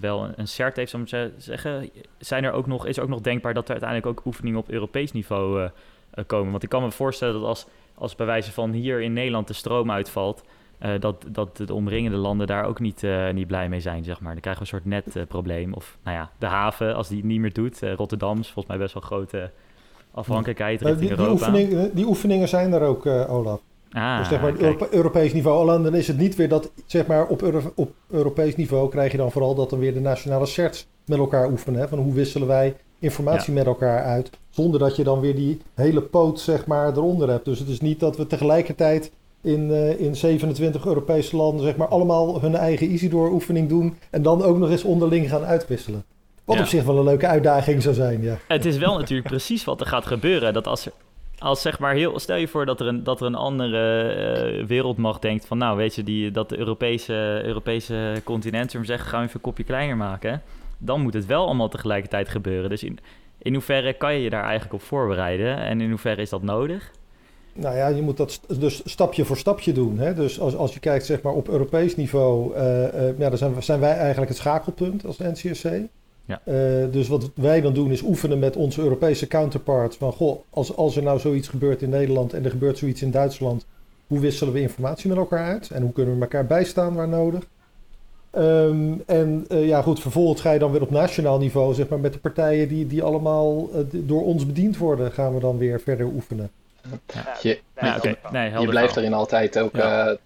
wel 0.01 0.25
een, 0.25 0.33
een 0.37 0.49
CERT 0.49 0.77
heeft, 0.77 0.91
zou 0.91 1.03
ik 1.03 1.31
zeggen. 1.37 1.91
Zijn 2.19 2.45
er 2.45 2.53
ook 2.53 2.67
nog, 2.67 2.87
is 2.87 2.97
er 2.97 3.03
ook 3.03 3.09
nog 3.09 3.21
denkbaar 3.21 3.55
dat 3.55 3.65
er 3.65 3.71
uiteindelijk 3.71 4.11
ook 4.19 4.27
oefeningen 4.27 4.59
op 4.59 4.71
Europees 4.71 5.13
niveau 5.13 5.69
komen? 6.27 6.51
Want 6.51 6.63
ik 6.63 6.69
kan 6.69 6.83
me 6.83 6.91
voorstellen 6.91 7.35
dat 7.35 7.43
als, 7.43 7.67
als 7.95 8.15
bij 8.15 8.27
wijze 8.27 8.53
van 8.53 8.71
hier 8.71 9.01
in 9.01 9.13
Nederland 9.13 9.47
de 9.47 9.55
stroom 9.55 9.91
uitvalt, 9.91 10.43
dat, 11.01 11.25
dat 11.29 11.57
de 11.57 11.75
omringende 11.75 12.17
landen 12.17 12.47
daar 12.47 12.65
ook 12.65 12.81
niet, 12.81 13.07
niet 13.33 13.47
blij 13.47 13.69
mee 13.69 13.81
zijn, 13.81 14.05
zeg 14.05 14.21
maar. 14.21 14.33
Dan 14.33 14.41
krijgen 14.41 14.67
we 14.67 14.73
een 14.73 14.81
soort 14.81 15.15
netprobleem. 15.15 15.73
of 15.73 15.99
nou 16.05 16.17
ja, 16.17 16.31
de 16.39 16.47
haven, 16.47 16.95
als 16.95 17.09
die 17.09 17.17
het 17.17 17.27
niet 17.27 17.41
meer 17.41 17.53
doet. 17.53 17.81
Rotterdam 17.97 18.39
is 18.39 18.47
volgens 18.47 18.67
mij 18.67 18.79
best 18.79 18.95
wel 18.95 19.03
grote 19.03 19.51
afhankelijkheid 20.11 20.81
richting 20.81 21.01
die, 21.01 21.19
Europa. 21.19 21.51
Die 21.51 21.63
oefeningen, 21.63 21.95
die 21.95 22.07
oefeningen 22.07 22.49
zijn 22.49 22.73
er 22.73 22.83
ook, 22.83 23.07
Olaf. 23.07 23.61
Ah, 23.93 24.19
dus 24.19 24.29
zeg 24.29 24.41
maar 24.41 24.55
Euro 24.59 24.87
Europees 24.91 25.33
niveau. 25.33 25.61
Alleen 25.61 25.83
dan 25.83 25.95
is 25.95 26.09
het 26.09 26.19
niet 26.19 26.37
weer 26.37 26.49
dat, 26.49 26.71
zeg 26.87 27.07
maar, 27.07 27.27
op, 27.27 27.43
Euro 27.43 27.73
op 27.75 27.93
Europees 28.11 28.57
niveau 28.57 28.89
krijg 28.89 29.13
je 29.13 29.19
dan 29.19 29.33
vooral 29.33 29.55
dat 29.55 29.71
dan 29.71 29.79
weer 29.79 29.95
de 29.95 30.01
nationale 30.01 30.47
certs 30.47 30.87
met 31.05 31.19
elkaar 31.19 31.51
oefenen. 31.51 31.81
Hè? 31.81 31.89
Van 31.89 31.99
hoe 31.99 32.13
wisselen 32.13 32.49
wij 32.49 32.77
informatie 32.99 33.53
ja. 33.53 33.59
met 33.59 33.67
elkaar 33.67 34.03
uit, 34.05 34.31
zonder 34.51 34.81
dat 34.81 34.97
je 34.97 35.05
dan 35.05 35.21
weer 35.21 35.35
die 35.35 35.61
hele 35.75 36.03
poot, 36.03 36.41
zeg 36.41 36.67
maar, 36.67 36.89
eronder 36.89 37.29
hebt. 37.29 37.45
Dus 37.45 37.59
het 37.59 37.69
is 37.69 37.81
niet 37.81 38.01
dat 38.01 38.17
we 38.17 38.27
tegelijkertijd 38.27 39.11
in, 39.41 39.71
uh, 39.71 40.01
in 40.01 40.17
27 40.17 40.87
Europese 40.87 41.37
landen 41.37 41.65
zeg 41.65 41.77
maar, 41.77 41.89
allemaal 41.89 42.41
hun 42.41 42.55
eigen 42.55 42.93
Isidor-oefening 42.93 43.69
doen. 43.69 43.99
En 44.11 44.23
dan 44.23 44.43
ook 44.43 44.59
nog 44.59 44.71
eens 44.71 44.85
onderling 44.85 45.29
gaan 45.29 45.45
uitwisselen. 45.45 46.05
Wat 46.45 46.57
ja. 46.57 46.63
op 46.63 46.69
zich 46.69 46.85
wel 46.85 46.99
een 46.99 47.05
leuke 47.05 47.27
uitdaging 47.27 47.83
zou 47.83 47.95
zijn, 47.95 48.23
ja. 48.23 48.39
Het 48.49 48.65
is 48.65 48.79
wel 48.79 48.99
natuurlijk 48.99 49.29
precies 49.29 49.65
wat 49.65 49.81
er 49.81 49.87
gaat 49.87 50.07
gebeuren. 50.07 50.53
Dat 50.53 50.67
als, 50.67 50.87
er, 50.87 50.93
als 51.39 51.63
zeg 51.63 51.79
maar 51.79 51.95
heel... 51.95 52.19
Stel 52.19 52.37
je 52.37 52.49
voor 52.49 52.67
dat 52.67 52.81
er 52.81 52.87
een, 52.87 53.05
dat 53.05 53.21
er 53.21 53.27
een 53.27 53.35
andere 53.35 54.57
uh, 54.61 54.67
wereldmacht 54.67 55.23
denkt 55.23 55.47
van... 55.47 55.59
Nou, 55.59 55.77
weet 55.77 55.95
je, 55.95 56.03
die, 56.03 56.31
dat 56.31 56.49
de 56.49 56.59
Europese, 56.59 57.41
Europese 57.45 58.21
continent, 58.25 58.71
zullen 58.71 58.87
zeggen... 58.87 59.09
gaan 59.09 59.21
we 59.21 59.27
even 59.27 59.37
een 59.37 59.47
kopje 59.47 59.65
kleiner 59.65 59.97
maken. 59.97 60.43
Dan 60.79 61.01
moet 61.01 61.15
het 61.15 61.27
wel 61.27 61.45
allemaal 61.45 61.69
tegelijkertijd 61.69 62.29
gebeuren. 62.29 62.71
Dus 62.71 62.83
in, 62.83 62.99
in 63.39 63.53
hoeverre 63.53 63.93
kan 63.93 64.15
je 64.15 64.23
je 64.23 64.31
daar 64.31 64.45
eigenlijk 64.45 64.73
op 64.73 64.83
voorbereiden? 64.83 65.57
En 65.57 65.81
in 65.81 65.91
hoeverre 65.91 66.23
is 66.23 66.31
dat 66.31 66.43
nodig? 66.43 66.91
Nou 67.53 67.77
ja, 67.77 67.89
je 67.89 68.03
moet 68.03 68.17
dat 68.17 68.41
dus 68.59 68.83
stapje 68.85 69.25
voor 69.25 69.37
stapje 69.37 69.73
doen. 69.73 69.99
Hè? 69.99 70.15
Dus 70.15 70.41
als, 70.41 70.57
als 70.57 70.75
je 70.75 70.81
kijkt 70.81 71.07
zeg 71.07 71.23
maar, 71.23 71.33
op 71.33 71.49
Europees 71.49 71.97
niveau, 71.97 72.57
uh, 72.57 72.83
uh, 72.83 73.19
ja, 73.19 73.29
dan 73.29 73.39
zijn, 73.39 73.63
zijn, 73.63 73.81
wij 73.81 73.97
eigenlijk 73.97 74.29
het 74.29 74.39
schakelpunt 74.39 75.07
als 75.07 75.19
NCSC. 75.19 75.67
Ja. 76.29 76.41
Uh, 76.45 76.93
dus 76.93 77.09
wat 77.09 77.31
wij 77.35 77.61
dan 77.61 77.73
doen 77.73 77.91
is 77.91 78.03
oefenen 78.03 78.39
met 78.39 78.57
onze 78.57 78.83
Europese 78.83 79.27
counterparts. 79.27 79.97
Van 79.97 80.13
goh, 80.13 80.39
als, 80.51 80.77
als 80.77 80.97
er 80.97 81.03
nou 81.03 81.19
zoiets 81.19 81.49
gebeurt 81.49 81.83
in 81.83 81.89
Nederland 81.89 82.33
en 82.33 82.45
er 82.45 82.51
gebeurt 82.51 82.79
zoiets 82.79 83.03
in 83.03 83.11
Duitsland, 83.11 83.67
hoe 84.07 84.21
wisselen 84.21 84.53
we 84.53 84.61
informatie 84.61 85.09
met 85.09 85.19
elkaar 85.19 85.47
uit? 85.47 85.71
En 85.71 85.83
hoe 85.83 85.93
kunnen 85.93 86.15
we 86.15 86.21
elkaar 86.21 86.47
bijstaan 86.47 86.95
waar 86.95 87.09
nodig? 87.09 87.47
Um, 88.39 89.03
en 89.07 89.47
ja, 89.49 89.83
goed, 89.83 90.01
vervolgens 90.01 90.41
ga 90.41 90.53
je 90.53 90.59
dan 90.59 90.73
weer 90.73 90.83
op 90.83 90.91
nationaal 90.91 91.39
niveau, 91.39 91.75
zeg 91.75 91.89
maar, 91.89 92.01
met 92.01 92.13
de 92.13 92.19
partijen 92.19 92.69
die, 92.69 92.87
die 92.87 93.03
allemaal 93.03 93.71
door 93.91 94.25
ons 94.25 94.47
bediend 94.47 94.77
worden, 94.77 95.13
gaan 95.13 95.35
we 95.35 95.41
dan 95.41 95.59
weer 95.59 95.81
verder 95.81 96.07
oefenen. 96.07 96.51
Ja. 97.15 97.37
Je, 97.43 97.59
ja, 97.81 97.97
okay. 97.97 98.17
nee, 98.31 98.61
je 98.61 98.69
blijft 98.69 98.97
erin 98.97 99.15
altijd 99.15 99.59
ook. 99.59 99.77
Ja. 99.77 100.11
Uh, 100.11 100.17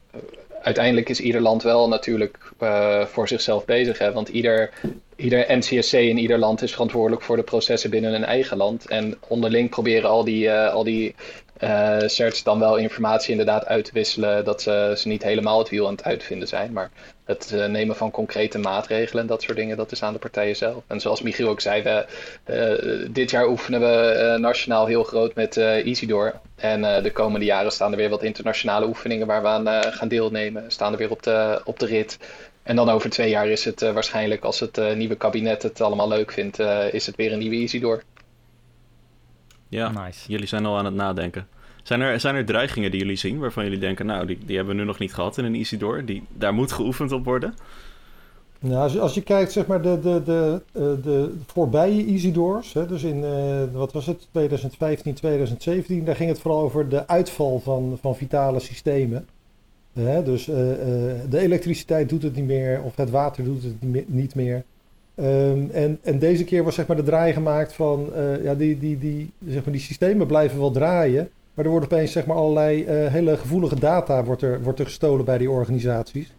uiteindelijk 0.63 1.09
is 1.09 1.21
ieder 1.21 1.41
land 1.41 1.63
wel 1.63 1.89
natuurlijk 1.89 2.39
uh, 2.61 3.05
voor 3.07 3.29
zichzelf 3.29 3.65
bezig. 3.65 3.99
Hè? 3.99 4.13
Want 4.13 4.29
ieder, 4.29 4.71
ieder 5.17 5.57
NCSC 5.57 5.93
in 5.93 6.19
ieder 6.19 6.39
land 6.39 6.63
is 6.63 6.73
verantwoordelijk 6.73 7.23
voor 7.23 7.37
de 7.37 7.43
processen 7.43 7.91
binnen 7.91 8.15
een 8.15 8.25
eigen 8.25 8.57
land. 8.57 8.87
En 8.87 9.19
onderling 9.29 9.71
proberen 9.71 10.11
al 10.11 10.25
die, 10.25 10.45
uh, 10.45 10.73
al 10.73 10.85
die 10.85 11.15
uh, 11.63 11.97
certs 12.07 12.43
dan 12.43 12.59
wel 12.59 12.77
informatie 12.77 13.31
inderdaad 13.31 13.67
uit 13.67 13.85
te 13.85 13.91
wisselen. 13.93 14.45
Dat 14.45 14.63
ze, 14.63 14.95
ze 14.97 15.09
niet 15.09 15.23
helemaal 15.23 15.59
het 15.59 15.69
wiel 15.69 15.87
aan 15.87 15.93
het 15.93 16.05
uitvinden 16.05 16.49
zijn. 16.49 16.73
Maar 16.73 16.91
het 17.25 17.51
uh, 17.55 17.67
nemen 17.67 17.97
van 17.97 18.11
concrete 18.11 18.59
maatregelen 18.59 19.23
en 19.23 19.29
dat 19.29 19.43
soort 19.43 19.57
dingen, 19.57 19.77
dat 19.77 19.93
is 19.93 20.03
aan 20.03 20.13
de 20.13 20.19
partijen 20.19 20.57
zelf. 20.57 20.83
En 20.87 21.01
zoals 21.01 21.23
Michiel 21.23 21.49
ook 21.49 21.61
zei, 21.61 21.83
we, 21.83 22.07
uh, 22.47 23.09
dit 23.11 23.31
jaar 23.31 23.49
oefenen 23.49 23.81
we 23.81 24.37
nationaal 24.39 24.87
heel 24.87 25.05
groot 25.05 25.35
met 25.35 25.57
Isidor. 25.85 26.41
En 26.57 27.03
de 27.03 27.13
komende 27.13 27.47
jaren 27.47 27.73
staan 27.73 27.91
er 27.91 27.97
weer 27.97 28.09
wat 28.09 28.23
internationale 28.23 28.87
oefeningen 28.87 29.27
waar 29.27 29.43
we 29.43 29.49
aan 29.49 29.93
gaan 29.93 30.09
deelnemen. 30.09 30.65
Staan 30.69 30.93
er 30.93 30.99
weer 30.99 31.11
op 31.11 31.23
de, 31.23 31.61
op 31.65 31.79
de 31.79 31.87
rit. 31.87 32.19
En 32.63 32.77
dan 32.77 32.91
over 32.91 33.11
twee 33.11 33.31
jaar 33.31 33.49
is 33.49 33.65
het 33.65 33.81
waarschijnlijk, 33.81 34.45
als 34.45 34.61
het 34.61 34.95
nieuwe 34.97 35.17
kabinet 35.17 35.63
het 35.63 35.81
allemaal 35.81 36.09
leuk 36.09 36.33
vindt, 36.33 36.59
is 36.91 37.07
het 37.07 37.17
weer 37.17 37.33
een 37.33 37.39
nieuwe 37.39 37.57
Isidor. 37.57 38.03
Ja, 39.73 39.91
nice. 40.05 40.31
jullie 40.31 40.47
zijn 40.47 40.67
al 40.67 40.79
aan 40.79 40.85
het 40.85 40.95
nadenken. 40.95 41.47
Zijn 41.83 42.01
er, 42.01 42.21
zijn 42.21 42.35
er 42.35 42.45
dreigingen 42.45 42.91
die 42.91 43.01
jullie 43.01 43.17
zien 43.17 43.39
waarvan 43.39 43.65
jullie 43.65 43.79
denken, 43.79 44.07
nou, 44.07 44.27
die, 44.27 44.39
die 44.47 44.57
hebben 44.57 44.75
we 44.75 44.81
nu 44.81 44.87
nog 44.87 44.99
niet 44.99 45.15
gehad 45.15 45.39
in 45.39 45.45
een 45.45 45.55
Isidor? 45.55 46.05
Die, 46.05 46.23
daar 46.33 46.55
moet 46.55 46.73
geoefend 46.73 47.13
op 47.13 47.25
worden? 47.25 47.55
Nou, 48.59 48.83
als 48.83 48.93
je, 48.93 49.01
als 49.01 49.15
je 49.15 49.23
kijkt, 49.23 49.53
zeg 49.53 49.67
maar, 49.67 49.83
de, 49.83 50.01
de, 50.01 50.23
de, 50.25 50.63
de 51.03 51.35
voorbije 51.47 52.05
Isidors, 52.05 52.73
hè, 52.73 52.87
dus 52.87 53.03
in, 53.03 53.17
uh, 53.17 53.63
wat 53.73 53.93
was 53.93 54.07
het, 54.07 54.29
2015, 54.31 55.15
2017, 55.15 56.05
daar 56.05 56.17
ging 56.17 56.29
het 56.29 56.41
vooral 56.41 56.63
over 56.63 56.89
de 56.89 57.07
uitval 57.09 57.61
van, 57.61 57.99
van 58.01 58.17
vitale 58.17 58.61
systemen. 58.61 59.27
Uh, 59.93 60.25
dus 60.25 60.49
uh, 60.49 60.55
de 61.29 61.39
elektriciteit 61.39 62.09
doet 62.09 62.23
het 62.23 62.35
niet 62.37 62.47
meer, 62.47 62.83
of 62.83 62.97
het 62.97 63.11
water 63.11 63.45
doet 63.45 63.63
het 63.63 64.09
niet 64.09 64.35
meer. 64.35 64.65
Um, 65.15 65.71
en, 65.71 65.99
en 66.03 66.19
deze 66.19 66.45
keer 66.45 66.65
was 66.65 66.75
zeg 66.75 66.87
maar 66.87 66.97
de 66.97 67.03
draai 67.03 67.33
gemaakt 67.33 67.73
van, 67.73 68.11
ja, 68.43 68.55
die, 68.55 68.79
die, 68.79 68.99
die, 68.99 69.33
zeg 69.47 69.65
maar, 69.65 69.73
die 69.73 69.83
systemen 69.83 70.27
blijven 70.27 70.59
wel 70.59 70.71
draaien, 70.71 71.31
maar 71.55 71.65
er 71.65 71.71
wordt 71.71 71.87
opeens 71.87 72.13
zeg 72.13 72.27
maar, 72.27 72.37
allerlei 72.37 72.81
uh, 72.81 73.13
hele 73.13 73.37
gevoelige 73.37 73.79
data 73.79 74.25
wordt 74.25 74.43
er, 74.43 74.63
wordt 74.63 74.79
er 74.79 74.85
gestolen 74.85 75.25
bij 75.25 75.39
die 75.39 75.51
organisaties. 75.51 76.33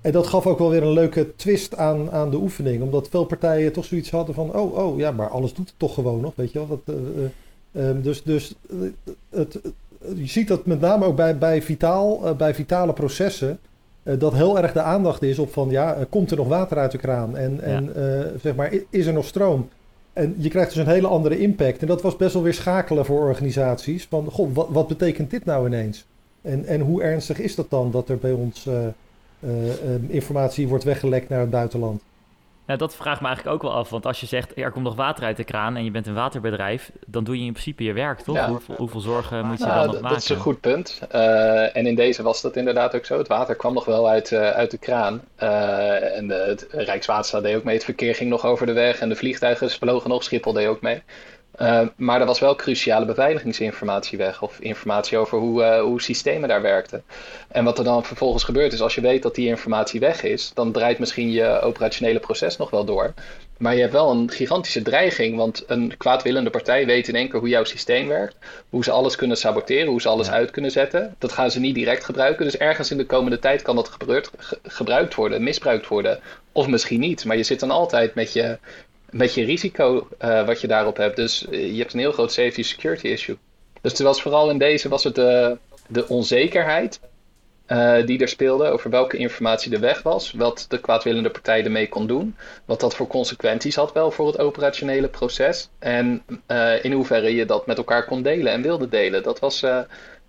En 0.00 0.12
dat 0.12 0.26
gaf 0.26 0.46
ook 0.46 0.58
wel 0.58 0.70
weer 0.70 0.82
een 0.82 0.92
leuke 0.92 1.36
twist 1.36 1.76
aan, 1.76 2.10
aan 2.10 2.30
de 2.30 2.36
oefening. 2.36 2.82
Omdat 2.82 3.08
veel 3.08 3.24
partijen 3.24 3.72
toch 3.72 3.84
zoiets 3.84 4.10
hadden 4.10 4.34
van... 4.34 4.54
oh, 4.54 4.76
oh, 4.76 4.98
ja, 4.98 5.10
maar 5.10 5.28
alles 5.28 5.54
doet 5.54 5.68
het 5.68 5.78
toch 5.78 5.94
gewoon 5.94 6.20
nog, 6.20 6.32
weet 6.34 6.52
je 6.52 6.58
wel. 6.58 6.80
Dat, 6.84 6.96
uh, 6.96 7.88
uh, 7.90 8.02
dus 8.02 8.22
dus 8.22 8.54
het, 9.30 9.60
je 10.14 10.26
ziet 10.26 10.48
dat 10.48 10.66
met 10.66 10.80
name 10.80 11.04
ook 11.04 11.16
bij, 11.16 11.38
bij, 11.38 11.62
vitaal, 11.62 12.34
bij 12.36 12.54
vitale 12.54 12.92
processen... 12.92 13.58
dat 14.18 14.32
heel 14.32 14.58
erg 14.58 14.72
de 14.72 14.82
aandacht 14.82 15.22
is 15.22 15.38
op 15.38 15.52
van... 15.52 15.70
ja, 15.70 15.98
komt 16.10 16.30
er 16.30 16.36
nog 16.36 16.48
water 16.48 16.78
uit 16.78 16.90
de 16.90 16.98
kraan? 16.98 17.36
En, 17.36 17.60
en 17.60 17.92
ja. 17.94 18.22
zeg 18.42 18.54
maar, 18.54 18.72
is 18.90 19.06
er 19.06 19.12
nog 19.12 19.24
stroom? 19.24 19.68
En 20.12 20.34
je 20.38 20.48
krijgt 20.48 20.74
dus 20.74 20.84
een 20.84 20.92
hele 20.92 21.06
andere 21.06 21.38
impact. 21.38 21.80
En 21.80 21.86
dat 21.86 22.02
was 22.02 22.16
best 22.16 22.32
wel 22.32 22.42
weer 22.42 22.54
schakelen 22.54 23.04
voor 23.04 23.20
organisaties. 23.20 24.06
Van, 24.10 24.30
goh, 24.30 24.54
wat, 24.54 24.68
wat 24.70 24.88
betekent 24.88 25.30
dit 25.30 25.44
nou 25.44 25.66
ineens? 25.66 26.06
En, 26.42 26.66
en 26.66 26.80
hoe 26.80 27.02
ernstig 27.02 27.38
is 27.38 27.54
dat 27.54 27.70
dan 27.70 27.90
dat 27.90 28.08
er 28.08 28.18
bij 28.18 28.32
ons 28.32 28.66
uh, 28.66 28.74
uh, 29.40 29.50
informatie 30.06 30.68
wordt 30.68 30.84
weggelekt 30.84 31.28
naar 31.28 31.40
het 31.40 31.50
buitenland? 31.50 32.02
Nou, 32.68 32.80
dat 32.80 32.94
vraagt 32.94 33.20
me 33.20 33.26
eigenlijk 33.26 33.56
ook 33.56 33.62
wel 33.62 33.78
af. 33.78 33.90
Want 33.90 34.06
als 34.06 34.20
je 34.20 34.26
zegt, 34.26 34.56
er 34.56 34.70
komt 34.70 34.84
nog 34.84 34.94
water 34.94 35.24
uit 35.24 35.36
de 35.36 35.44
kraan 35.44 35.76
en 35.76 35.84
je 35.84 35.90
bent 35.90 36.06
een 36.06 36.14
waterbedrijf, 36.14 36.90
dan 37.06 37.24
doe 37.24 37.38
je 37.38 37.44
in 37.44 37.52
principe 37.52 37.84
je 37.84 37.92
werk, 37.92 38.20
toch? 38.20 38.36
Ja. 38.36 38.48
Hoeveel, 38.48 38.74
hoeveel, 38.74 39.00
zorgen 39.00 39.46
moet 39.46 39.58
je 39.58 39.64
nou, 39.64 39.76
dan 39.76 39.86
nog 39.86 39.94
maken? 39.94 40.08
Dat 40.08 40.22
is 40.22 40.28
een 40.28 40.36
goed 40.36 40.60
punt. 40.60 41.00
Uh, 41.14 41.76
en 41.76 41.86
in 41.86 41.94
deze 41.94 42.22
was 42.22 42.40
dat 42.40 42.56
inderdaad 42.56 42.94
ook 42.94 43.04
zo. 43.04 43.18
Het 43.18 43.28
water 43.28 43.54
kwam 43.54 43.74
nog 43.74 43.84
wel 43.84 44.08
uit, 44.08 44.30
uh, 44.30 44.50
uit 44.50 44.70
de 44.70 44.78
kraan. 44.78 45.22
Uh, 45.42 46.16
en 46.16 46.28
de, 46.28 46.34
het 46.34 46.66
Rijkswaterstaat 46.70 47.42
deed 47.42 47.56
ook 47.56 47.64
mee. 47.64 47.74
Het 47.74 47.84
verkeer 47.84 48.14
ging 48.14 48.30
nog 48.30 48.44
over 48.44 48.66
de 48.66 48.72
weg 48.72 49.00
en 49.00 49.08
de 49.08 49.16
vliegtuigen 49.16 49.70
vlogen 49.70 50.10
nog. 50.10 50.22
Schiphol 50.22 50.52
deed 50.52 50.66
ook 50.66 50.80
mee. 50.80 51.02
Uh, 51.60 51.86
maar 51.96 52.20
er 52.20 52.26
was 52.26 52.38
wel 52.38 52.56
cruciale 52.56 53.04
beveiligingsinformatie 53.04 54.18
weg. 54.18 54.42
Of 54.42 54.60
informatie 54.60 55.18
over 55.18 55.38
hoe, 55.38 55.62
uh, 55.62 55.80
hoe 55.80 56.00
systemen 56.00 56.48
daar 56.48 56.62
werkten. 56.62 57.02
En 57.48 57.64
wat 57.64 57.78
er 57.78 57.84
dan 57.84 58.04
vervolgens 58.04 58.44
gebeurt 58.44 58.72
is, 58.72 58.80
als 58.80 58.94
je 58.94 59.00
weet 59.00 59.22
dat 59.22 59.34
die 59.34 59.48
informatie 59.48 60.00
weg 60.00 60.22
is, 60.22 60.50
dan 60.54 60.72
draait 60.72 60.98
misschien 60.98 61.30
je 61.30 61.60
operationele 61.60 62.18
proces 62.18 62.56
nog 62.56 62.70
wel 62.70 62.84
door. 62.84 63.14
Maar 63.58 63.74
je 63.74 63.80
hebt 63.80 63.92
wel 63.92 64.10
een 64.10 64.30
gigantische 64.30 64.82
dreiging, 64.82 65.36
want 65.36 65.64
een 65.66 65.96
kwaadwillende 65.96 66.50
partij 66.50 66.86
weet 66.86 67.08
in 67.08 67.14
één 67.14 67.28
keer 67.28 67.40
hoe 67.40 67.48
jouw 67.48 67.64
systeem 67.64 68.08
werkt. 68.08 68.36
Hoe 68.68 68.84
ze 68.84 68.90
alles 68.90 69.16
kunnen 69.16 69.36
saboteren, 69.36 69.88
hoe 69.88 70.00
ze 70.00 70.08
alles 70.08 70.26
ja. 70.26 70.32
uit 70.32 70.50
kunnen 70.50 70.70
zetten. 70.70 71.14
Dat 71.18 71.32
gaan 71.32 71.50
ze 71.50 71.60
niet 71.60 71.74
direct 71.74 72.04
gebruiken. 72.04 72.44
Dus 72.44 72.56
ergens 72.56 72.90
in 72.90 72.96
de 72.96 73.06
komende 73.06 73.38
tijd 73.38 73.62
kan 73.62 73.76
dat 73.76 73.88
gebruikt, 73.88 74.30
ge 74.36 74.58
gebruikt 74.62 75.14
worden, 75.14 75.42
misbruikt 75.42 75.86
worden. 75.86 76.20
Of 76.52 76.68
misschien 76.68 77.00
niet. 77.00 77.24
Maar 77.24 77.36
je 77.36 77.42
zit 77.42 77.60
dan 77.60 77.70
altijd 77.70 78.14
met 78.14 78.32
je, 78.32 78.58
met 79.10 79.34
je 79.34 79.44
risico 79.44 80.08
uh, 80.20 80.46
wat 80.46 80.60
je 80.60 80.66
daarop 80.66 80.96
hebt. 80.96 81.16
Dus 81.16 81.46
uh, 81.50 81.72
je 81.72 81.78
hebt 81.78 81.92
een 81.92 81.98
heel 81.98 82.12
groot 82.12 82.32
safety 82.32 82.62
security 82.62 83.06
issue. 83.06 83.38
Dus 83.80 83.92
het 83.92 84.00
was 84.00 84.22
vooral 84.22 84.50
in 84.50 84.58
deze 84.58 84.88
was 84.88 85.04
het 85.04 85.14
de, 85.14 85.58
de 85.88 86.08
onzekerheid 86.08 87.00
uh, 87.66 88.06
die 88.06 88.18
er 88.18 88.28
speelde 88.28 88.68
over 88.68 88.90
welke 88.90 89.16
informatie 89.16 89.72
er 89.72 89.80
weg 89.80 90.02
was, 90.02 90.32
wat 90.32 90.64
de 90.68 90.80
kwaadwillende 90.80 91.30
partij 91.30 91.64
ermee 91.64 91.88
kon 91.88 92.06
doen, 92.06 92.36
wat 92.64 92.80
dat 92.80 92.94
voor 92.94 93.06
consequenties 93.06 93.74
had 93.74 93.92
wel 93.92 94.10
voor 94.10 94.26
het 94.26 94.38
operationele 94.38 95.08
proces 95.08 95.68
en 95.78 96.22
in 96.82 96.92
hoeverre 96.92 97.34
je 97.34 97.46
dat 97.46 97.66
met 97.66 97.76
elkaar 97.76 98.04
kon 98.04 98.22
delen 98.22 98.52
en 98.52 98.62
wilde 98.62 98.88
delen. 98.88 99.22
Dat 99.22 99.38
was 99.38 99.60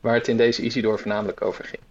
waar 0.02 0.14
het 0.14 0.28
in 0.28 0.38
deze 0.38 0.62
Isidor 0.62 1.00
voornamelijk 1.00 1.42
over 1.42 1.64
ging 1.64 1.89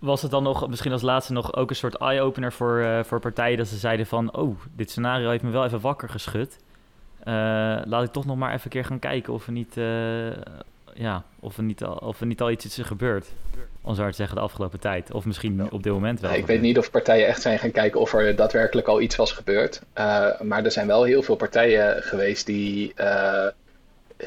was 0.00 0.22
het 0.22 0.30
dan 0.30 0.42
nog, 0.42 0.68
misschien 0.68 0.92
als 0.92 1.02
laatste 1.02 1.32
nog 1.32 1.54
ook 1.54 1.70
een 1.70 1.76
soort 1.76 1.94
eye-opener 1.94 2.52
voor, 2.52 2.80
uh, 2.80 3.02
voor 3.02 3.20
partijen 3.20 3.58
dat 3.58 3.66
ze 3.66 3.76
zeiden 3.76 4.06
van, 4.06 4.36
oh, 4.36 4.58
dit 4.76 4.90
scenario 4.90 5.30
heeft 5.30 5.42
me 5.42 5.50
wel 5.50 5.64
even 5.64 5.80
wakker 5.80 6.08
geschud. 6.08 6.58
Uh, 7.20 7.24
laat 7.84 8.04
ik 8.04 8.12
toch 8.12 8.26
nog 8.26 8.36
maar 8.36 8.52
even 8.52 8.64
een 8.64 8.70
keer 8.70 8.84
gaan 8.84 8.98
kijken 8.98 9.32
of 9.32 9.46
we 9.46 9.52
niet, 9.52 9.76
uh, 9.76 10.30
ja, 10.94 11.24
of, 11.40 11.56
er 11.56 11.62
niet 11.62 11.84
al, 11.84 11.94
of 11.94 12.20
er 12.20 12.26
niet 12.26 12.40
al 12.40 12.50
iets 12.50 12.78
is 12.78 12.86
gebeurd. 12.86 13.32
Om 13.82 13.94
zo 13.94 14.06
te 14.06 14.12
zeggen, 14.12 14.36
de 14.36 14.42
afgelopen 14.42 14.80
tijd. 14.80 15.12
Of 15.12 15.24
misschien 15.24 15.70
op 15.70 15.82
dit 15.82 15.92
moment 15.92 16.20
wel. 16.20 16.32
ik 16.32 16.46
weet 16.46 16.60
niet 16.60 16.78
of 16.78 16.90
partijen 16.90 17.26
echt 17.26 17.42
zijn 17.42 17.58
gaan 17.58 17.70
kijken 17.70 18.00
of 18.00 18.12
er 18.12 18.36
daadwerkelijk 18.36 18.86
al 18.86 19.00
iets 19.00 19.16
was 19.16 19.32
gebeurd. 19.32 19.82
maar 20.42 20.64
er 20.64 20.70
zijn 20.70 20.86
wel 20.86 21.04
heel 21.04 21.22
veel 21.22 21.36
partijen 21.36 22.02
geweest 22.02 22.46
die 22.46 22.94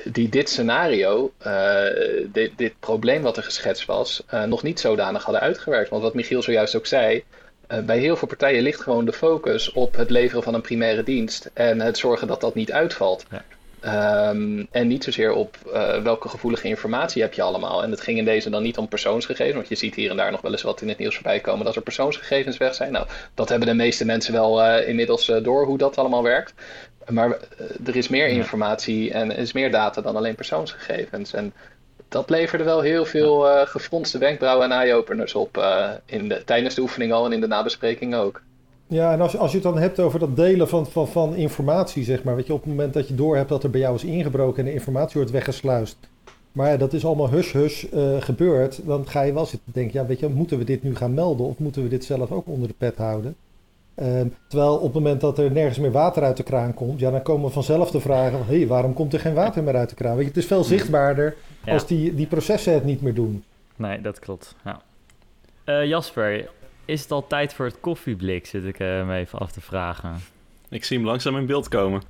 die 0.03 0.29
dit 0.29 0.49
scenario, 0.49 1.31
uh, 1.47 1.83
dit, 2.27 2.51
dit, 2.55 2.73
probleem 2.79 3.21
wat 3.21 3.37
er 3.37 3.43
geschetst 3.43 3.85
was, 3.85 4.23
uh, 4.33 4.43
nog 4.43 4.63
niet 4.63 4.79
zodanig 4.79 5.23
hadden 5.23 5.41
uitgewerkt. 5.41 5.89
Want 5.89 6.01
wat 6.01 6.13
Michiel 6.13 6.41
zojuist 6.41 6.75
ook 6.75 6.85
zei, 6.85 7.23
uh, 7.71 7.79
bij 7.79 7.97
heel 7.97 8.15
veel 8.15 8.27
partijen 8.27 8.63
ligt 8.63 8.81
gewoon 8.81 9.05
de 9.05 9.13
focus 9.13 9.71
op 9.71 9.95
het 9.95 10.09
leveren 10.09 10.43
van 10.43 10.53
een 10.53 10.61
primaire 10.61 11.03
dienst 11.03 11.49
en 11.53 11.81
het 11.81 11.97
zorgen 11.97 12.27
dat 12.27 12.41
dat 12.41 12.55
niet 12.55 12.71
uitvalt. 12.71 13.25
Ja. 13.31 13.43
Um, 14.29 14.67
en 14.71 14.87
niet 14.87 15.03
zozeer 15.03 15.33
op 15.33 15.57
welke 16.03 16.29
gevoelige 16.29 16.67
informatie 16.67 17.21
heb 17.21 17.33
je 17.33 17.41
allemaal. 17.41 17.83
En 17.83 17.91
het 17.91 18.01
ging 18.01 18.17
in 18.17 18.25
deze 18.25 18.49
dan 18.49 18.63
niet 18.63 18.77
om 18.77 18.87
persoonsgegevens, 18.87 19.55
want 19.55 19.67
je 19.67 19.75
ziet 19.75 19.95
hier 19.95 20.09
en 20.09 20.17
daar 20.17 20.31
nog 20.31 20.41
wel 20.41 20.51
eens 20.51 20.61
wat 20.61 20.81
in 20.81 20.89
het 20.89 20.97
nieuws 20.97 21.15
voorbij 21.15 21.39
komen 21.39 21.65
dat 21.65 21.75
er 21.75 21.81
persoonsgegevens 21.81 22.57
weg 22.57 22.75
zijn. 22.75 22.91
Nou, 22.91 23.07
dat 23.33 23.49
hebben 23.49 23.67
de 23.67 23.73
meeste 23.73 24.05
mensen 24.05 24.33
wel 24.33 24.79
inmiddels 24.79 25.31
door 25.41 25.65
hoe 25.65 25.77
dat 25.77 25.97
allemaal 25.97 26.23
werkt. 26.23 26.53
Maar 27.09 27.29
eh, 27.29 27.87
er 27.87 27.95
is 27.95 28.07
meer 28.07 28.27
informatie 28.27 29.11
en 29.11 29.31
er 29.31 29.37
is 29.37 29.53
meer 29.53 29.71
data 29.71 30.01
dan 30.01 30.15
alleen 30.15 30.35
persoonsgegevens. 30.35 31.33
En 31.33 31.53
dat 32.07 32.29
leverde 32.29 32.63
wel 32.63 32.81
heel 32.81 33.05
veel 33.05 33.47
uh, 33.47 33.61
gefronste 33.61 34.17
wenkbrauwen 34.17 34.71
en 34.71 34.77
eye-openers 34.77 35.35
op. 35.35 35.57
Uh, 35.57 35.89
in 36.05 36.29
de, 36.29 36.41
tijdens 36.45 36.75
de 36.75 36.81
oefening 36.81 37.11
al 37.11 37.25
en 37.25 37.33
in 37.33 37.41
de 37.41 37.47
nabespreking 37.47 38.15
ook. 38.15 38.41
Ja, 38.87 39.13
en 39.13 39.21
als, 39.21 39.37
als 39.37 39.51
je 39.51 39.57
het 39.57 39.65
dan 39.65 39.77
hebt 39.77 39.99
over 39.99 40.19
dat 40.19 40.35
delen 40.35 40.69
van, 40.69 40.87
van, 40.87 41.07
van 41.07 41.35
informatie, 41.35 42.03
zeg 42.03 42.23
maar. 42.23 42.35
Weet 42.35 42.47
je, 42.47 42.53
op 42.53 42.59
het 42.61 42.69
moment 42.69 42.93
dat 42.93 43.07
je 43.07 43.15
doorhebt 43.15 43.49
dat 43.49 43.63
er 43.63 43.69
bij 43.69 43.79
jou 43.79 43.95
is 43.95 44.03
ingebroken 44.03 44.59
en 44.59 44.65
de 44.65 44.73
informatie 44.73 45.13
wordt 45.13 45.31
weggesluist. 45.31 45.97
Maar 46.51 46.69
ja, 46.69 46.77
dat 46.77 46.93
is 46.93 47.05
allemaal 47.05 47.29
hush-hush 47.29 47.83
uh, 47.93 48.21
gebeurd. 48.21 48.79
Dan 48.85 49.07
ga 49.07 49.21
je 49.21 49.33
wel 49.33 49.45
zitten 49.45 49.71
denken, 49.73 49.99
ja, 49.99 50.05
weet 50.05 50.19
je, 50.19 50.27
moeten 50.27 50.57
we 50.57 50.63
dit 50.63 50.83
nu 50.83 50.95
gaan 50.95 51.13
melden 51.13 51.45
of 51.45 51.57
moeten 51.57 51.83
we 51.83 51.89
dit 51.89 52.05
zelf 52.05 52.31
ook 52.31 52.47
onder 52.47 52.67
de 52.67 52.73
pet 52.77 52.97
houden? 52.97 53.35
Ehm, 53.95 54.27
terwijl 54.47 54.75
op 54.75 54.83
het 54.83 54.93
moment 54.93 55.21
dat 55.21 55.37
er 55.37 55.51
nergens 55.51 55.77
meer 55.77 55.91
water 55.91 56.23
uit 56.23 56.37
de 56.37 56.43
kraan 56.43 56.73
komt, 56.73 56.99
ja, 56.99 57.11
dan 57.11 57.21
komen 57.21 57.51
vanzelf 57.51 57.91
de 57.91 57.99
vragen: 57.99 58.45
hé, 58.45 58.57
hey, 58.57 58.67
waarom 58.67 58.93
komt 58.93 59.13
er 59.13 59.19
geen 59.19 59.33
water 59.33 59.63
meer 59.63 59.75
uit 59.75 59.89
de 59.89 59.95
kraan? 59.95 60.15
Weet 60.15 60.23
je, 60.23 60.31
het 60.31 60.37
is 60.37 60.45
veel 60.45 60.63
zichtbaarder 60.63 61.35
als 61.65 61.87
die, 61.87 62.15
die 62.15 62.27
processen 62.27 62.73
het 62.73 62.83
niet 62.83 63.01
meer 63.01 63.13
doen. 63.13 63.43
Nee, 63.75 64.01
dat 64.01 64.19
klopt. 64.19 64.55
Ja. 64.63 64.81
Uh, 65.65 65.85
Jasper, 65.85 66.49
is 66.85 67.01
het 67.01 67.11
al 67.11 67.27
tijd 67.27 67.53
voor 67.53 67.65
het 67.65 67.79
koffieblik? 67.79 68.45
Zit 68.45 68.63
ik 68.63 68.79
uh, 68.79 69.07
me 69.07 69.17
even 69.17 69.39
af 69.39 69.51
te 69.51 69.61
vragen. 69.61 70.15
Ik 70.69 70.83
zie 70.83 70.97
hem 70.97 71.05
langzaam 71.05 71.37
in 71.37 71.45
beeld 71.45 71.67
komen. 71.67 72.01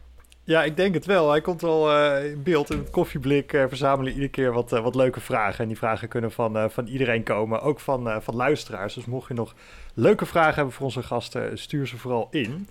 Ja, 0.45 0.63
ik 0.63 0.75
denk 0.75 0.93
het 0.93 1.05
wel. 1.05 1.29
Hij 1.29 1.41
komt 1.41 1.61
wel 1.61 1.91
uh, 1.91 2.25
in 2.31 2.43
beeld. 2.43 2.71
In 2.71 2.77
het 2.77 2.89
koffieblik 2.89 3.53
uh, 3.53 3.63
verzamelen 3.67 4.11
iedere 4.11 4.31
keer 4.31 4.53
wat, 4.53 4.73
uh, 4.73 4.83
wat 4.83 4.95
leuke 4.95 5.19
vragen. 5.19 5.59
En 5.59 5.67
die 5.67 5.77
vragen 5.77 6.07
kunnen 6.07 6.31
van, 6.31 6.71
van 6.71 6.87
iedereen 6.87 7.23
komen, 7.23 7.61
ook 7.61 7.79
van, 7.79 8.21
van 8.21 8.35
luisteraars. 8.35 8.93
Dus 8.93 9.05
mocht 9.05 9.27
je 9.27 9.33
nog 9.33 9.55
leuke 9.93 10.25
vragen 10.25 10.55
hebben 10.55 10.73
voor 10.73 10.85
onze 10.85 11.03
gasten, 11.03 11.57
stuur 11.57 11.87
ze 11.87 11.97
vooral 11.97 12.27
in. 12.31 12.67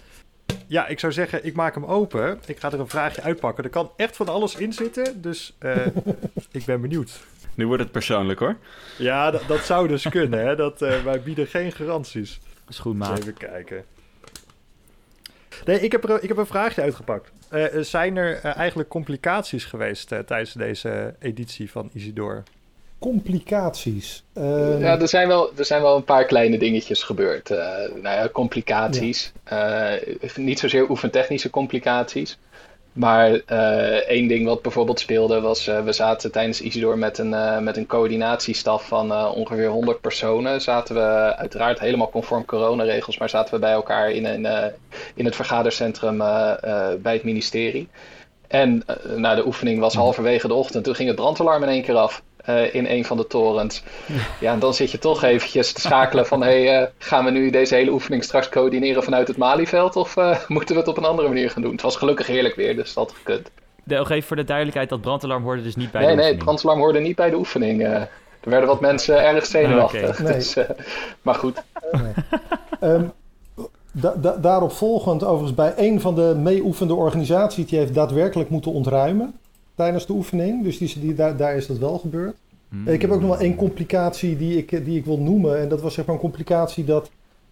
Ja, 0.66 0.86
ik 0.86 0.98
zou 0.98 1.12
zeggen, 1.12 1.44
ik 1.44 1.54
maak 1.54 1.74
hem 1.74 1.84
open. 1.84 2.40
Ik 2.46 2.58
ga 2.58 2.72
er 2.72 2.80
een 2.80 2.88
vraagje 2.88 3.22
uitpakken. 3.22 3.64
Er 3.64 3.70
kan 3.70 3.90
echt 3.96 4.16
van 4.16 4.28
alles 4.28 4.54
in 4.54 4.72
zitten, 4.72 5.22
dus 5.22 5.56
ik 6.50 6.64
ben 6.64 6.80
benieuwd. 6.80 7.20
Nu 7.54 7.66
wordt 7.66 7.82
het 7.82 7.92
persoonlijk 7.92 8.38
hoor. 8.38 8.56
Ja, 8.98 9.30
dat 9.30 9.64
zou 9.64 9.88
dus 9.88 10.08
kunnen. 10.08 10.46
Hè? 10.46 10.56
Dat, 10.56 10.78
wij 10.78 11.22
bieden 11.24 11.46
geen 11.46 11.72
garanties. 11.72 12.40
Is 12.68 12.78
goed, 12.78 12.96
maat. 12.96 13.18
Even 13.18 13.34
kijken. 13.34 13.84
Nee, 15.64 15.80
ik 15.80 15.92
heb, 15.92 16.09
er, 16.09 16.22
ik 16.22 16.28
heb 16.28 16.36
een 16.36 16.46
vraagje 16.46 16.82
uitgepakt. 16.82 17.30
Uh, 17.53 17.64
zijn 17.80 18.16
er 18.16 18.40
uh, 18.44 18.57
eigenlijk 18.57 18.88
complicaties 18.88 19.64
geweest 19.64 20.12
uh, 20.12 20.18
tijdens 20.18 20.53
deze 20.53 21.14
editie 21.18 21.70
van 21.70 21.90
Isidor? 21.92 22.42
Complicaties? 22.98 24.24
Ehm, 24.32 24.80
ja, 24.80 25.00
er 25.00 25.09
zijn, 25.09 25.28
wel, 25.28 25.53
er 25.57 25.64
zijn 25.64 25.82
wel 25.82 25.96
een 25.96 26.05
paar 26.05 26.24
kleine 26.24 26.59
dingetjes 26.59 27.03
gebeurd. 27.03 27.48
nou 27.48 28.03
ja, 28.03 28.28
complicaties. 28.32 29.32
Ja. 29.50 29.98
niet 30.36 30.59
zozeer 30.59 30.90
oefentechnische 30.90 31.50
complicaties. 31.50 32.38
Maar 32.93 33.30
uh, 33.30 34.09
één 34.09 34.28
ding 34.28 34.47
wat 34.47 34.62
bijvoorbeeld 34.62 35.01
speelde 35.01 35.40
was, 35.40 35.68
uh, 35.68 35.84
we 35.84 35.93
zaten 35.93 36.32
tijdens 36.32 36.61
Isidor 36.61 36.99
met 36.99 37.18
een, 37.18 37.30
uh, 37.30 37.59
met 37.59 37.76
een 37.76 37.86
coördinatiestaf 37.86 38.86
van 38.86 39.12
ongeveer 39.34 39.68
100 39.68 40.01
personen. 40.01 40.61
Zaten 40.61 40.95
we 40.95 41.36
uiteraard 41.36 41.80
helemaal 41.80 42.11
conform 42.11 42.45
coronaregels, 42.45 43.18
maar 43.18 43.28
zaten 43.28 43.55
we 43.55 43.61
bij 43.61 43.72
elkaar 43.72 44.11
in, 44.11 44.24
een, 44.24 44.72
in 45.14 45.24
het 45.24 45.36
vergadercentrum 45.36 46.18
bij 47.03 47.12
het 47.12 47.24
ministerie. 47.24 47.88
En 48.49 48.84
nou, 49.16 49.36
de 49.36 49.47
oefening 49.47 49.80
was 49.80 49.95
halverwege 49.95 50.49
de 50.49 50.55
ochtend, 50.55 50.84
toen 50.84 50.95
ging 50.95 51.09
het 51.09 51.16
brandalarm 51.16 51.62
in 51.62 51.68
één 51.68 51.82
keer 51.82 51.97
af. 51.97 52.22
Uh, 52.49 52.74
in 52.74 52.86
een 52.86 53.05
van 53.05 53.16
de 53.16 53.26
torens. 53.26 53.82
Ja, 54.40 54.53
en 54.53 54.59
dan 54.59 54.74
zit 54.74 54.90
je 54.90 54.99
toch 54.99 55.22
eventjes 55.22 55.72
te 55.72 55.80
schakelen 55.80 56.26
van... 56.26 56.43
hey, 56.43 56.80
uh, 56.80 56.86
gaan 56.99 57.24
we 57.24 57.30
nu 57.30 57.51
deze 57.51 57.74
hele 57.74 57.90
oefening 57.90 58.24
straks 58.24 58.49
coördineren 58.49 59.03
vanuit 59.03 59.28
het 59.28 59.36
Malieveld... 59.36 59.97
of 59.97 60.16
uh, 60.16 60.36
moeten 60.49 60.74
we 60.74 60.80
het 60.80 60.90
op 60.90 60.97
een 60.97 61.05
andere 61.05 61.28
manier 61.28 61.51
gaan 61.51 61.62
doen? 61.62 61.72
Het 61.72 61.82
was 61.82 61.97
gelukkig 61.97 62.26
heerlijk 62.26 62.55
weer, 62.55 62.76
dus 62.76 62.95
dat 62.95 63.12
gekund. 63.12 63.51
De, 63.84 63.95
nog 63.95 64.11
even 64.11 64.26
voor 64.26 64.36
de 64.36 64.45
duidelijkheid, 64.45 64.88
dat 64.88 65.01
brandalarm 65.01 65.43
hoorde 65.43 65.62
dus 65.62 65.76
niet 65.76 65.90
bij 65.90 66.01
nee, 66.01 66.11
de 66.11 66.16
oefening? 66.16 66.36
Nee, 66.36 66.45
brandalarm 66.45 66.80
hoorde 66.80 67.01
niet 67.01 67.16
bij 67.16 67.30
de 67.30 67.36
oefening. 67.36 67.82
er 67.82 68.09
werden 68.40 68.68
wat 68.68 68.80
mensen 68.80 69.24
erg 69.24 69.47
zenuwachtig. 69.47 70.20
Okay. 70.20 70.32
Dus, 70.32 70.57
maar 71.22 71.34
goed. 71.34 71.62
Nee. 71.93 72.12
um, 72.93 73.12
da 73.93 74.14
da 74.16 74.36
daarop 74.36 74.72
volgend, 74.72 75.24
overigens 75.24 75.55
bij 75.55 75.72
een 75.76 76.01
van 76.01 76.14
de 76.14 76.34
meeoefende 76.38 76.95
organisaties... 76.95 77.66
die 77.66 77.78
heeft 77.78 77.95
daadwerkelijk 77.95 78.51
moeten 78.51 78.72
ontruimen 78.72 79.34
tijdens 79.74 80.06
de 80.06 80.12
oefening. 80.12 80.64
Dus 80.64 80.78
die, 80.78 81.00
die, 81.00 81.14
daar, 81.14 81.36
daar 81.36 81.56
is 81.56 81.66
dat 81.66 81.78
wel 81.78 81.98
gebeurd. 81.98 82.36
Hmm. 82.68 82.88
Ik 82.88 83.00
heb 83.00 83.10
ook 83.10 83.20
nog 83.20 83.30
wel 83.30 83.40
één 83.40 83.56
complicatie 83.56 84.36
die 84.36 84.56
ik, 84.56 84.84
die 84.84 84.98
ik 84.98 85.04
wil 85.04 85.18
noemen. 85.18 85.58
En 85.58 85.68
dat 85.68 85.80
was 85.80 85.94
zeg 85.94 86.06
maar 86.06 86.14
een 86.14 86.20
complicatie 86.20 86.84
dat 86.84 87.10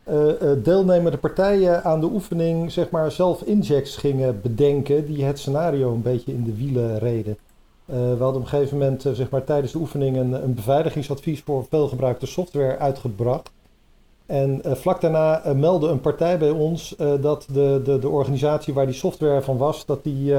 uh, 0.09 0.33
deelnemende 0.63 1.19
partijen 1.19 1.85
aan 1.85 2.01
de 2.01 2.07
oefening 2.07 2.73
zeg 2.73 2.91
maar 2.91 3.13
zelf 3.13 3.43
injects 3.43 3.97
gingen 3.97 4.41
bedenken 4.41 5.07
die 5.07 5.25
het 5.25 5.39
scenario 5.39 5.93
een 5.93 6.03
beetje 6.03 6.33
in 6.33 6.45
de 6.45 6.57
wielen 6.57 6.99
reden. 6.99 7.37
Uh, 7.87 7.97
we 7.97 8.23
hadden 8.23 8.35
op 8.35 8.43
een 8.43 8.47
gegeven 8.47 8.79
moment 8.79 9.03
zeg 9.13 9.31
maar, 9.31 9.45
tijdens 9.45 9.73
de 9.73 9.79
oefening 9.79 10.17
een, 10.17 10.33
een 10.33 10.55
beveiligingsadvies 10.55 11.41
voor 11.41 11.67
veelgebruikte 11.69 12.27
software 12.27 12.79
uitgebracht. 12.79 13.51
En 14.27 14.61
vlak 14.65 15.01
daarna 15.01 15.43
meldde 15.55 15.89
een 15.89 16.01
partij 16.01 16.39
bij 16.39 16.51
ons 16.51 16.97
dat 17.21 17.47
de, 17.53 17.81
de, 17.85 17.99
de 17.99 18.09
organisatie 18.09 18.75
waar 18.75 18.87
die 18.87 18.95
software 18.95 19.43
van 19.43 19.57
was, 19.57 19.87
dat 19.87 20.05
die 20.05 20.35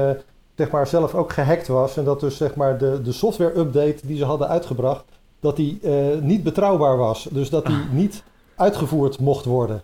zeg 0.56 0.70
maar, 0.70 0.86
zelf 0.86 1.14
ook 1.14 1.32
gehackt 1.32 1.68
was. 1.68 1.96
En 1.96 2.04
dat 2.04 2.20
dus 2.20 2.36
zeg 2.36 2.54
maar, 2.54 2.78
de, 2.78 3.00
de 3.02 3.12
software-update 3.12 4.06
die 4.06 4.16
ze 4.16 4.24
hadden 4.24 4.48
uitgebracht, 4.48 5.04
dat 5.40 5.56
die 5.56 5.78
uh, 5.82 5.94
niet 6.20 6.42
betrouwbaar 6.42 6.96
was. 6.96 7.28
Dus 7.30 7.50
dat 7.50 7.66
die 7.66 7.80
niet 7.92 8.22
uitgevoerd 8.56 9.18
mocht 9.18 9.44
worden. 9.44 9.82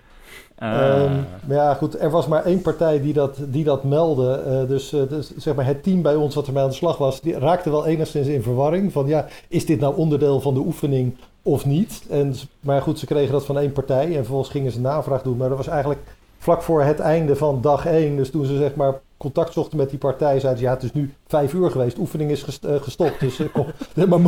Uh. 0.62 1.02
Um, 1.02 1.26
maar 1.46 1.56
ja, 1.56 1.74
goed, 1.74 2.00
er 2.00 2.10
was 2.10 2.26
maar 2.26 2.44
één 2.44 2.62
partij 2.62 3.00
die 3.00 3.12
dat, 3.12 3.36
die 3.40 3.64
dat 3.64 3.84
meldde. 3.84 4.42
Uh, 4.46 4.68
dus, 4.68 4.92
uh, 4.92 5.08
dus, 5.08 5.36
zeg 5.36 5.54
maar 5.54 5.66
het 5.66 5.82
team 5.82 6.02
bij 6.02 6.14
ons 6.14 6.34
wat 6.34 6.46
ermee 6.46 6.62
aan 6.62 6.68
de 6.68 6.74
slag 6.74 6.98
was, 6.98 7.20
die 7.20 7.38
raakte 7.38 7.70
wel 7.70 7.86
enigszins 7.86 8.26
in 8.26 8.42
verwarring. 8.42 8.92
Van 8.92 9.06
ja, 9.06 9.26
is 9.48 9.66
dit 9.66 9.80
nou 9.80 9.96
onderdeel 9.96 10.40
van 10.40 10.54
de 10.54 10.60
oefening 10.60 11.16
of 11.42 11.66
niet? 11.66 12.02
En, 12.10 12.34
maar 12.60 12.82
goed, 12.82 12.98
ze 12.98 13.06
kregen 13.06 13.32
dat 13.32 13.44
van 13.44 13.58
één 13.58 13.72
partij 13.72 14.06
en 14.06 14.14
vervolgens 14.14 14.50
gingen 14.50 14.72
ze 14.72 14.80
navraag 14.80 15.22
doen. 15.22 15.36
Maar 15.36 15.48
dat 15.48 15.56
was 15.56 15.68
eigenlijk 15.68 16.00
vlak 16.38 16.62
voor 16.62 16.82
het 16.82 17.00
einde 17.00 17.36
van 17.36 17.60
dag 17.60 17.86
één. 17.86 18.16
Dus 18.16 18.30
toen 18.30 18.44
ze 18.44 18.56
zeg 18.56 18.74
maar 18.74 19.00
contact 19.18 19.52
zochten 19.52 19.78
met 19.78 19.90
die 19.90 19.98
partij, 19.98 20.40
zeiden 20.40 20.58
ze 20.58 20.64
ja, 20.64 20.72
het 20.74 20.82
is 20.82 20.92
nu 20.92 21.14
vijf 21.26 21.52
uur 21.52 21.70
geweest, 21.70 21.98
oefening 21.98 22.30
is 22.30 22.60
uh, 22.64 22.74
gestopt. 22.82 23.20
Dus 23.20 23.40
uh, 23.40 24.04
maar 24.08 24.20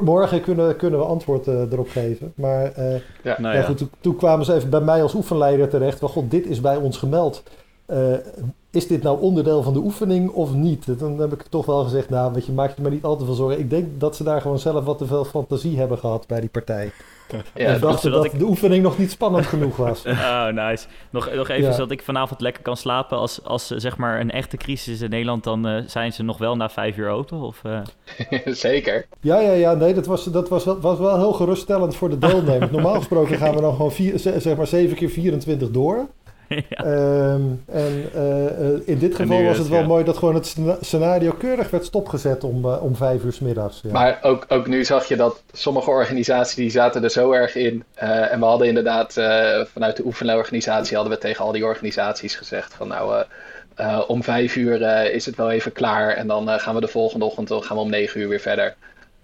morgen 0.00 0.40
kunnen, 0.40 0.76
kunnen 0.76 1.00
we 1.00 1.06
antwoord 1.06 1.46
uh, 1.46 1.72
erop 1.72 1.88
geven. 1.88 2.32
Maar 2.36 2.62
ja, 3.22 3.40
nou 3.40 3.56
ja. 3.56 3.62
Goed, 3.62 3.76
toen, 3.76 3.90
toen, 4.00 4.16
kwamen 4.16 4.44
ze 4.44 4.54
even 4.54 4.70
bij 4.70 4.80
mij 4.80 5.02
als 5.02 5.14
oefenleider 5.14 5.68
terecht. 5.68 5.98
Van 5.98 6.08
god, 6.08 6.30
dit 6.30 6.46
is 6.46 6.60
bij 6.60 6.76
ons 6.76 6.98
gemeld. 6.98 7.42
is 8.70 8.86
dit 8.86 9.02
nou 9.02 9.20
onderdeel 9.20 9.62
van 9.62 9.72
de 9.72 9.78
oefening 9.78 10.30
of 10.30 10.54
niet? 10.54 10.98
Dan 10.98 11.18
heb 11.18 11.32
ik 11.32 11.42
toch 11.42 11.66
wel 11.66 11.82
gezegd, 11.84 12.10
nou, 12.10 12.32
weet 12.32 12.46
je, 12.46 12.52
maak 12.52 12.76
je 12.76 12.82
maar 12.82 12.90
niet 12.90 13.04
al 13.04 13.16
te 13.16 13.24
veel 13.24 13.34
zorgen. 13.34 13.58
Ik 13.58 13.70
denk 13.70 14.00
dat 14.00 14.16
ze 14.16 14.24
daar 14.24 14.40
gewoon 14.40 14.58
zelf 14.58 14.84
wat 14.84 14.98
te 14.98 15.06
veel 15.06 15.24
fantasie 15.24 15.78
hebben 15.78 15.98
gehad 15.98 16.26
bij 16.26 16.40
die 16.40 16.50
partij. 16.50 16.92
Ja, 17.28 17.42
en 17.54 17.80
dachten 17.80 18.10
dat 18.10 18.24
ik... 18.24 18.38
de 18.38 18.44
oefening 18.44 18.82
nog 18.82 18.98
niet 18.98 19.10
spannend 19.10 19.46
genoeg 19.46 19.76
was. 19.76 20.04
oh, 20.06 20.46
nice. 20.46 20.86
Nog, 21.10 21.34
nog 21.34 21.48
even 21.48 21.72
zodat 21.72 21.90
ik 21.90 22.02
vanavond 22.02 22.40
lekker 22.40 22.62
kan 22.62 22.76
slapen. 22.76 23.18
Als, 23.18 23.44
als 23.44 23.66
zeg 23.66 23.96
maar 23.96 24.20
een 24.20 24.30
echte 24.30 24.56
crisis 24.56 24.94
is 24.94 25.00
in 25.00 25.10
Nederland, 25.10 25.44
dan 25.44 25.68
uh, 25.68 25.82
zijn 25.86 26.12
ze 26.12 26.22
nog 26.22 26.38
wel 26.38 26.56
na 26.56 26.68
vijf 26.68 26.96
uur 26.96 27.08
open? 27.08 27.40
Of, 27.40 27.62
uh... 27.66 27.80
Zeker. 28.44 29.06
Ja, 29.20 29.40
ja, 29.40 29.52
ja. 29.52 29.74
Nee, 29.74 29.94
dat 29.94 30.06
was, 30.06 30.24
dat 30.24 30.48
was, 30.48 30.64
wel, 30.64 30.80
was 30.80 30.98
wel 30.98 31.18
heel 31.18 31.32
geruststellend 31.32 31.96
voor 31.96 32.10
de 32.10 32.18
deelnemers. 32.18 32.70
Normaal 32.76 32.94
gesproken 32.94 33.38
gaan 33.38 33.54
we 33.54 33.60
dan 33.60 33.74
gewoon 33.74 33.92
vier, 33.92 34.18
zeg 34.18 34.56
maar 34.56 34.66
7 34.66 34.96
keer 34.96 35.10
24 35.10 35.70
door. 35.70 36.06
Ja. 36.68 36.84
Um, 37.32 37.62
en 37.66 38.10
uh, 38.16 38.88
in 38.88 38.98
dit 38.98 39.14
geval 39.14 39.42
was 39.42 39.58
het 39.58 39.68
wel 39.68 39.84
mooi 39.84 40.04
dat 40.04 40.16
gewoon 40.16 40.34
het 40.34 40.56
scenario 40.80 41.32
keurig 41.32 41.70
werd 41.70 41.84
stopgezet 41.84 42.44
om, 42.44 42.64
uh, 42.64 42.82
om 42.82 42.96
vijf 42.96 43.24
uur 43.24 43.32
s 43.32 43.40
middags. 43.40 43.80
Ja. 43.82 43.92
Maar 43.92 44.18
ook, 44.22 44.44
ook 44.48 44.66
nu 44.66 44.84
zag 44.84 45.08
je 45.08 45.16
dat 45.16 45.42
sommige 45.52 45.90
organisaties 45.90 46.54
die 46.54 46.70
zaten 46.70 47.04
er 47.04 47.10
zo 47.10 47.32
erg 47.32 47.54
in. 47.54 47.84
Uh, 48.02 48.32
en 48.32 48.38
we 48.38 48.44
hadden 48.44 48.68
inderdaad 48.68 49.12
vanuit 49.72 49.96
de 49.96 50.04
oefenorganisatie 50.04 50.96
hadden 50.96 51.14
we 51.14 51.20
tegen 51.20 51.44
al 51.44 51.52
die 51.52 51.64
organisaties 51.64 52.34
gezegd 52.34 52.74
van 52.74 52.88
nou 52.88 53.24
om 54.06 54.22
vijf 54.22 54.56
uur 54.56 54.82
is 55.12 55.26
het 55.26 55.36
wel 55.36 55.50
even 55.50 55.72
klaar. 55.72 56.10
En 56.10 56.26
dan 56.26 56.48
gaan 56.48 56.74
we 56.74 56.80
de 56.80 56.88
volgende 56.88 57.24
ochtend 57.24 57.52
gaan 57.64 57.76
we 57.76 57.82
om 57.82 57.90
negen 57.90 58.20
uur 58.20 58.28
weer 58.28 58.40
verder. 58.40 58.74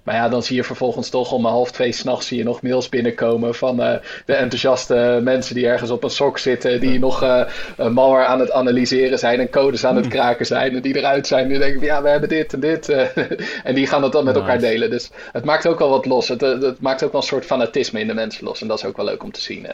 Maar 0.03 0.15
ja, 0.15 0.29
dan 0.29 0.43
zie 0.43 0.57
je 0.57 0.65
vervolgens 0.65 1.09
toch 1.09 1.33
om 1.33 1.45
half 1.45 1.71
twee 1.71 1.93
s'nachts 1.93 2.27
zie 2.27 2.39
je 2.39 2.45
nog 2.45 2.63
mails 2.63 2.89
binnenkomen 2.89 3.55
van 3.55 3.81
uh, 3.81 3.95
de 4.27 4.35
enthousiaste 4.35 5.21
mensen 5.23 5.55
die 5.55 5.67
ergens 5.67 5.91
op 5.91 6.05
een 6.05 6.11
sok 6.11 6.39
zitten, 6.39 6.81
die 6.81 6.99
nog 6.99 7.23
uh, 7.23 7.45
malware 7.77 8.25
aan 8.25 8.41
het 8.41 8.53
analyseren 8.53 9.19
zijn 9.19 9.41
en 9.41 9.51
codes 9.51 9.85
aan 9.85 9.97
het 9.97 10.05
hmm. 10.05 10.15
kraken 10.15 10.47
zijn 10.47 10.75
en 10.75 10.83
die 10.83 10.97
eruit 10.97 11.27
zijn. 11.27 11.49
Die 11.49 11.59
denken 11.59 11.79
van 11.79 11.89
ja, 11.89 12.03
we 12.03 12.09
hebben 12.09 12.29
dit 12.29 12.53
en 12.53 12.61
dit. 12.61 12.89
en 13.69 13.75
die 13.75 13.87
gaan 13.87 14.01
dat 14.01 14.13
dan 14.13 14.25
met 14.25 14.37
elkaar 14.37 14.59
delen. 14.59 14.91
Dus 14.91 15.11
het 15.33 15.45
maakt 15.45 15.67
ook 15.67 15.79
wel 15.79 15.91
wat 15.91 16.07
los. 16.07 16.29
Het, 16.29 16.41
het, 16.41 16.81
maakt 16.81 17.05
ook 17.05 17.13
wel 17.13 17.21
een 17.21 17.27
soort 17.27 17.45
fanatisme 17.45 18.01
in 18.01 18.07
de 18.07 18.15
mensen 18.15 18.45
los. 18.45 18.61
En 18.61 18.69
dat 18.69 18.79
is 18.79 18.85
ook 18.85 18.97
wel 18.97 19.07
leuk 19.07 19.23
om 19.23 19.33
te 19.33 19.41
zien. 19.41 19.67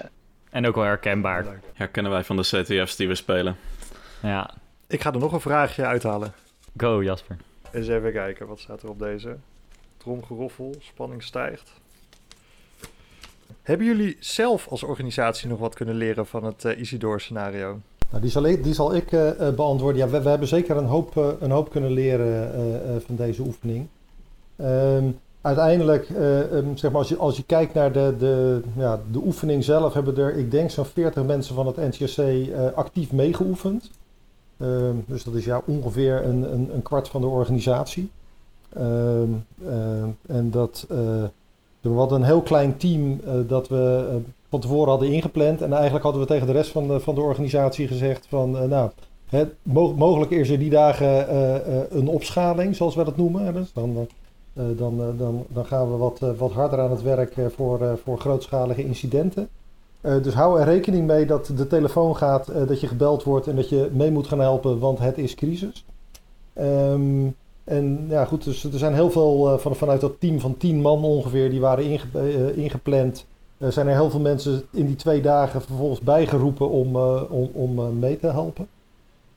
En 0.51 0.67
ook 0.67 0.75
wel 0.75 0.85
herkenbaar. 0.85 1.47
Herkennen 1.75 2.13
wij 2.13 2.25
van 2.25 2.37
de 2.37 2.43
CTF's 2.43 2.97
die 2.97 3.09
we 3.09 3.15
spelen. 3.15 3.57
Ja. 4.23 4.51
Ik 4.89 5.03
ga 5.03 5.13
er 5.13 5.19
nog 5.19 5.33
een 5.33 5.41
vraagje 5.41 5.85
uithalen. 5.85 6.33
Go, 6.77 7.03
Jasper. 7.03 7.37
Eens 7.73 7.89
even 7.89 8.13
kijken, 8.13 8.47
wat 8.47 8.61
staat 8.61 8.83
er 8.83 8.89
op 8.89 8.99
deze? 8.99 9.37
Tromgeroffel, 10.07 10.75
spanning 10.79 11.23
stijgt. 11.23 11.73
Hebben 13.63 13.87
jullie 13.87 14.17
zelf 14.21 14.69
als 14.69 14.83
organisatie 14.83 15.49
nog 15.49 15.59
wat 15.59 15.75
kunnen 15.75 15.95
leren 15.95 16.27
van 16.27 16.45
het 16.45 16.65
uh, 16.65 16.79
Isidore-scenario? 16.79 17.79
Nou, 18.11 18.23
die, 18.23 18.31
zal 18.31 18.45
ik, 18.45 18.65
die 18.65 18.75
zal 18.75 18.95
ik 18.95 19.13
uh, 19.13 19.31
beantwoorden. 19.57 20.01
Ja, 20.01 20.09
we, 20.09 20.23
we, 20.23 20.29
hebben 20.29 20.49
zeker 20.49 20.77
een 20.77 20.85
hoop, 20.85 21.17
uh, 21.17 21.29
een 21.41 21.51
hoop 21.51 21.71
kunnen 21.71 21.91
leren 21.91 23.03
van 23.07 23.17
deze 23.17 23.43
oefening. 23.43 23.87
Um, 24.57 25.19
uiteindelijk, 25.41 26.09
um, 26.09 26.77
zeg 26.77 26.91
maar, 26.91 27.01
als 27.01 27.09
je, 27.09 27.17
als 27.17 27.37
je 27.37 27.45
kijkt 27.45 27.75
naar 27.75 27.93
de, 27.93 28.15
de, 28.19 28.63
ja, 28.77 29.01
de 29.11 29.19
oefening 29.19 29.65
zelf, 29.65 29.95
hebben 29.95 30.17
er, 30.17 30.37
ik 30.37 30.51
denk, 30.51 30.71
zo'n 30.71 30.85
40 30.85 31.25
mensen 31.25 31.55
van 31.55 31.67
het 31.67 31.77
NCSC 31.77 32.21
actief 32.75 33.13
meegeoefend. 33.13 33.91
Um, 34.59 35.05
dus 35.07 35.25
dat 35.25 35.35
is 35.35 35.45
ja 35.45 35.63
ongeveer 35.65 36.25
een, 36.25 36.53
een, 36.53 36.75
een 36.75 36.83
kwart 36.83 37.09
van 37.09 37.21
de 37.21 37.27
organisatie. 37.27 38.11
Ehm, 38.77 39.31
eh, 39.67 40.37
en 40.37 40.51
dat 40.51 40.87
uh, 40.93 40.99
we 41.81 41.91
hadden 41.91 42.21
een 42.21 42.27
heel 42.27 42.43
klein 42.43 42.77
team 42.77 43.21
uh, 43.25 43.33
dat 43.47 43.69
we 43.69 44.19
van 44.49 44.61
tevoren 44.61 44.89
hadden 44.89 45.13
ingepland. 45.13 45.63
En 45.63 45.73
eigenlijk 45.73 46.05
hadden 46.05 46.23
we 46.23 46.29
tegen 46.29 46.47
de 46.47 46.53
rest 46.53 46.71
van 46.71 46.89
de, 46.89 47.01
van 47.01 47.15
de 47.15 47.21
organisatie 47.21 47.87
gezegd 47.87 48.27
van 48.29 48.69
nou, 48.69 48.91
het, 49.27 49.53
mo 49.63 49.95
mogelijk 49.95 50.31
is 50.31 50.51
er 50.51 50.59
die 50.59 50.71
dagen 50.71 51.27
een 51.99 52.09
opschaling, 52.09 52.77
zoals 52.77 52.95
we 52.95 53.05
dat 53.05 53.17
noemen. 53.17 53.55
Dus 53.55 53.73
dan, 53.73 54.09
dan, 54.53 55.17
dan, 55.19 55.45
dan 55.49 55.67
gaan 55.67 55.91
we 55.91 55.97
wat, 55.97 56.19
wat 56.37 56.53
harder 56.53 56.81
aan 56.81 56.91
het 56.91 57.03
werk 57.03 57.35
voor, 57.55 57.99
voor 58.03 58.19
grootschalige 58.19 58.85
incidenten. 58.85 59.49
dus 60.01 60.35
hou 60.35 60.61
er 60.61 60.65
rekening 60.65 61.07
mee 61.07 61.27
dat 61.27 61.51
de 61.57 61.67
telefoon 61.67 62.17
gaat, 62.17 62.53
dat 62.67 62.81
je 62.81 62.87
gebeld 62.87 63.23
wordt 63.23 63.47
en 63.47 63.57
dat 63.57 63.69
je 63.69 63.91
mee 63.93 64.11
moet 64.11 64.27
gaan 64.27 64.41
helpen, 64.41 64.79
want 64.79 64.99
het 64.99 65.19
is 65.19 65.35
crisis. 65.35 65.85
Um, 66.59 67.35
en 67.67 68.07
ja, 68.09 68.25
goed, 68.25 68.45
dus 68.45 68.65
er 68.65 68.79
zijn 68.79 68.95
heel 68.95 69.11
veel 69.11 69.53
uh, 69.53 69.59
van, 69.59 69.77
vanuit 69.77 70.01
dat 70.01 70.21
team 70.21 70.41
van 70.41 70.57
tien 70.57 70.81
man 70.81 71.05
ongeveer, 71.05 71.51
die 71.51 71.61
waren 71.61 71.85
inge, 71.85 72.05
uh, 72.15 72.57
ingepland. 72.57 73.27
Er 73.59 73.73
zijn 73.73 73.87
er 73.87 73.95
heel 73.95 74.11
veel 74.11 74.21
mensen 74.21 74.63
in 74.71 74.87
die 74.87 74.97
twee 74.97 75.21
dagen 75.21 75.63
vervolgens 75.63 76.01
bijgeroepen 76.01 76.71
om, 76.71 76.97
om, 77.29 77.51
om 77.53 77.99
mee 77.99 78.19
te 78.19 78.27
helpen. 78.27 78.69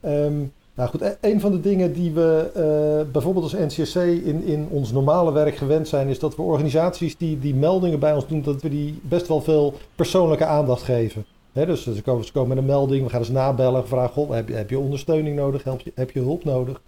Um, 0.05 0.53
nou 0.73 0.89
goed, 0.89 1.01
e-, 1.01 1.15
een 1.21 1.39
van 1.39 1.51
de 1.51 1.59
dingen 1.59 1.93
die 1.93 2.11
we 2.11 3.07
bijvoorbeeld 3.11 3.43
als 3.43 3.75
NCSC 3.75 3.95
in, 3.95 4.43
in 4.43 4.67
ons 4.69 4.91
normale 4.91 5.31
werk 5.31 5.55
gewend 5.55 5.87
zijn, 5.87 6.07
is 6.07 6.19
dat 6.19 6.35
we 6.35 6.41
organisaties 6.41 7.17
die, 7.17 7.39
die 7.39 7.55
meldingen 7.55 7.99
bij 7.99 8.13
ons 8.13 8.27
doen, 8.27 8.41
dat 8.41 8.61
we 8.61 8.69
die 8.69 8.99
best 9.03 9.27
wel 9.27 9.41
veel 9.41 9.73
persoonlijke 9.95 10.45
aandacht 10.45 10.83
geven. 10.83 11.25
Dus 11.53 11.83
ze 11.83 12.01
komen, 12.01 12.25
ze 12.25 12.31
komen 12.31 12.49
met 12.49 12.57
een 12.57 12.65
melding, 12.65 13.03
we 13.03 13.09
gaan 13.09 13.19
eens 13.19 13.29
nabellen, 13.29 13.87
vragen, 13.87 14.27
heb, 14.29 14.47
je, 14.47 14.53
heb 14.53 14.69
je 14.69 14.79
ondersteuning 14.79 15.35
nodig, 15.35 15.63
heb 15.63 15.79
je, 15.79 15.91
heb 15.95 16.11
je 16.11 16.19
hulp 16.19 16.43
nodig? 16.43 16.81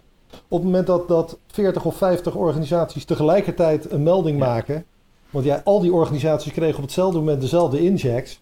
Op 0.48 0.58
het 0.58 0.62
moment 0.62 0.86
dat, 0.86 1.08
dat 1.08 1.38
40 1.46 1.84
of 1.84 1.96
50 1.96 2.34
organisaties 2.34 3.04
tegelijkertijd 3.04 3.90
een 3.90 4.02
melding 4.02 4.38
maken. 4.38 4.84
Want 5.30 5.44
ja, 5.44 5.60
al 5.64 5.80
die 5.80 5.92
organisaties 5.92 6.52
kregen 6.52 6.76
op 6.76 6.82
hetzelfde 6.82 7.18
moment 7.18 7.40
dezelfde 7.40 7.80
injects. 7.80 8.40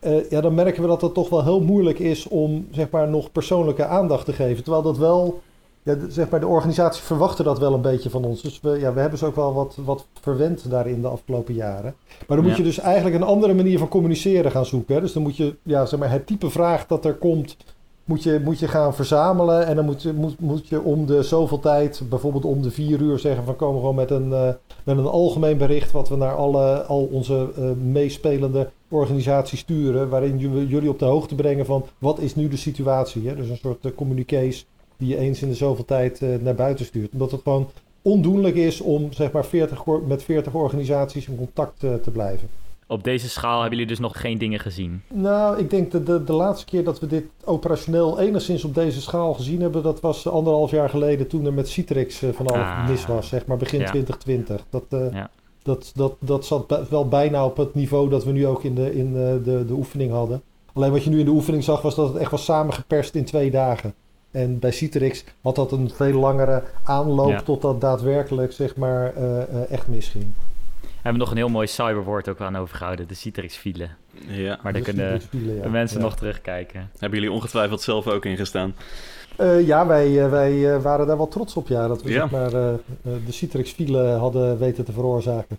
Uh, 0.00 0.30
ja, 0.30 0.40
dan 0.40 0.54
merken 0.54 0.82
we 0.82 0.88
dat 0.88 1.00
het 1.00 1.14
toch 1.14 1.28
wel 1.28 1.44
heel 1.44 1.60
moeilijk 1.60 1.98
is 1.98 2.28
om 2.28 2.66
zeg 2.70 2.90
maar, 2.90 3.08
nog 3.08 3.32
persoonlijke 3.32 3.84
aandacht 3.84 4.24
te 4.24 4.32
geven. 4.32 4.62
Terwijl 4.62 4.82
dat 4.82 4.98
wel, 4.98 5.40
ja, 5.82 5.96
zeg 6.08 6.28
maar, 6.28 6.40
de 6.40 6.46
organisaties 6.46 7.02
verwachten 7.02 7.44
dat 7.44 7.58
wel 7.58 7.74
een 7.74 7.80
beetje 7.80 8.10
van 8.10 8.24
ons. 8.24 8.42
Dus 8.42 8.60
we, 8.60 8.78
ja, 8.78 8.92
we 8.92 9.00
hebben 9.00 9.18
ze 9.18 9.26
ook 9.26 9.36
wel 9.36 9.54
wat, 9.54 9.76
wat 9.84 10.06
verwend 10.20 10.70
daarin 10.70 11.00
de 11.00 11.08
afgelopen 11.08 11.54
jaren. 11.54 11.94
Maar 12.26 12.36
dan 12.36 12.46
moet 12.46 12.56
je 12.56 12.62
dus 12.62 12.78
eigenlijk 12.78 13.16
een 13.16 13.22
andere 13.22 13.54
manier 13.54 13.78
van 13.78 13.88
communiceren 13.88 14.50
gaan 14.50 14.66
zoeken. 14.66 14.94
Hè? 14.94 15.00
Dus 15.00 15.12
dan 15.12 15.22
moet 15.22 15.36
je 15.36 15.56
ja, 15.62 15.86
zeg 15.86 15.98
maar, 15.98 16.10
het 16.10 16.26
type 16.26 16.50
vraag 16.50 16.86
dat 16.86 17.04
er 17.04 17.14
komt 17.14 17.56
moet 18.10 18.22
je, 18.22 18.40
moet 18.44 18.58
je 18.58 18.68
gaan 18.68 18.94
verzamelen. 18.94 19.66
En 19.66 19.76
dan 19.76 19.84
moet 19.84 20.02
je, 20.02 20.12
moet, 20.12 20.40
moet 20.40 20.68
je 20.68 20.82
om 20.82 21.06
de 21.06 21.22
zoveel 21.22 21.60
tijd, 21.60 22.02
bijvoorbeeld 22.08 22.44
om 22.44 22.62
de 22.62 22.70
vier 22.70 23.00
uur, 23.00 23.18
zeggen 23.18 23.44
van 23.44 23.56
komen 23.56 23.80
gewoon 23.80 23.94
met 23.94 24.10
een, 24.10 24.28
uh, 24.28 24.48
met 24.84 24.98
een 24.98 25.06
algemeen 25.06 25.58
bericht. 25.58 25.92
Wat 25.92 26.08
we 26.08 26.16
naar 26.16 26.34
alle, 26.34 26.82
al 26.82 27.08
onze 27.12 27.48
uh, 27.58 27.70
meespelende 27.82 28.70
organisaties 28.88 29.60
sturen. 29.60 30.08
Waarin 30.08 30.38
jullie 30.68 30.88
op 30.88 30.98
de 30.98 31.04
hoogte 31.04 31.34
brengen 31.34 31.66
van 31.66 31.84
wat 31.98 32.18
is 32.18 32.34
nu 32.34 32.48
de 32.48 32.56
situatie. 32.56 33.28
Hè? 33.28 33.36
Dus 33.36 33.48
een 33.48 33.56
soort 33.56 33.84
uh, 33.84 33.92
communiqués 33.94 34.66
die 34.96 35.08
je 35.08 35.16
eens 35.16 35.42
in 35.42 35.48
de 35.48 35.54
zoveel 35.54 35.84
tijd 35.84 36.20
naar 36.40 36.54
buiten 36.54 36.84
stuurt. 36.84 37.12
Omdat 37.12 37.30
het 37.30 37.42
gewoon 37.42 37.68
ondoenlijk 38.02 38.56
is 38.56 38.80
om 38.80 39.12
zeg 39.12 39.32
maar 39.32 39.44
40, 39.44 39.84
met 40.06 40.22
40 40.22 40.54
organisaties 40.54 41.28
in 41.28 41.36
contact 41.36 41.78
te 41.78 42.10
blijven 42.12 42.48
op 42.90 43.04
deze 43.04 43.28
schaal 43.28 43.60
hebben 43.60 43.78
jullie 43.78 43.92
dus 43.92 43.98
nog 43.98 44.20
geen 44.20 44.38
dingen 44.38 44.60
gezien? 44.60 45.02
Nou, 45.08 45.58
ik 45.58 45.70
denk 45.70 45.92
dat 45.92 46.06
de, 46.06 46.24
de 46.24 46.32
laatste 46.32 46.64
keer 46.64 46.84
dat 46.84 47.00
we 47.00 47.06
dit 47.06 47.24
operationeel 47.44 48.20
enigszins 48.20 48.64
op 48.64 48.74
deze 48.74 49.00
schaal 49.00 49.34
gezien 49.34 49.60
hebben, 49.60 49.82
dat 49.82 50.00
was 50.00 50.28
anderhalf 50.28 50.70
jaar 50.70 50.88
geleden 50.88 51.26
toen 51.26 51.46
er 51.46 51.52
met 51.52 51.68
Citrix 51.68 52.22
uh, 52.22 52.30
van 52.32 52.46
alles 52.46 52.66
ah, 52.66 52.88
mis 52.88 53.06
was, 53.06 53.28
zeg 53.28 53.46
maar 53.46 53.56
begin 53.56 53.78
2020. 53.78 54.64
Dat, 54.70 54.84
uh, 54.90 55.12
ja. 55.12 55.30
dat, 55.62 55.92
dat, 55.94 56.14
dat 56.18 56.46
zat 56.46 56.88
wel 56.88 57.08
bijna 57.08 57.44
op 57.44 57.56
het 57.56 57.74
niveau 57.74 58.08
dat 58.08 58.24
we 58.24 58.32
nu 58.32 58.46
ook 58.46 58.64
in, 58.64 58.74
de, 58.74 58.96
in 58.96 59.12
de, 59.12 59.40
de, 59.44 59.64
de 59.64 59.72
oefening 59.72 60.12
hadden. 60.12 60.42
Alleen 60.72 60.92
wat 60.92 61.04
je 61.04 61.10
nu 61.10 61.18
in 61.18 61.24
de 61.24 61.30
oefening 61.30 61.64
zag, 61.64 61.82
was 61.82 61.94
dat 61.94 62.08
het 62.08 62.16
echt 62.16 62.30
was 62.30 62.44
samengeperst 62.44 63.14
in 63.14 63.24
twee 63.24 63.50
dagen. 63.50 63.94
En 64.30 64.58
bij 64.58 64.70
Citrix 64.70 65.24
had 65.42 65.54
dat 65.54 65.72
een 65.72 65.90
veel 65.90 66.18
langere 66.18 66.62
aanloop 66.84 67.38
tot 67.38 67.62
dat 67.62 67.80
daadwerkelijk 67.80 68.52
zeg 68.52 68.76
maar, 68.76 69.12
uh, 69.16 69.70
echt 69.70 69.88
misging 69.88 70.32
hebben 71.02 71.20
nog 71.20 71.30
een 71.30 71.36
heel 71.36 71.48
mooi 71.48 71.66
cyberwoord 71.66 72.28
ook 72.28 72.40
aan 72.40 72.56
overgehouden. 72.56 73.08
De 73.08 73.14
Citrix-file. 73.14 73.88
Ja. 74.26 74.58
Maar 74.62 74.72
daar 74.72 74.82
kunnen 74.82 75.20
de 75.62 75.68
mensen 75.68 76.00
nog 76.00 76.16
terugkijken. 76.16 76.90
Hebben 76.98 77.18
jullie 77.18 77.34
ongetwijfeld 77.34 77.82
zelf 77.82 78.06
ook 78.06 78.24
ingestaan? 78.24 78.74
Uh, 79.38 79.66
ja, 79.66 79.86
wij, 79.86 80.08
uh, 80.08 80.30
wij 80.30 80.52
uh, 80.52 80.82
waren 80.82 81.06
daar 81.06 81.16
wel 81.16 81.28
trots 81.28 81.56
op, 81.56 81.68
ja. 81.68 81.88
Dat 81.88 82.02
we 82.02 82.10
ja. 82.10 82.28
zeg 82.28 82.30
maar, 82.30 82.50
de 82.50 83.20
Citrix-file 83.28 84.02
hadden 84.02 84.58
weten 84.58 84.84
te 84.84 84.92
veroorzaken. 84.92 85.58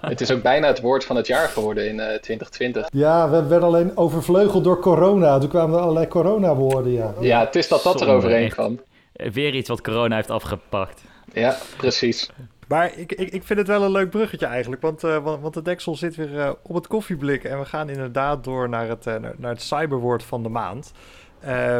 het 0.00 0.20
is 0.20 0.30
ook 0.30 0.42
bijna 0.42 0.66
het 0.66 0.80
woord 0.80 1.04
van 1.04 1.16
het 1.16 1.26
jaar 1.26 1.48
geworden 1.48 1.88
in 1.88 1.96
2020. 1.96 2.86
Ja, 2.92 3.30
we 3.30 3.46
werden 3.46 3.68
alleen 3.68 3.96
overvleugeld 3.96 4.64
door 4.64 4.80
corona. 4.80 5.38
Toen 5.38 5.48
kwamen 5.48 5.76
er 5.76 5.80
allerlei 5.80 6.08
corona-woorden, 6.08 6.92
ja. 6.92 7.14
Ja, 7.20 7.40
het 7.40 7.56
is 7.56 7.68
dat 7.68 7.82
dat 7.82 8.00
er 8.00 8.08
overheen 8.08 8.48
kwam. 8.48 8.80
Weer 9.12 9.54
iets 9.54 9.68
wat 9.68 9.80
corona 9.80 10.16
heeft 10.16 10.30
afgepakt. 10.30 11.02
Ja, 11.32 11.56
precies. 11.76 12.30
Maar 12.72 12.98
ik, 12.98 13.12
ik, 13.12 13.30
ik 13.30 13.42
vind 13.42 13.58
het 13.58 13.68
wel 13.68 13.82
een 13.82 13.90
leuk 13.90 14.10
bruggetje 14.10 14.46
eigenlijk. 14.46 14.82
Want, 14.82 15.04
uh, 15.04 15.24
want, 15.40 15.54
de 15.54 15.62
deksel 15.62 15.96
zit 15.96 16.16
weer 16.16 16.34
uh, 16.34 16.50
op 16.62 16.74
het 16.74 16.86
koffieblik. 16.86 17.44
En 17.44 17.58
we 17.58 17.64
gaan 17.64 17.88
inderdaad 17.88 18.44
door 18.44 18.68
naar 18.68 18.88
het, 18.88 19.06
uh, 19.06 19.14
naar, 19.36 19.50
het 19.50 19.62
cyberwoord 19.62 20.22
van 20.22 20.42
de 20.42 20.48
maand. 20.48 20.92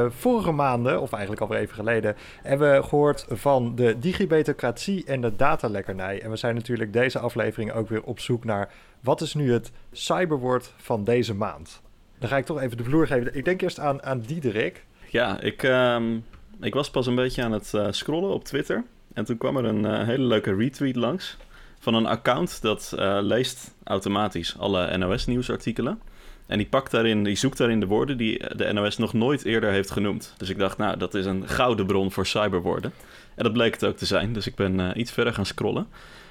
vorige 0.09 0.51
maanden, 0.51 1.01
of 1.01 1.12
eigenlijk 1.12 1.43
alweer 1.43 1.59
even 1.59 1.74
geleden, 1.74 2.16
hebben 2.43 2.72
we 2.72 2.82
gehoord 2.82 3.26
van 3.28 3.74
de 3.74 3.99
digibetocratie 3.99 5.05
en 5.05 5.20
de 5.20 5.36
datalekkernij. 5.36 6.22
En 6.22 6.30
we 6.30 6.36
zijn 6.36 6.55
natuurlijk 6.55 6.93
deze 6.93 7.18
aflevering 7.18 7.72
ook 7.72 7.88
weer 7.88 8.03
op 8.03 8.20
zoek 8.20 8.45
naar 8.45 8.72
wat 9.01 9.20
is 9.20 9.34
nu 9.34 9.53
het 9.53 9.72
cyberwoord 9.93 10.72
van 10.76 11.05
deze 11.05 11.34
maand. 11.34 11.80
Dan 12.18 12.28
ga 12.28 12.36
ik 12.36 12.45
toch 12.45 12.61
even 12.61 12.76
de 12.76 12.84
vloer 12.84 13.07
geven. 13.07 13.36
Ik 13.36 13.45
denk 13.45 13.62
eerst 13.62 13.78
aan, 13.78 14.03
aan 14.03 14.20
Diederik. 14.20 14.84
Ja, 15.09 15.40
ik, 15.40 15.62
um, 15.62 16.24
ik 16.61 16.74
was 16.74 16.90
pas 16.90 17.07
een 17.07 17.14
beetje 17.14 17.43
aan 17.43 17.53
het 17.53 17.74
scrollen 17.90 18.30
op 18.30 18.45
Twitter. 18.45 18.84
En 19.14 19.24
toen 19.24 19.38
kwam 19.38 19.56
er 19.56 19.64
een 19.64 19.84
uh, 19.84 20.06
hele 20.06 20.24
leuke 20.24 20.54
retweet 20.54 20.96
langs 20.96 21.36
van 21.78 21.94
een 21.94 22.06
account 22.06 22.62
dat 22.62 22.92
uh, 22.98 23.18
leest 23.20 23.74
automatisch 23.84 24.58
alle 24.58 24.96
NOS-nieuwsartikelen. 24.96 26.00
En 26.46 26.58
die, 26.58 26.66
pakt 26.66 26.90
daarin, 26.90 27.24
die 27.24 27.36
zoekt 27.36 27.58
daarin 27.58 27.80
de 27.80 27.86
woorden 27.86 28.16
die 28.16 28.56
de 28.56 28.72
NOS 28.72 28.98
nog 28.98 29.12
nooit 29.12 29.44
eerder 29.44 29.70
heeft 29.70 29.90
genoemd. 29.90 30.34
Dus 30.36 30.48
ik 30.48 30.58
dacht, 30.58 30.78
nou, 30.78 30.96
dat 30.96 31.14
is 31.14 31.26
een 31.26 31.48
gouden 31.48 31.86
bron 31.86 32.12
voor 32.12 32.26
cyberwoorden. 32.26 32.92
En 33.34 33.44
dat 33.44 33.52
bleek 33.52 33.72
het 33.72 33.84
ook 33.84 33.96
te 33.96 34.06
zijn, 34.06 34.32
dus 34.32 34.46
ik 34.46 34.54
ben 34.54 35.00
iets 35.00 35.12
verder 35.12 35.34
gaan 35.34 35.46
scrollen. 35.46 35.86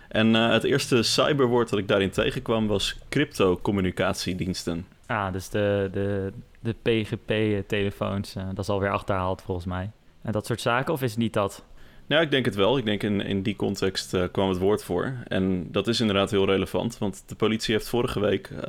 En 0.08 0.34
het 0.34 0.64
eerste 0.64 1.04
cyberwoord 1.04 1.70
dat 1.70 1.80
ik 1.80 1.88
daarin 1.88 2.10
tegenkwam 2.10 2.68
was 2.68 2.98
crypto-communicatiediensten. 3.10 4.86
Ah, 5.06 5.34
dus 5.34 5.50
de, 5.50 5.90
de, 5.92 6.32
de 6.60 6.76
PGP-telefoons, 6.82 8.34
dat 8.34 8.60
is 8.60 8.70
alweer 8.70 8.92
achterhaald 8.92 9.42
volgens 9.42 9.68
mij. 9.68 9.92
En 10.22 10.32
dat 10.32 10.46
soort 10.46 10.62
zaken, 10.62 10.94
of 10.94 11.02
is 11.02 11.16
niet 11.16 11.34
dat? 11.34 11.64
Ja, 12.12 12.20
ik 12.20 12.32
denk 12.32 12.46
het 12.46 12.56
wel. 12.56 12.78
Ik 12.78 12.86
denk 12.86 13.04
in, 13.04 13.22
in 13.22 13.42
die 13.42 13.56
context 13.56 14.14
uh, 14.14 14.24
kwam 14.32 14.50
het 14.50 14.58
woord 14.58 14.84
voor. 14.84 15.14
En 15.28 15.68
dat 15.72 15.88
is 15.88 16.00
inderdaad 16.00 16.32
heel 16.32 16.46
relevant, 16.46 16.98
want 16.98 17.24
de 17.26 17.36
politie 17.36 17.74
heeft 17.74 17.88
vorige 17.88 18.20
week... 18.20 18.50
Uh, 18.50 18.66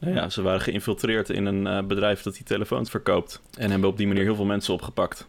nou 0.00 0.14
ja, 0.14 0.28
ze 0.28 0.42
waren 0.42 0.60
geïnfiltreerd 0.60 1.30
in 1.30 1.46
een 1.46 1.66
uh, 1.66 1.82
bedrijf 1.82 2.22
dat 2.22 2.34
die 2.34 2.44
telefoons 2.44 2.90
verkoopt. 2.90 3.42
En 3.58 3.70
hebben 3.70 3.88
op 3.88 3.96
die 3.96 4.06
manier 4.06 4.22
heel 4.22 4.34
veel 4.34 4.44
mensen 4.44 4.74
opgepakt. 4.74 5.28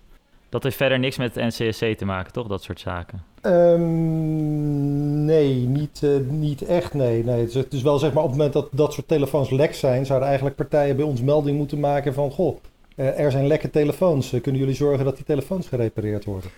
Dat 0.50 0.64
heeft 0.64 0.76
verder 0.76 1.00
niks 1.00 1.18
met 1.18 1.36
NCSC 1.36 1.86
te 1.98 2.06
maken, 2.06 2.34
toch? 2.34 2.48
Dat 2.48 2.64
soort 2.64 2.80
zaken. 2.80 3.24
Um, 3.42 5.26
nee, 5.26 5.54
niet, 5.56 6.02
uh, 6.04 6.18
niet 6.30 6.62
echt. 6.62 6.94
Nee. 6.94 7.24
nee. 7.24 7.40
Het, 7.40 7.50
is, 7.50 7.56
het 7.56 7.74
is 7.74 7.82
wel 7.82 8.00
zeg 8.00 8.14
maar 8.14 8.24
op 8.24 8.30
het 8.30 8.38
moment 8.38 8.56
dat 8.56 8.68
dat 8.72 8.94
soort 8.94 9.08
telefoons 9.08 9.50
lek 9.50 9.74
zijn, 9.74 10.06
zouden 10.06 10.28
eigenlijk 10.28 10.58
partijen 10.58 10.96
bij 10.96 11.06
ons 11.06 11.22
melding 11.22 11.58
moeten 11.58 11.80
maken 11.80 12.14
van: 12.14 12.32
Goh, 12.32 12.58
uh, 12.96 13.20
er 13.20 13.32
zijn 13.32 13.48
lekke 13.48 13.70
telefoons. 13.70 14.30
Kunnen 14.42 14.62
jullie 14.62 14.76
zorgen 14.76 15.06
dat 15.06 15.16
die 15.16 15.26
telefoons 15.26 15.68
gerepareerd 15.68 16.26
worden? 16.26 16.50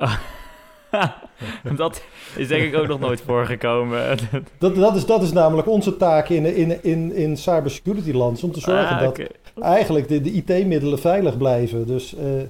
dat 1.76 2.02
is 2.36 2.48
denk 2.48 2.62
ik 2.62 2.76
ook 2.76 2.86
nog 2.86 3.00
nooit 3.00 3.20
voorgekomen. 3.20 4.18
dat, 4.58 4.74
dat, 4.74 4.96
is, 4.96 5.06
dat 5.06 5.22
is 5.22 5.32
namelijk 5.32 5.68
onze 5.68 5.96
taak 5.96 6.28
in, 6.28 6.56
in, 6.56 6.82
in, 6.82 7.14
in 7.14 7.36
cybersecurity 7.36 8.12
lands. 8.12 8.42
Om 8.42 8.52
te 8.52 8.60
zorgen 8.60 8.96
ah, 8.96 9.08
okay. 9.08 9.28
dat 9.54 9.64
eigenlijk 9.64 10.08
de, 10.08 10.20
de 10.20 10.30
IT-middelen 10.30 10.98
veilig 10.98 11.36
blijven. 11.36 11.86
Dus 11.86 12.14
uh, 12.14 12.42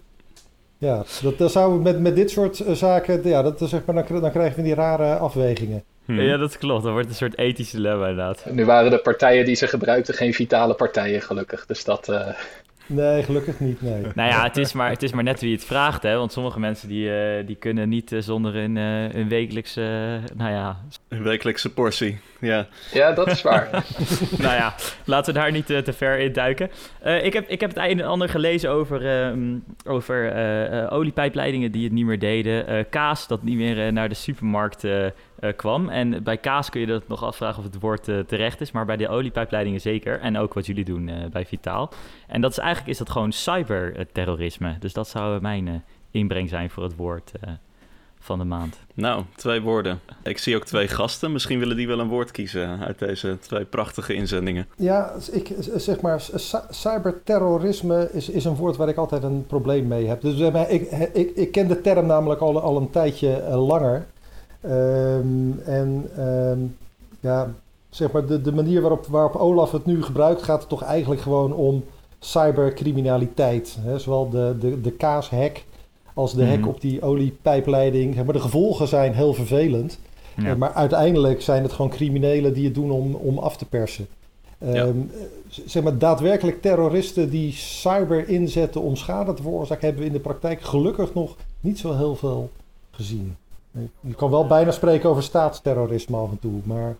ja, 0.78 1.04
dat, 1.22 1.38
dat 1.38 1.52
zouden 1.52 1.78
we 1.78 1.82
met, 1.82 2.00
met 2.00 2.16
dit 2.16 2.30
soort 2.30 2.64
zaken... 2.72 3.28
Ja, 3.28 3.42
dat, 3.42 3.58
zeg 3.64 3.84
maar, 3.84 4.06
dan, 4.08 4.20
dan 4.20 4.30
krijgen 4.30 4.56
we 4.56 4.62
die 4.62 4.74
rare 4.74 5.16
afwegingen. 5.16 5.84
Hmm. 6.04 6.20
Ja, 6.20 6.36
dat 6.36 6.58
klopt. 6.58 6.82
Dat 6.82 6.92
wordt 6.92 7.08
een 7.08 7.14
soort 7.14 7.38
ethische 7.38 7.76
dilemma 7.76 8.08
inderdaad. 8.08 8.44
Nu 8.50 8.64
waren 8.64 8.90
de 8.90 8.98
partijen 8.98 9.44
die 9.44 9.54
ze 9.54 9.66
gebruikten 9.66 10.14
geen 10.14 10.34
vitale 10.34 10.74
partijen 10.74 11.22
gelukkig. 11.22 11.66
Dus 11.66 11.84
dat... 11.84 12.08
Uh... 12.08 12.28
Nee, 12.86 13.22
gelukkig 13.22 13.60
niet, 13.60 13.82
nee. 13.82 14.02
Nou 14.14 14.30
ja, 14.30 14.42
het 14.42 14.56
is 14.56 14.72
maar, 14.72 14.90
het 14.90 15.02
is 15.02 15.12
maar 15.12 15.24
net 15.24 15.40
wie 15.40 15.54
het 15.54 15.64
vraagt, 15.64 16.02
hè. 16.02 16.16
Want 16.16 16.32
sommige 16.32 16.60
mensen 16.60 16.88
die, 16.88 17.08
uh, 17.08 17.46
die 17.46 17.56
kunnen 17.56 17.88
niet 17.88 18.12
uh, 18.12 18.20
zonder 18.20 18.56
een, 18.56 18.76
uh, 18.76 19.14
een 19.14 19.28
wekelijkse, 19.28 20.20
nou 20.34 20.50
ja... 20.50 20.80
Een 21.08 21.22
wekelijkse 21.22 21.72
portie, 21.72 22.18
ja. 22.40 22.66
Ja, 22.92 23.12
dat 23.12 23.26
is 23.26 23.42
waar. 23.42 23.70
nou 24.38 24.54
ja, 24.54 24.74
laten 25.04 25.34
we 25.34 25.40
daar 25.40 25.52
niet 25.52 25.66
te 25.66 25.92
ver 25.96 26.18
in 26.18 26.32
duiken. 26.32 26.70
ik, 27.22 27.32
heb, 27.32 27.48
ik 27.48 27.60
heb 27.60 27.70
het 27.74 27.78
een 27.78 28.00
en 28.00 28.06
ander 28.06 28.28
gelezen 28.28 28.70
over, 28.70 29.06
ehm, 29.06 29.56
over 29.86 30.34
oliepijpleidingen 30.90 31.72
die 31.72 31.84
het 31.84 31.92
niet 31.92 32.06
meer 32.06 32.18
deden. 32.18 32.88
kaas 32.88 33.26
dat 33.26 33.42
niet 33.42 33.56
meer 33.56 33.92
naar 33.92 34.08
de 34.08 34.14
supermarkt 34.14 34.84
uh, 35.40 35.52
kwam. 35.56 35.88
En 35.88 36.22
bij 36.22 36.36
kaas 36.36 36.70
kun 36.70 36.80
je 36.80 36.86
dat 36.86 37.08
nog 37.08 37.22
afvragen 37.22 37.58
of 37.58 37.64
het 37.64 37.80
woord 37.80 38.08
uh, 38.08 38.18
terecht 38.18 38.60
is, 38.60 38.70
maar 38.70 38.86
bij 38.86 38.96
de 38.96 39.08
oliepijpleidingen 39.08 39.80
zeker. 39.80 40.20
En 40.20 40.38
ook 40.38 40.54
wat 40.54 40.66
jullie 40.66 40.84
doen 40.84 41.08
uh, 41.08 41.14
bij 41.32 41.46
Vitaal. 41.46 41.92
En 42.26 42.40
dat 42.40 42.50
is 42.50 42.58
eigenlijk 42.58 42.90
is 42.90 42.98
dat 42.98 43.10
gewoon 43.10 43.32
cyberterrorisme. 43.32 44.76
Dus 44.78 44.92
dat 44.92 45.08
zou 45.08 45.40
mijn 45.40 45.84
inbreng 46.10 46.48
zijn 46.48 46.70
voor 46.70 46.82
het 46.82 46.96
woord 46.96 47.32
van 48.26 48.38
de 48.38 48.44
maand. 48.44 48.78
Nou, 48.94 49.22
twee 49.34 49.60
woorden. 49.60 50.00
Ik 50.22 50.38
zie 50.38 50.56
ook 50.56 50.64
twee 50.64 50.88
gasten. 50.88 51.32
Misschien 51.32 51.58
willen 51.58 51.76
die 51.76 51.86
wel 51.86 51.98
een 51.98 52.08
woord 52.08 52.30
kiezen 52.30 52.80
uit 52.80 52.98
deze 52.98 53.38
twee 53.40 53.64
prachtige 53.64 54.14
inzendingen. 54.14 54.66
Ja, 54.76 55.12
ik 55.32 55.54
zeg 55.76 56.00
maar, 56.00 56.24
cyberterrorisme 56.70 58.08
is, 58.12 58.28
is 58.28 58.44
een 58.44 58.54
woord 58.54 58.76
waar 58.76 58.88
ik 58.88 58.96
altijd 58.96 59.22
een 59.22 59.46
probleem 59.46 59.86
mee 59.86 60.06
heb. 60.06 60.20
Dus 60.20 60.38
ik, 60.68 60.90
ik, 61.12 61.30
ik 61.34 61.52
ken 61.52 61.68
de 61.68 61.80
term 61.80 62.06
namelijk 62.06 62.40
al, 62.40 62.60
al 62.60 62.76
een 62.76 62.90
tijdje 62.90 63.56
langer. 63.56 64.06
Um, 64.68 65.60
en 65.64 66.10
um, 66.18 66.76
ja, 67.20 67.54
zeg 67.88 68.12
maar 68.12 68.26
de, 68.26 68.40
de 68.40 68.52
manier 68.52 68.80
waarop, 68.80 69.06
waarop 69.06 69.36
Olaf 69.36 69.72
het 69.72 69.86
nu 69.86 70.02
gebruikt, 70.02 70.42
gaat 70.42 70.60
het 70.60 70.68
toch 70.68 70.82
eigenlijk 70.82 71.20
gewoon 71.20 71.52
om 71.52 71.84
cybercriminaliteit. 72.18 73.76
Hè? 73.80 73.98
Zowel 73.98 74.28
de, 74.28 74.56
de, 74.60 74.80
de 74.80 74.90
kaashack 74.90 75.62
als 76.14 76.34
de 76.34 76.46
hack 76.46 76.58
mhm. 76.58 76.68
op 76.68 76.80
die 76.80 77.02
oliepijpleiding. 77.02 78.24
Maar 78.24 78.32
de 78.32 78.40
gevolgen 78.40 78.88
zijn 78.88 79.14
heel 79.14 79.34
vervelend. 79.34 79.98
Ja. 80.36 80.54
Maar 80.54 80.72
uiteindelijk 80.72 81.42
zijn 81.42 81.62
het 81.62 81.72
gewoon 81.72 81.90
criminelen 81.90 82.54
die 82.54 82.64
het 82.64 82.74
doen 82.74 82.90
om, 82.90 83.14
om 83.14 83.38
af 83.38 83.56
te 83.56 83.64
persen. 83.64 84.06
Um, 84.62 84.74
ja. 84.74 84.92
Zeg 85.66 85.82
maar, 85.82 85.98
daadwerkelijk 85.98 86.62
terroristen 86.62 87.30
die 87.30 87.52
cyber 87.52 88.28
inzetten 88.28 88.80
om 88.80 88.96
schade 88.96 89.34
te 89.34 89.42
veroorzaken, 89.42 89.84
hebben 89.84 90.02
we 90.02 90.08
in 90.08 90.14
de 90.14 90.20
praktijk 90.20 90.60
gelukkig 90.60 91.14
nog 91.14 91.36
niet 91.60 91.78
zo 91.78 91.96
heel 91.96 92.16
veel 92.16 92.50
gezien. 92.90 93.36
Je 94.00 94.14
kan 94.14 94.30
wel 94.30 94.46
bijna 94.46 94.70
spreken 94.70 95.10
over 95.10 95.22
staatsterrorisme 95.22 96.16
af 96.16 96.30
en 96.30 96.38
toe, 96.38 96.60
maar... 96.64 96.96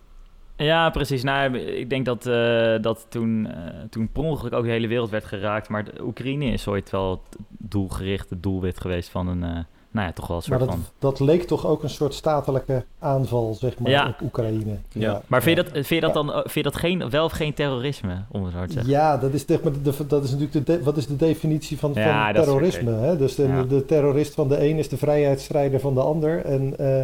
Ja, 0.55 0.89
precies. 0.89 1.23
Nou, 1.23 1.57
ik 1.57 1.89
denk 1.89 2.05
dat, 2.05 2.25
uh, 2.25 2.81
dat 2.81 3.05
toen, 3.09 3.45
uh, 3.45 3.53
toen 3.89 4.09
per 4.11 4.23
ongeluk 4.23 4.53
ook 4.53 4.63
de 4.63 4.69
hele 4.69 4.87
wereld 4.87 5.09
werd 5.09 5.25
geraakt. 5.25 5.69
Maar 5.69 5.85
Oekraïne 6.01 6.45
is 6.45 6.67
ooit 6.67 6.89
wel 6.89 7.11
het 7.11 7.39
doelgericht, 7.47 8.29
het 8.29 8.43
doelwit 8.43 8.81
geweest 8.81 9.09
van 9.09 9.27
een, 9.27 9.43
uh, 9.43 9.59
nou 9.97 10.09
ja, 10.09 10.13
toch 10.13 10.27
wel 10.27 10.37
een 10.37 10.43
soort 10.43 10.59
maar 10.59 10.67
dat, 10.67 10.77
van... 10.77 10.85
dat 10.99 11.19
leek 11.19 11.43
toch 11.43 11.65
ook 11.65 11.83
een 11.83 11.89
soort 11.89 12.13
statelijke 12.13 12.83
aanval, 12.99 13.53
zeg 13.53 13.79
maar, 13.79 13.91
ja. 13.91 14.07
op 14.07 14.21
Oekraïne. 14.21 14.77
Ja. 14.91 15.11
ja. 15.11 15.21
Maar 15.27 15.41
vind 15.41 15.57
je 15.57 15.63
dat, 15.63 15.73
vind 15.73 15.87
je 15.87 15.99
dat 15.99 16.13
dan 16.13 16.31
vind 16.31 16.53
je 16.53 16.63
dat 16.63 16.75
geen, 16.75 17.09
wel 17.09 17.25
of 17.25 17.31
geen 17.31 17.53
terrorisme, 17.53 18.23
om 18.31 18.43
het 18.43 18.53
zo 18.53 18.65
te 18.65 18.71
zeggen? 18.71 18.91
Ja, 18.91 19.17
dat 19.17 19.33
is, 19.33 19.45
de, 19.45 19.59
dat 20.07 20.23
is 20.23 20.31
natuurlijk 20.31 20.65
de, 20.65 20.83
wat 20.83 20.97
is 20.97 21.07
de 21.07 21.15
definitie 21.15 21.77
van, 21.77 21.93
van 21.93 22.33
terrorisme. 22.33 22.91
Hè? 22.91 23.17
Dus 23.17 23.35
de, 23.35 23.65
de, 23.67 23.85
terrorist 23.85 24.33
van 24.33 24.47
de 24.47 24.69
een 24.69 24.77
is 24.77 24.89
de 24.89 24.97
vrijheidsstrijder 24.97 25.79
van 25.79 25.93
de 25.93 26.01
ander. 26.01 26.45
En, 26.45 26.73
uh, 26.79 27.01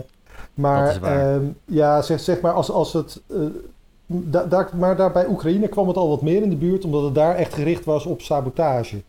maar 0.53 0.99
uh, 1.03 1.35
ja, 1.65 2.01
zeg, 2.01 2.19
zeg 2.19 2.41
maar, 2.41 2.53
als, 2.53 2.71
als 2.71 2.93
het... 2.93 3.21
Uh, 3.27 3.45
da, 4.05 4.43
daar, 4.43 4.69
maar 4.75 4.95
daar 4.95 5.11
bij 5.11 5.27
Oekraïne 5.27 5.67
kwam 5.67 5.87
het 5.87 5.97
al 5.97 6.09
wat 6.09 6.21
meer 6.21 6.41
in 6.41 6.49
de 6.49 6.55
buurt, 6.55 6.85
omdat 6.85 7.03
het 7.03 7.15
daar 7.15 7.35
echt 7.35 7.53
gericht 7.53 7.85
was 7.85 8.05
op 8.05 8.21
sabotage. 8.21 9.01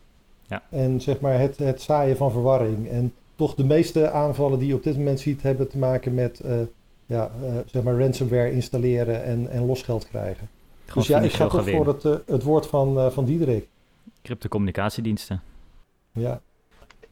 Ja. 0.46 0.62
En 0.70 1.00
zeg 1.00 1.20
maar 1.20 1.38
het, 1.38 1.58
het 1.58 1.82
zaaien 1.82 2.16
van 2.16 2.30
verwarring. 2.30 2.90
En 2.90 3.12
toch 3.34 3.54
de 3.54 3.64
meeste 3.64 4.10
aanvallen 4.10 4.58
die 4.58 4.68
je 4.68 4.74
op 4.74 4.82
dit 4.82 4.96
moment 4.96 5.20
ziet, 5.20 5.42
hebben 5.42 5.68
te 5.68 5.78
maken 5.78 6.14
met 6.14 6.40
uh, 6.44 6.60
ja, 7.06 7.30
uh, 7.42 7.56
zeg 7.66 7.82
maar 7.82 7.98
ransomware 7.98 8.52
installeren 8.52 9.24
en, 9.24 9.50
en 9.50 9.66
losgeld 9.66 10.08
krijgen. 10.08 10.48
Gewoon 10.84 11.06
dus 11.06 11.06
ja, 11.06 11.20
ik 11.20 11.32
ga 11.32 11.46
toch 11.46 11.70
voor 11.70 11.86
het, 11.86 12.04
uh, 12.04 12.14
het 12.26 12.42
woord 12.42 12.66
van, 12.66 13.12
van 13.12 13.24
Diederik. 13.24 13.68
Cryptocommunicatiediensten. 14.22 15.42
Ja, 16.12 16.40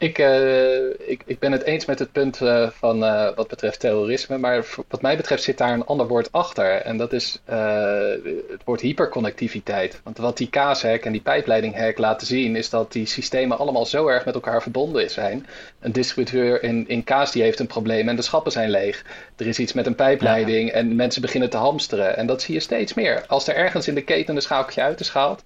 ik, 0.02 0.18
uh, 0.18 1.08
ik, 1.10 1.22
ik 1.26 1.38
ben 1.38 1.52
het 1.52 1.62
eens 1.62 1.84
met 1.84 1.98
het 1.98 2.12
punt 2.12 2.40
uh, 2.40 2.68
van 2.70 3.02
uh, 3.02 3.28
wat 3.34 3.48
betreft 3.48 3.80
terrorisme, 3.80 4.38
maar 4.38 4.64
wat 4.88 5.02
mij 5.02 5.16
betreft 5.16 5.42
zit 5.42 5.58
daar 5.58 5.72
een 5.72 5.84
ander 5.84 6.06
woord 6.06 6.32
achter. 6.32 6.70
En 6.70 6.96
dat 6.96 7.12
is 7.12 7.40
het 7.44 8.64
woord 8.64 8.80
hyperconnectiviteit. 8.80 10.00
Want 10.04 10.18
wat 10.18 10.36
die 10.36 10.48
kaashack 10.48 11.02
en 11.02 11.12
die 11.12 11.20
pijpleidinghack 11.20 11.98
laten 11.98 12.26
zien, 12.26 12.56
is 12.56 12.70
dat 12.70 12.92
die 12.92 13.06
systemen 13.06 13.58
allemaal 13.58 13.86
zo 13.86 14.06
erg 14.06 14.24
met 14.24 14.34
elkaar 14.34 14.62
verbonden 14.62 15.10
zijn. 15.10 15.46
Een 15.80 15.92
distributeur 15.92 16.62
in, 16.62 16.88
in 16.88 17.04
kaas 17.04 17.32
die 17.32 17.42
heeft 17.42 17.60
een 17.60 17.66
probleem 17.66 18.08
en 18.08 18.16
de 18.16 18.22
schappen 18.22 18.52
zijn 18.52 18.70
leeg. 18.70 19.04
Er 19.36 19.46
is 19.46 19.58
iets 19.58 19.72
met 19.72 19.86
een 19.86 19.94
pijpleiding 19.94 20.68
ja. 20.68 20.74
en 20.74 20.96
mensen 20.96 21.22
beginnen 21.22 21.50
te 21.50 21.56
hamsteren. 21.56 22.16
En 22.16 22.26
dat 22.26 22.42
zie 22.42 22.54
je 22.54 22.60
steeds 22.60 22.94
meer. 22.94 23.24
Als 23.26 23.48
er 23.48 23.54
ergens 23.54 23.88
in 23.88 23.94
de 23.94 24.04
keten 24.04 24.36
een 24.36 24.42
schaaltje 24.42 24.82
uit 24.82 25.00
is 25.00 25.08
gehaald, 25.08 25.42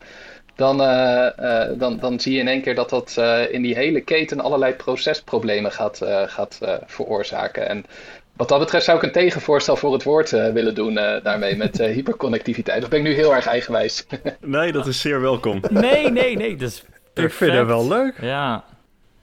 dan, 0.56 0.80
uh, 0.80 1.28
uh, 1.40 1.64
dan, 1.78 1.98
dan 1.98 2.20
zie 2.20 2.34
je 2.34 2.40
in 2.40 2.48
één 2.48 2.62
keer 2.62 2.74
dat 2.74 2.90
dat 2.90 3.16
uh, 3.18 3.52
in 3.52 3.62
die 3.62 3.74
hele 3.74 4.00
keten 4.00 4.40
allerlei 4.40 4.72
procesproblemen 4.72 5.72
gaat, 5.72 6.00
gaat 6.26 6.58
veroorzaken. 6.86 7.68
En 7.68 7.84
wat 8.36 8.48
dat 8.48 8.58
betreft 8.58 8.84
zou 8.84 8.96
ik 8.96 9.02
een 9.02 9.12
tegenvoorstel 9.12 9.76
voor 9.76 9.92
het 9.92 10.02
woord 10.02 10.30
willen 10.30 10.74
doen 10.74 10.94
daarmee 11.22 11.56
met 11.56 11.78
hyperconnectiviteit. 11.78 12.82
Of 12.82 12.88
ben 12.88 12.98
ik 12.98 13.04
nu 13.04 13.14
heel 13.14 13.34
erg 13.34 13.46
eigenwijs? 13.46 14.06
nee, 14.40 14.72
dat 14.72 14.86
is 14.86 15.00
zeer 15.00 15.20
welkom. 15.20 15.60
nee, 15.70 16.10
nee, 16.10 16.36
nee. 16.36 16.56
Dat 16.56 16.68
is 16.68 16.84
ik 17.14 17.32
vind 17.32 17.52
het 17.52 17.66
wel 17.66 17.88
leuk. 17.88 18.20
Ja, 18.20 18.64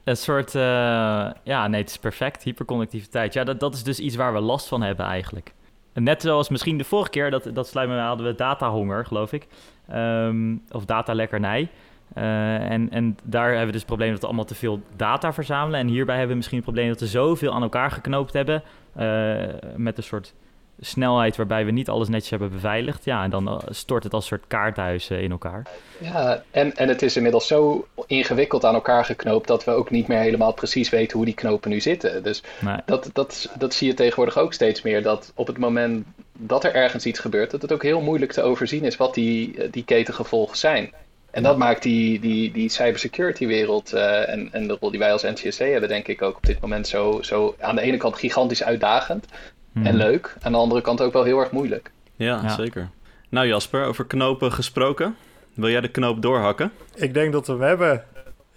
een 0.03 0.17
soort, 0.17 0.51
ja, 0.51 1.67
nee, 1.67 1.81
het 1.81 1.89
is 1.89 1.97
perfect. 1.97 2.43
Hyperconnectiviteit. 2.43 3.33
Ja, 3.33 3.43
dat, 3.43 3.59
dat 3.59 3.73
is 3.73 3.83
dus 3.83 3.99
iets 3.99 4.15
waar 4.15 4.33
we 4.33 4.39
last 4.39 4.67
van 4.67 4.81
hebben 4.81 5.05
eigenlijk. 5.05 5.53
Net 5.93 6.21
zoals 6.21 6.49
misschien 6.49 6.77
de 6.77 6.83
vorige 6.83 7.09
keer, 7.09 7.31
dat, 7.31 7.49
dat 7.53 7.67
sluit 7.67 7.89
me 7.89 7.99
hadden 7.99 8.25
we 8.25 8.35
datahonger, 8.35 9.05
geloof 9.05 9.33
ik. 9.33 9.47
Um, 9.91 10.63
of 10.71 10.85
datalekkernij. 10.85 11.69
Uh, 12.17 12.71
en, 12.71 12.91
en 12.91 13.17
daar 13.23 13.47
hebben 13.47 13.65
we 13.65 13.71
dus 13.71 13.81
het 13.81 13.89
probleem 13.89 14.11
dat 14.11 14.19
we 14.19 14.25
allemaal 14.25 14.45
te 14.45 14.55
veel 14.55 14.81
data 14.95 15.33
verzamelen. 15.33 15.79
En 15.79 15.87
hierbij 15.87 16.15
hebben 16.15 16.31
we 16.31 16.37
misschien 16.37 16.57
het 16.57 16.65
probleem 16.65 16.89
dat 16.89 16.99
we 16.99 17.07
zoveel 17.07 17.53
aan 17.53 17.61
elkaar 17.61 17.91
geknoopt 17.91 18.33
hebben. 18.33 18.63
Uh, 18.97 19.43
met 19.75 19.97
een 19.97 20.03
soort 20.03 20.33
snelheid 20.79 21.35
waarbij 21.35 21.65
we 21.65 21.71
niet 21.71 21.89
alles 21.89 22.07
netjes 22.07 22.29
hebben 22.29 22.51
beveiligd. 22.51 23.05
Ja, 23.05 23.23
en 23.23 23.29
dan 23.29 23.47
eh, 23.47 23.57
stort 23.69 24.03
het 24.03 24.13
als 24.13 24.23
een 24.23 24.37
soort 24.37 24.47
kaarthuis 24.47 25.09
in 25.09 25.31
elkaar. 25.31 25.67
Ja, 25.97 26.43
en, 26.51 26.75
en 26.75 26.87
het 26.87 27.01
is 27.01 27.15
inmiddels 27.15 27.47
zo 27.47 27.87
ingewikkeld 28.05 28.65
aan 28.65 28.73
elkaar 28.73 29.05
geknoopt 29.05 29.47
dat 29.47 29.63
we 29.63 29.71
ook 29.71 29.89
niet 29.89 30.07
meer 30.07 30.19
helemaal 30.19 30.53
precies 30.53 30.89
weten 30.89 31.17
hoe 31.17 31.25
die 31.25 31.35
knopen 31.35 31.69
nu 31.69 31.79
zitten. 31.79 32.23
Dus 32.23 32.43
nee. 32.59 32.77
dat, 32.85 33.09
dat, 33.13 33.51
dat 33.57 33.73
zie 33.73 33.87
je 33.87 33.93
tegenwoordig 33.93 34.37
ook 34.37 34.53
steeds 34.53 34.81
meer. 34.81 35.03
Dat 35.03 35.31
op 35.35 35.47
het 35.47 35.57
moment 35.57 36.05
dat 36.37 36.63
er 36.63 36.73
ergens 36.73 37.05
iets 37.05 37.19
gebeurt, 37.19 37.51
dat 37.51 37.61
het 37.61 37.71
ook 37.71 37.83
heel 37.83 38.01
moeilijk 38.01 38.31
te 38.31 38.41
overzien 38.41 38.83
is 38.83 38.97
wat 38.97 39.13
die, 39.13 39.69
die 39.69 39.83
ketengevolgen 39.83 40.57
zijn. 40.57 40.91
En 41.31 41.43
dat 41.43 41.57
maakt 41.57 41.83
die, 41.83 42.19
die, 42.19 42.51
die 42.51 42.69
cybersecurity 42.69 43.47
wereld 43.47 43.93
uh, 43.93 44.29
en, 44.29 44.49
en 44.51 44.67
de 44.67 44.77
rol 44.79 44.89
die 44.89 44.99
wij 44.99 45.11
als 45.11 45.21
NCSC 45.21 45.59
hebben, 45.59 45.89
denk 45.89 46.07
ik 46.07 46.21
ook 46.21 46.35
op 46.35 46.45
dit 46.45 46.59
moment 46.59 46.87
zo, 46.87 47.21
zo 47.21 47.55
aan 47.59 47.75
de 47.75 47.81
ene 47.81 47.97
kant 47.97 48.15
gigantisch 48.15 48.63
uitdagend 48.63 49.25
hmm. 49.71 49.85
en 49.85 49.95
leuk. 49.95 50.35
Aan 50.41 50.51
de 50.51 50.57
andere 50.57 50.81
kant 50.81 51.01
ook 51.01 51.13
wel 51.13 51.23
heel 51.23 51.39
erg 51.39 51.51
moeilijk. 51.51 51.91
Ja, 52.15 52.41
ja, 52.43 52.49
zeker. 52.49 52.89
Nou 53.29 53.47
Jasper, 53.47 53.85
over 53.85 54.05
knopen 54.05 54.51
gesproken. 54.51 55.15
Wil 55.53 55.69
jij 55.69 55.81
de 55.81 55.87
knoop 55.87 56.21
doorhakken? 56.21 56.71
Ik 56.95 57.13
denk 57.13 57.31
dat 57.31 57.47
we, 57.47 57.55
we 57.55 57.65
hebben 57.65 58.03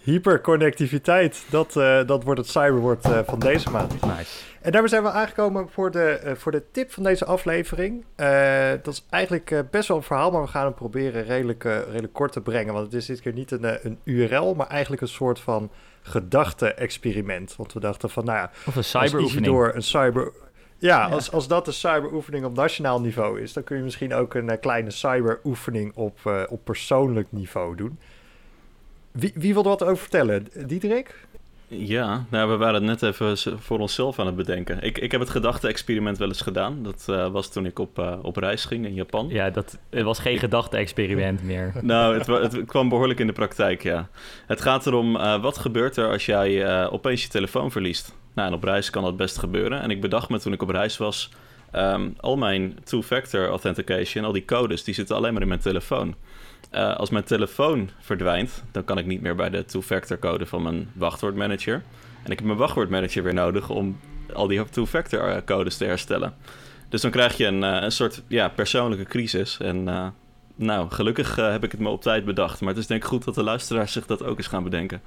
Hyperconnectiviteit, 0.07 1.45
dat, 1.49 1.75
uh, 1.75 1.99
dat 2.05 2.23
wordt 2.23 2.39
het 2.39 2.49
cyberwoord 2.49 3.05
uh, 3.05 3.19
van 3.25 3.39
deze 3.39 3.69
maand. 3.69 3.91
Nice. 4.01 4.43
En 4.61 4.71
daarmee 4.71 4.89
zijn 4.89 5.03
we 5.03 5.09
aangekomen 5.09 5.69
voor 5.69 5.91
de, 5.91 6.21
uh, 6.25 6.31
voor 6.35 6.51
de 6.51 6.63
tip 6.71 6.91
van 6.91 7.03
deze 7.03 7.25
aflevering. 7.25 8.05
dat 8.83 8.93
is 8.93 9.05
eigenlijk 9.09 9.63
best 9.71 9.87
wel 9.87 9.97
een 9.97 10.03
verhaal, 10.03 10.31
maar 10.31 10.41
we 10.41 10.47
gaan 10.47 10.63
hem 10.63 10.73
proberen 10.73 11.23
redelijk, 11.23 11.63
redelijk 11.63 12.13
kort 12.13 12.31
te 12.31 12.41
brengen. 12.41 12.73
Want 12.73 12.85
het 12.85 12.93
is 12.93 13.05
dit 13.05 13.21
keer 13.21 13.33
niet 13.33 13.51
een, 13.51 13.85
een 13.85 13.99
URL, 14.03 14.53
maar 14.55 14.67
eigenlijk 14.67 15.01
een 15.01 15.07
soort 15.07 15.39
van 15.39 15.71
gedachte-experiment. 16.01 17.55
Want 17.55 17.73
we 17.73 17.79
dachten 17.79 18.09
van, 18.09 18.25
nou 18.25 18.37
ja... 18.37 18.51
Of 18.65 18.75
een 18.75 18.83
cyberoefening. 18.83 19.45
door 19.45 19.71
een 19.75 19.83
cyber... 19.83 20.31
Ja, 20.77 21.07
ja, 21.07 21.13
Als, 21.13 21.31
als 21.31 21.47
dat 21.47 21.67
een 21.67 21.73
cyberoefening 21.73 22.45
op 22.45 22.55
nationaal 22.55 23.01
niveau 23.01 23.41
is... 23.41 23.53
dan 23.53 23.63
kun 23.63 23.77
je 23.77 23.83
misschien 23.83 24.13
ook 24.13 24.33
een 24.33 24.59
kleine 24.59 24.91
cyberoefening 24.91 25.95
op, 25.95 26.45
op 26.49 26.65
persoonlijk 26.65 27.27
niveau 27.31 27.75
doen. 27.75 27.99
Wie, 29.19 29.31
wie 29.35 29.53
wil 29.53 29.63
er 29.63 29.69
wat 29.69 29.83
over 29.83 29.97
vertellen? 29.97 30.47
Diederik? 30.65 31.25
Ja, 31.69 32.25
nou, 32.29 32.49
we 32.49 32.57
waren 32.57 32.85
net 32.85 33.01
even 33.01 33.59
voor 33.59 33.79
onszelf 33.79 34.19
aan 34.19 34.25
het 34.25 34.35
bedenken. 34.35 34.81
Ik, 34.81 34.97
ik 34.97 35.11
heb 35.11 35.19
het 35.19 35.29
gedachte-experiment 35.29 36.17
wel 36.17 36.27
eens 36.27 36.41
gedaan. 36.41 36.83
Dat 36.83 37.05
uh, 37.09 37.27
was 37.27 37.51
toen 37.51 37.65
ik 37.65 37.79
op, 37.79 37.99
uh, 37.99 38.13
op 38.21 38.37
reis 38.37 38.65
ging 38.65 38.85
in 38.85 38.93
Japan. 38.93 39.27
Ja, 39.29 39.49
dat 39.49 39.77
het 39.89 40.03
was 40.03 40.19
geen 40.19 40.37
gedachte-experiment 40.37 41.43
meer. 41.51 41.73
nou, 41.81 42.17
het, 42.17 42.27
het, 42.27 42.65
kwam 42.65 42.89
behoorlijk 42.89 43.19
in 43.19 43.27
de 43.27 43.33
praktijk, 43.33 43.83
ja. 43.83 44.09
Het 44.45 44.61
gaat 44.61 44.87
erom, 44.87 45.15
uh, 45.15 45.41
wat 45.41 45.57
gebeurt 45.57 45.97
er 45.97 46.11
als 46.11 46.25
jij 46.25 46.87
opeens 46.89 47.23
je 47.23 47.29
telefoon 47.29 47.71
verliest? 47.71 48.15
Nou, 48.33 48.47
en 48.47 48.53
op 48.53 48.63
reis 48.63 48.89
kan 48.89 49.03
dat 49.03 49.17
best 49.17 49.37
gebeuren. 49.37 49.81
En 49.81 49.89
ik 49.89 50.01
bedacht 50.01 50.29
me 50.29 50.39
toen 50.39 50.53
ik 50.53 50.61
op 50.61 50.69
reis 50.69 50.97
was... 50.97 51.29
Um, 51.75 52.13
al 52.19 52.37
mijn 52.37 52.77
two-factor 52.83 53.47
authentication, 53.47 54.25
al 54.25 54.31
die 54.31 54.45
codes, 54.45 54.83
die 54.83 54.93
zitten 54.93 55.15
alleen 55.15 55.33
maar 55.33 55.41
in 55.41 55.47
mijn 55.47 55.59
telefoon. 55.59 56.15
Uh, 56.71 56.95
als 56.95 57.09
mijn 57.09 57.23
telefoon 57.23 57.89
verdwijnt, 57.99 58.63
dan 58.71 58.83
kan 58.83 58.97
ik 58.97 59.05
niet 59.05 59.21
meer 59.21 59.35
bij 59.35 59.49
de 59.49 59.65
two-factor 59.65 60.19
code 60.19 60.45
van 60.45 60.63
mijn 60.63 60.89
wachtwoordmanager. 60.93 61.83
En 62.23 62.31
ik 62.31 62.37
heb 62.37 62.47
mijn 62.47 62.57
wachtwoordmanager 62.57 63.23
weer 63.23 63.33
nodig 63.33 63.69
om 63.69 63.97
al 64.33 64.47
die 64.47 64.69
two-factor 64.69 65.29
eh, 65.29 65.41
codes 65.45 65.77
te 65.77 65.85
herstellen. 65.85 66.33
Dus 66.89 67.01
dan 67.01 67.11
krijg 67.11 67.37
je 67.37 67.45
een, 67.45 67.63
uh, 67.63 67.81
een 67.81 67.91
soort 67.91 68.23
ja, 68.27 68.49
persoonlijke 68.49 69.05
crisis. 69.05 69.57
En 69.59 69.87
uh, 69.87 70.07
nou, 70.55 70.89
gelukkig 70.89 71.35
heb 71.35 71.63
ik 71.63 71.71
het 71.71 71.81
me 71.81 71.89
op 71.89 72.01
tijd 72.01 72.25
bedacht. 72.25 72.59
Maar 72.59 72.69
het 72.69 72.77
is 72.77 72.87
denk 72.87 73.03
ik 73.03 73.07
goed 73.07 73.23
dat 73.23 73.35
de 73.35 73.43
luisteraars 73.43 73.91
zich 73.91 74.05
dat 74.05 74.23
ook 74.23 74.37
eens 74.37 74.47
gaan 74.47 74.63
bedenken. 74.63 75.01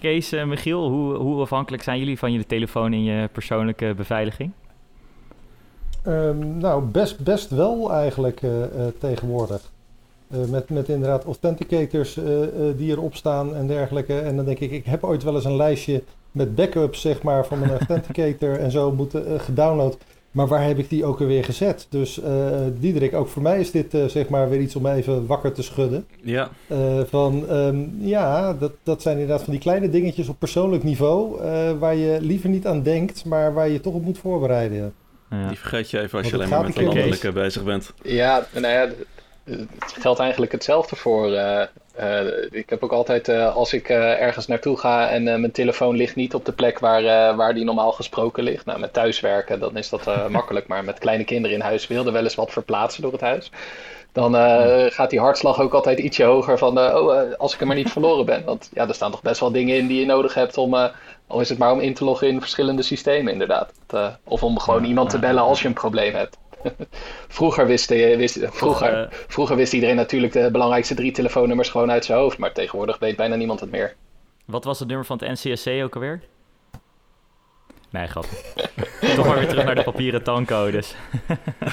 Kees, 0.00 0.30
Michiel, 0.30 0.88
hoe, 0.88 1.14
hoe 1.14 1.40
afhankelijk 1.40 1.82
zijn 1.82 1.98
jullie 1.98 2.18
van 2.18 2.32
je 2.32 2.46
telefoon 2.46 2.92
in 2.92 3.04
je 3.04 3.28
persoonlijke 3.32 3.94
beveiliging? 3.96 4.52
Um, 6.06 6.58
nou, 6.58 6.84
best, 6.84 7.24
best 7.24 7.50
wel 7.50 7.92
eigenlijk 7.92 8.40
tegenwoordig. 8.98 9.70
Uh, 10.34 10.44
met, 10.50 10.70
met 10.70 10.88
inderdaad 10.88 11.24
authenticators 11.24 12.16
uh, 12.16 12.24
uh, 12.24 12.46
die 12.76 12.90
erop 12.90 13.14
staan 13.14 13.56
en 13.56 13.66
dergelijke. 13.66 14.18
En 14.18 14.36
dan 14.36 14.44
denk 14.44 14.58
ik, 14.58 14.70
ik 14.70 14.84
heb 14.84 15.04
ooit 15.04 15.22
wel 15.22 15.34
eens 15.34 15.44
een 15.44 15.56
lijstje 15.56 16.02
met 16.32 16.54
backups 16.54 17.00
zeg 17.00 17.22
maar, 17.22 17.46
van 17.46 17.58
mijn 17.58 17.70
authenticator 17.70 18.58
en 18.58 18.70
zo 18.70 18.92
moeten 18.92 19.40
gedownload. 19.40 19.96
Maar 20.30 20.46
waar 20.46 20.66
heb 20.66 20.78
ik 20.78 20.88
die 20.88 21.04
ook 21.04 21.18
weer 21.18 21.44
gezet? 21.44 21.86
Dus 21.88 22.20
Diederik, 22.78 23.14
ook 23.14 23.28
voor 23.28 23.42
mij 23.42 23.60
is 23.60 23.70
dit 23.70 23.96
zeg 24.06 24.28
maar 24.28 24.48
weer 24.48 24.60
iets 24.60 24.76
om 24.76 24.86
even 24.86 25.26
wakker 25.26 25.52
te 25.52 25.62
schudden. 25.62 26.06
Ja. 26.22 26.50
van 27.04 27.50
um, 27.50 27.96
ja, 28.00 28.52
dat, 28.52 28.72
dat 28.82 29.02
zijn 29.02 29.18
inderdaad 29.18 29.42
van 29.42 29.52
die 29.52 29.62
kleine 29.62 29.90
dingetjes 29.90 30.28
op 30.28 30.38
persoonlijk 30.38 30.82
niveau. 30.82 31.40
waar 31.78 31.94
je 31.94 32.18
liever 32.20 32.48
niet 32.48 32.66
aan 32.66 32.82
denkt, 32.82 33.24
maar 33.24 33.54
waar 33.54 33.68
je 33.68 33.80
toch 33.80 33.94
op 33.94 34.04
moet 34.04 34.18
voorbereiden. 34.18 34.92
Ja. 35.30 35.48
Die 35.48 35.58
vergeet 35.58 35.90
je 35.90 36.00
even 36.00 36.18
als 36.18 36.28
je 36.28 36.34
alleen 36.34 36.48
maar 36.48 36.62
met 36.62 36.74
de 36.74 36.82
landelijke 36.82 37.32
bezig 37.32 37.64
bent. 37.64 37.92
Ja, 38.02 38.46
nou 38.52 38.66
ja, 38.66 38.88
het 39.50 39.96
geldt 40.00 40.20
eigenlijk 40.20 40.52
hetzelfde 40.52 40.96
voor. 40.96 41.30
Uh, 41.30 41.62
uh, 42.00 42.26
ik 42.50 42.70
heb 42.70 42.82
ook 42.82 42.92
altijd, 42.92 43.28
uh, 43.28 43.56
als 43.56 43.72
ik 43.72 43.88
ergens 43.88 44.46
naartoe 44.46 44.78
ga 44.78 45.08
en 45.08 45.22
mijn 45.22 45.50
telefoon 45.50 45.96
ligt 45.96 46.16
niet 46.16 46.34
op 46.34 46.44
de 46.44 46.52
plek 46.52 46.78
waar, 46.78 47.36
waar 47.36 47.54
die 47.54 47.64
normaal 47.64 47.92
gesproken 47.92 48.42
ligt. 48.42 48.64
Nou, 48.64 48.78
met 48.78 48.92
thuiswerken, 48.92 49.60
dan 49.60 49.76
is 49.76 49.88
dat 49.88 50.04
makkelijk. 50.30 50.66
Maar 50.66 50.84
met 50.84 50.98
kleine 50.98 51.24
kinderen 51.24 51.56
in 51.56 51.62
huis 51.62 51.86
wilde 51.86 52.10
wel 52.10 52.22
eens 52.22 52.34
wat 52.34 52.52
verplaatsen 52.52 53.02
door 53.02 53.12
het 53.12 53.20
huis. 53.20 53.50
Dan 54.12 54.34
gaat 54.92 55.10
die 55.10 55.20
hartslag 55.20 55.60
ook 55.60 55.74
altijd 55.74 55.98
ietsje 55.98 56.24
hoger 56.24 56.58
van, 56.58 56.78
oh, 56.78 57.32
als 57.38 57.54
ik 57.54 57.60
er 57.60 57.66
maar 57.66 57.76
niet 57.76 57.90
verloren 57.90 58.26
ben. 58.26 58.44
Want 58.44 58.70
ja, 58.74 58.88
er 58.88 58.94
staan 58.94 59.10
toch 59.10 59.22
best 59.22 59.40
wel 59.40 59.52
dingen 59.52 59.76
in 59.76 59.86
die 59.86 60.00
je 60.00 60.06
nodig 60.06 60.34
hebt 60.34 60.58
om, 60.58 60.74
al 61.26 61.40
is 61.40 61.48
het 61.48 61.58
maar 61.58 61.72
om 61.72 61.80
in 61.80 61.94
te 61.94 62.04
loggen 62.04 62.28
in 62.28 62.40
verschillende 62.40 62.82
systemen 62.82 63.32
inderdaad. 63.32 63.72
of 64.24 64.42
om 64.42 64.58
gewoon 64.58 64.84
iemand 64.84 65.10
te 65.10 65.18
bellen 65.18 65.42
als 65.42 65.62
je 65.62 65.68
een 65.68 65.74
probleem 65.74 66.14
hebt. 66.14 66.38
vroeger, 67.38 67.66
wist, 67.66 67.88
wist, 67.88 68.38
vroeger, 68.40 69.08
vroeger 69.28 69.56
wist 69.56 69.72
iedereen 69.72 69.96
natuurlijk 69.96 70.32
de 70.32 70.50
belangrijkste 70.50 70.94
drie 70.94 71.12
telefoonnummers 71.12 71.68
gewoon 71.68 71.90
uit 71.90 72.04
zijn 72.04 72.18
hoofd. 72.18 72.38
Maar 72.38 72.52
tegenwoordig 72.52 72.98
weet 72.98 73.16
bijna 73.16 73.34
niemand 73.34 73.60
het 73.60 73.70
meer. 73.70 73.94
Wat 74.44 74.64
was 74.64 74.78
het 74.78 74.88
nummer 74.88 75.06
van 75.06 75.18
het 75.18 75.44
NCSC 75.44 75.68
ook 75.82 75.94
alweer? 75.94 76.20
Nee, 77.90 78.06
grap. 78.06 78.24
Toch 79.16 79.26
maar 79.26 79.38
weer 79.38 79.48
terug 79.48 79.64
naar 79.64 79.74
de 79.74 79.82
papieren 79.82 80.22
tankcodes. 80.22 80.94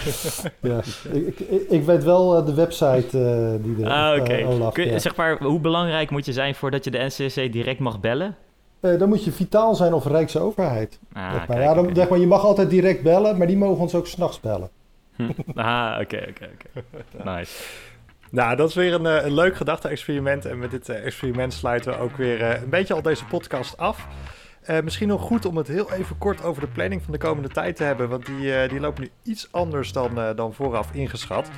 ja, 0.61 0.81
ik, 1.11 1.39
ik, 1.39 1.69
ik, 1.69 1.83
weet 1.83 2.03
wel 2.03 2.45
de 2.45 2.53
website 2.53 3.17
uh, 3.17 3.63
die 3.63 3.75
de 3.75 3.89
Ah, 3.89 4.11
oké. 4.11 4.21
Okay. 4.21 4.85
Uh, 4.85 4.91
ja. 4.91 4.99
Zeg 4.99 5.15
maar, 5.15 5.43
hoe 5.43 5.59
belangrijk 5.59 6.09
moet 6.09 6.25
je 6.25 6.33
zijn 6.33 6.55
voordat 6.55 6.83
je 6.83 6.91
de 6.91 7.05
NCSC 7.05 7.51
direct 7.51 7.79
mag 7.79 7.99
bellen? 7.99 8.35
Uh, 8.81 8.99
dan 8.99 9.09
moet 9.09 9.23
je 9.23 9.31
vitaal 9.31 9.75
zijn 9.75 9.93
of 9.93 10.05
Rijksoverheid. 10.05 10.99
Ah, 11.13 11.47
maar. 11.47 11.61
Ja, 11.61 11.73
dan, 11.73 11.89
zeg 11.95 12.09
maar, 12.09 12.19
je 12.19 12.27
mag 12.27 12.43
altijd 12.43 12.69
direct 12.69 13.03
bellen, 13.03 13.37
maar 13.37 13.47
die 13.47 13.57
mogen 13.57 13.81
ons 13.81 13.95
ook 13.95 14.07
s'nachts 14.07 14.39
bellen. 14.39 14.69
Ah, 15.55 15.97
oké, 16.01 16.25
oké, 16.29 16.49
oké. 16.53 16.83
Nice. 17.35 17.63
Nou, 18.31 18.55
dat 18.55 18.69
is 18.69 18.75
weer 18.75 18.93
een, 18.93 19.05
een 19.05 19.33
leuk 19.33 19.55
gedachte-experiment. 19.55 20.45
En 20.45 20.59
met 20.59 20.71
dit 20.71 20.89
experiment 20.89 21.53
sluiten 21.53 21.91
we 21.91 21.99
ook 21.99 22.17
weer 22.17 22.41
een 22.41 22.69
beetje 22.69 22.93
al 22.93 23.01
deze 23.01 23.25
podcast 23.25 23.77
af. 23.77 24.07
Uh, 24.69 24.79
misschien 24.79 25.07
nog 25.07 25.21
goed 25.21 25.45
om 25.45 25.57
het 25.57 25.67
heel 25.67 25.93
even 25.93 26.17
kort 26.17 26.43
over 26.43 26.61
de 26.61 26.67
planning 26.67 27.01
van 27.03 27.11
de 27.11 27.17
komende 27.17 27.49
tijd 27.49 27.75
te 27.75 27.83
hebben. 27.83 28.09
Want 28.09 28.25
die, 28.25 28.45
uh, 28.45 28.69
die 28.69 28.79
loopt 28.79 28.99
nu 28.99 29.09
iets 29.23 29.47
anders 29.51 29.91
dan, 29.91 30.19
uh, 30.19 30.29
dan 30.35 30.53
vooraf 30.53 30.93
ingeschat. 30.93 31.49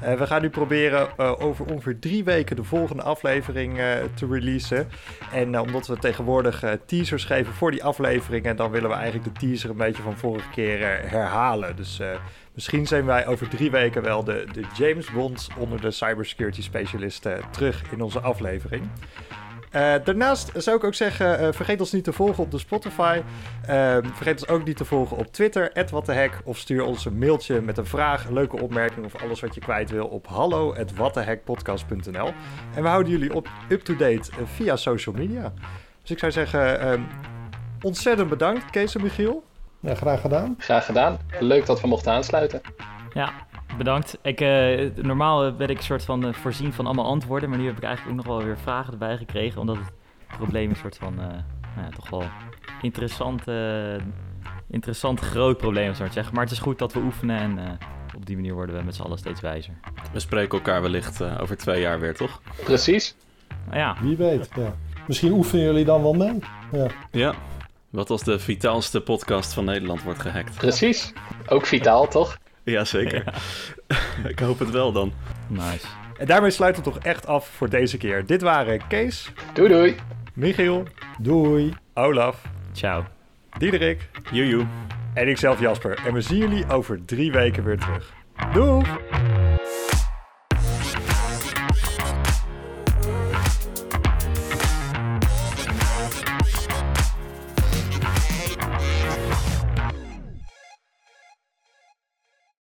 we 0.00 0.26
gaan 0.26 0.42
nu 0.42 0.50
proberen 0.50 1.18
over 1.38 1.64
ongeveer 1.64 1.98
drie 1.98 2.24
weken 2.24 2.56
de 2.56 2.64
volgende 2.64 3.02
aflevering 3.02 3.76
te 4.14 4.26
releasen. 4.30 4.88
En 5.32 5.60
omdat 5.60 5.86
we 5.86 5.98
tegenwoordig 5.98 6.64
teasers 6.86 7.24
geven 7.24 7.52
voor 7.52 7.70
die 7.70 7.84
afleveringen, 7.84 8.56
dan 8.56 8.70
willen 8.70 8.90
we 8.90 8.96
eigenlijk 8.96 9.34
de 9.34 9.40
teaser 9.40 9.70
een 9.70 9.76
beetje 9.76 10.02
van 10.02 10.16
vorige 10.16 10.50
keer 10.50 10.78
herhalen. 11.10 11.76
Dus 11.76 12.00
misschien 12.58 12.86
zijn 12.86 13.04
wij 13.04 13.26
over 13.26 13.48
drie 13.48 13.70
weken 13.70 14.02
wel 14.02 14.24
de, 14.24 14.46
de 14.52 14.62
James 14.76 15.10
Bond 15.10 15.48
onder 15.58 15.80
de 15.80 15.90
cybersecurity 15.90 16.62
specialisten 16.62 17.40
terug 17.50 17.92
in 17.92 18.00
onze 18.00 18.20
aflevering. 18.20 18.82
Uh, 18.82 18.90
daarnaast 20.04 20.50
zou 20.54 20.76
ik 20.76 20.84
ook 20.84 20.94
zeggen, 20.94 21.42
uh, 21.42 21.48
vergeet 21.52 21.80
ons 21.80 21.92
niet 21.92 22.04
te 22.04 22.12
volgen 22.12 22.44
op 22.44 22.50
de 22.50 22.58
Spotify. 22.58 23.20
Uh, 23.20 23.24
vergeet 24.02 24.40
ons 24.40 24.48
ook 24.48 24.64
niet 24.64 24.76
te 24.76 24.84
volgen 24.84 25.16
op 25.16 25.32
Twitter, 25.32 25.86
@wattehek, 25.90 26.40
of 26.44 26.58
stuur 26.58 26.84
ons 26.84 27.04
een 27.04 27.18
mailtje 27.18 27.60
met 27.60 27.78
een 27.78 27.86
vraag, 27.86 28.28
leuke 28.28 28.60
opmerking 28.60 29.06
of 29.06 29.22
alles 29.22 29.40
wat 29.40 29.54
je 29.54 29.60
kwijt 29.60 29.90
wil 29.90 30.06
op 30.06 30.26
hallo@wattehekpodcast.nl. 30.26 32.32
En 32.74 32.82
we 32.82 32.88
houden 32.88 33.12
jullie 33.12 33.42
up-to-date 33.68 34.30
eh, 34.30 34.36
via 34.44 34.76
social 34.76 35.14
media. 35.14 35.52
Dus 36.00 36.10
ik 36.10 36.18
zou 36.18 36.32
zeggen, 36.32 36.80
ehm, 36.80 37.00
ontzettend 37.82 38.28
bedankt 38.28 38.70
Kees 38.70 38.94
en 38.94 39.02
Michiel. 39.02 39.47
Ja, 39.80 39.94
graag 39.94 40.20
gedaan. 40.20 40.54
Graag 40.58 40.84
gedaan. 40.84 41.18
Leuk 41.40 41.66
dat 41.66 41.80
we 41.80 41.86
mochten 41.86 42.12
aansluiten. 42.12 42.60
Ja, 43.14 43.32
bedankt. 43.76 44.18
Ik, 44.22 44.40
uh, 44.40 44.90
normaal 44.94 45.56
werd 45.56 45.70
ik 45.70 45.80
soort 45.80 46.04
van 46.04 46.26
uh, 46.26 46.32
voorzien 46.32 46.72
van 46.72 46.86
allemaal 46.86 47.04
antwoorden, 47.04 47.48
maar 47.48 47.58
nu 47.58 47.66
heb 47.66 47.76
ik 47.76 47.82
eigenlijk 47.82 48.18
ook 48.18 48.26
nog 48.26 48.36
wel 48.36 48.46
weer 48.46 48.58
vragen 48.58 48.92
erbij 48.92 49.16
gekregen, 49.16 49.60
omdat 49.60 49.76
het 49.76 49.92
probleem 50.36 50.70
een 50.70 50.76
soort 50.76 50.96
van, 50.96 51.12
uh, 51.12 51.18
nou 51.18 51.86
ja, 51.86 51.88
toch 51.94 52.10
wel 52.10 52.24
interessant, 52.82 53.42
interessant 54.70 55.20
groot 55.20 55.56
probleem, 55.56 55.94
zou 55.94 56.08
ik 56.08 56.14
zeggen. 56.14 56.34
Maar 56.34 56.42
het 56.42 56.52
is 56.52 56.58
goed 56.58 56.78
dat 56.78 56.92
we 56.92 57.00
oefenen 57.00 57.38
en 57.38 57.78
op 58.16 58.26
die 58.26 58.36
manier 58.36 58.54
worden 58.54 58.76
we 58.76 58.82
met 58.82 58.94
z'n 58.94 59.02
allen 59.02 59.18
steeds 59.18 59.40
wijzer. 59.40 59.74
We 60.12 60.20
spreken 60.20 60.58
elkaar 60.58 60.82
wellicht 60.82 61.22
over 61.40 61.56
twee 61.56 61.80
jaar 61.80 62.00
weer, 62.00 62.14
toch? 62.14 62.40
Precies. 62.64 63.16
Ja. 63.72 63.96
Wie 64.00 64.16
weet, 64.16 64.48
ja. 64.56 64.74
Misschien 65.06 65.32
oefenen 65.32 65.64
jullie 65.64 65.84
dan 65.84 66.02
wel 66.02 66.14
mee. 66.14 66.38
Ja. 66.72 66.86
ja. 67.10 67.34
Wat 67.90 68.10
als 68.10 68.22
de 68.22 68.38
vitaalste 68.38 69.00
podcast 69.00 69.52
van 69.52 69.64
Nederland 69.64 70.02
wordt 70.02 70.20
gehackt? 70.20 70.54
Precies. 70.54 71.12
Ook 71.46 71.66
vitaal, 71.66 72.08
toch? 72.08 72.38
Jazeker. 72.64 73.24
Ja. 73.24 74.28
ik 74.30 74.38
hoop 74.38 74.58
het 74.58 74.70
wel 74.70 74.92
dan. 74.92 75.12
Nice. 75.46 75.86
En 76.18 76.26
daarmee 76.26 76.50
sluiten 76.50 76.84
we 76.84 76.90
toch 76.90 77.02
echt 77.02 77.26
af 77.26 77.48
voor 77.48 77.68
deze 77.68 77.96
keer. 77.96 78.26
Dit 78.26 78.42
waren 78.42 78.86
Kees. 78.86 79.32
Doei 79.54 79.68
doei. 79.68 79.96
Michiel. 80.34 80.82
Doei. 81.18 81.74
Olaf. 81.94 82.42
Ciao. 82.72 83.04
Diederik. 83.58 84.08
Joejoe. 84.32 84.66
En 85.14 85.28
ikzelf 85.28 85.60
Jasper. 85.60 85.98
En 86.06 86.12
we 86.14 86.20
zien 86.20 86.38
jullie 86.38 86.70
over 86.70 87.04
drie 87.04 87.32
weken 87.32 87.64
weer 87.64 87.78
terug. 87.78 88.12
Doei! 88.52 88.84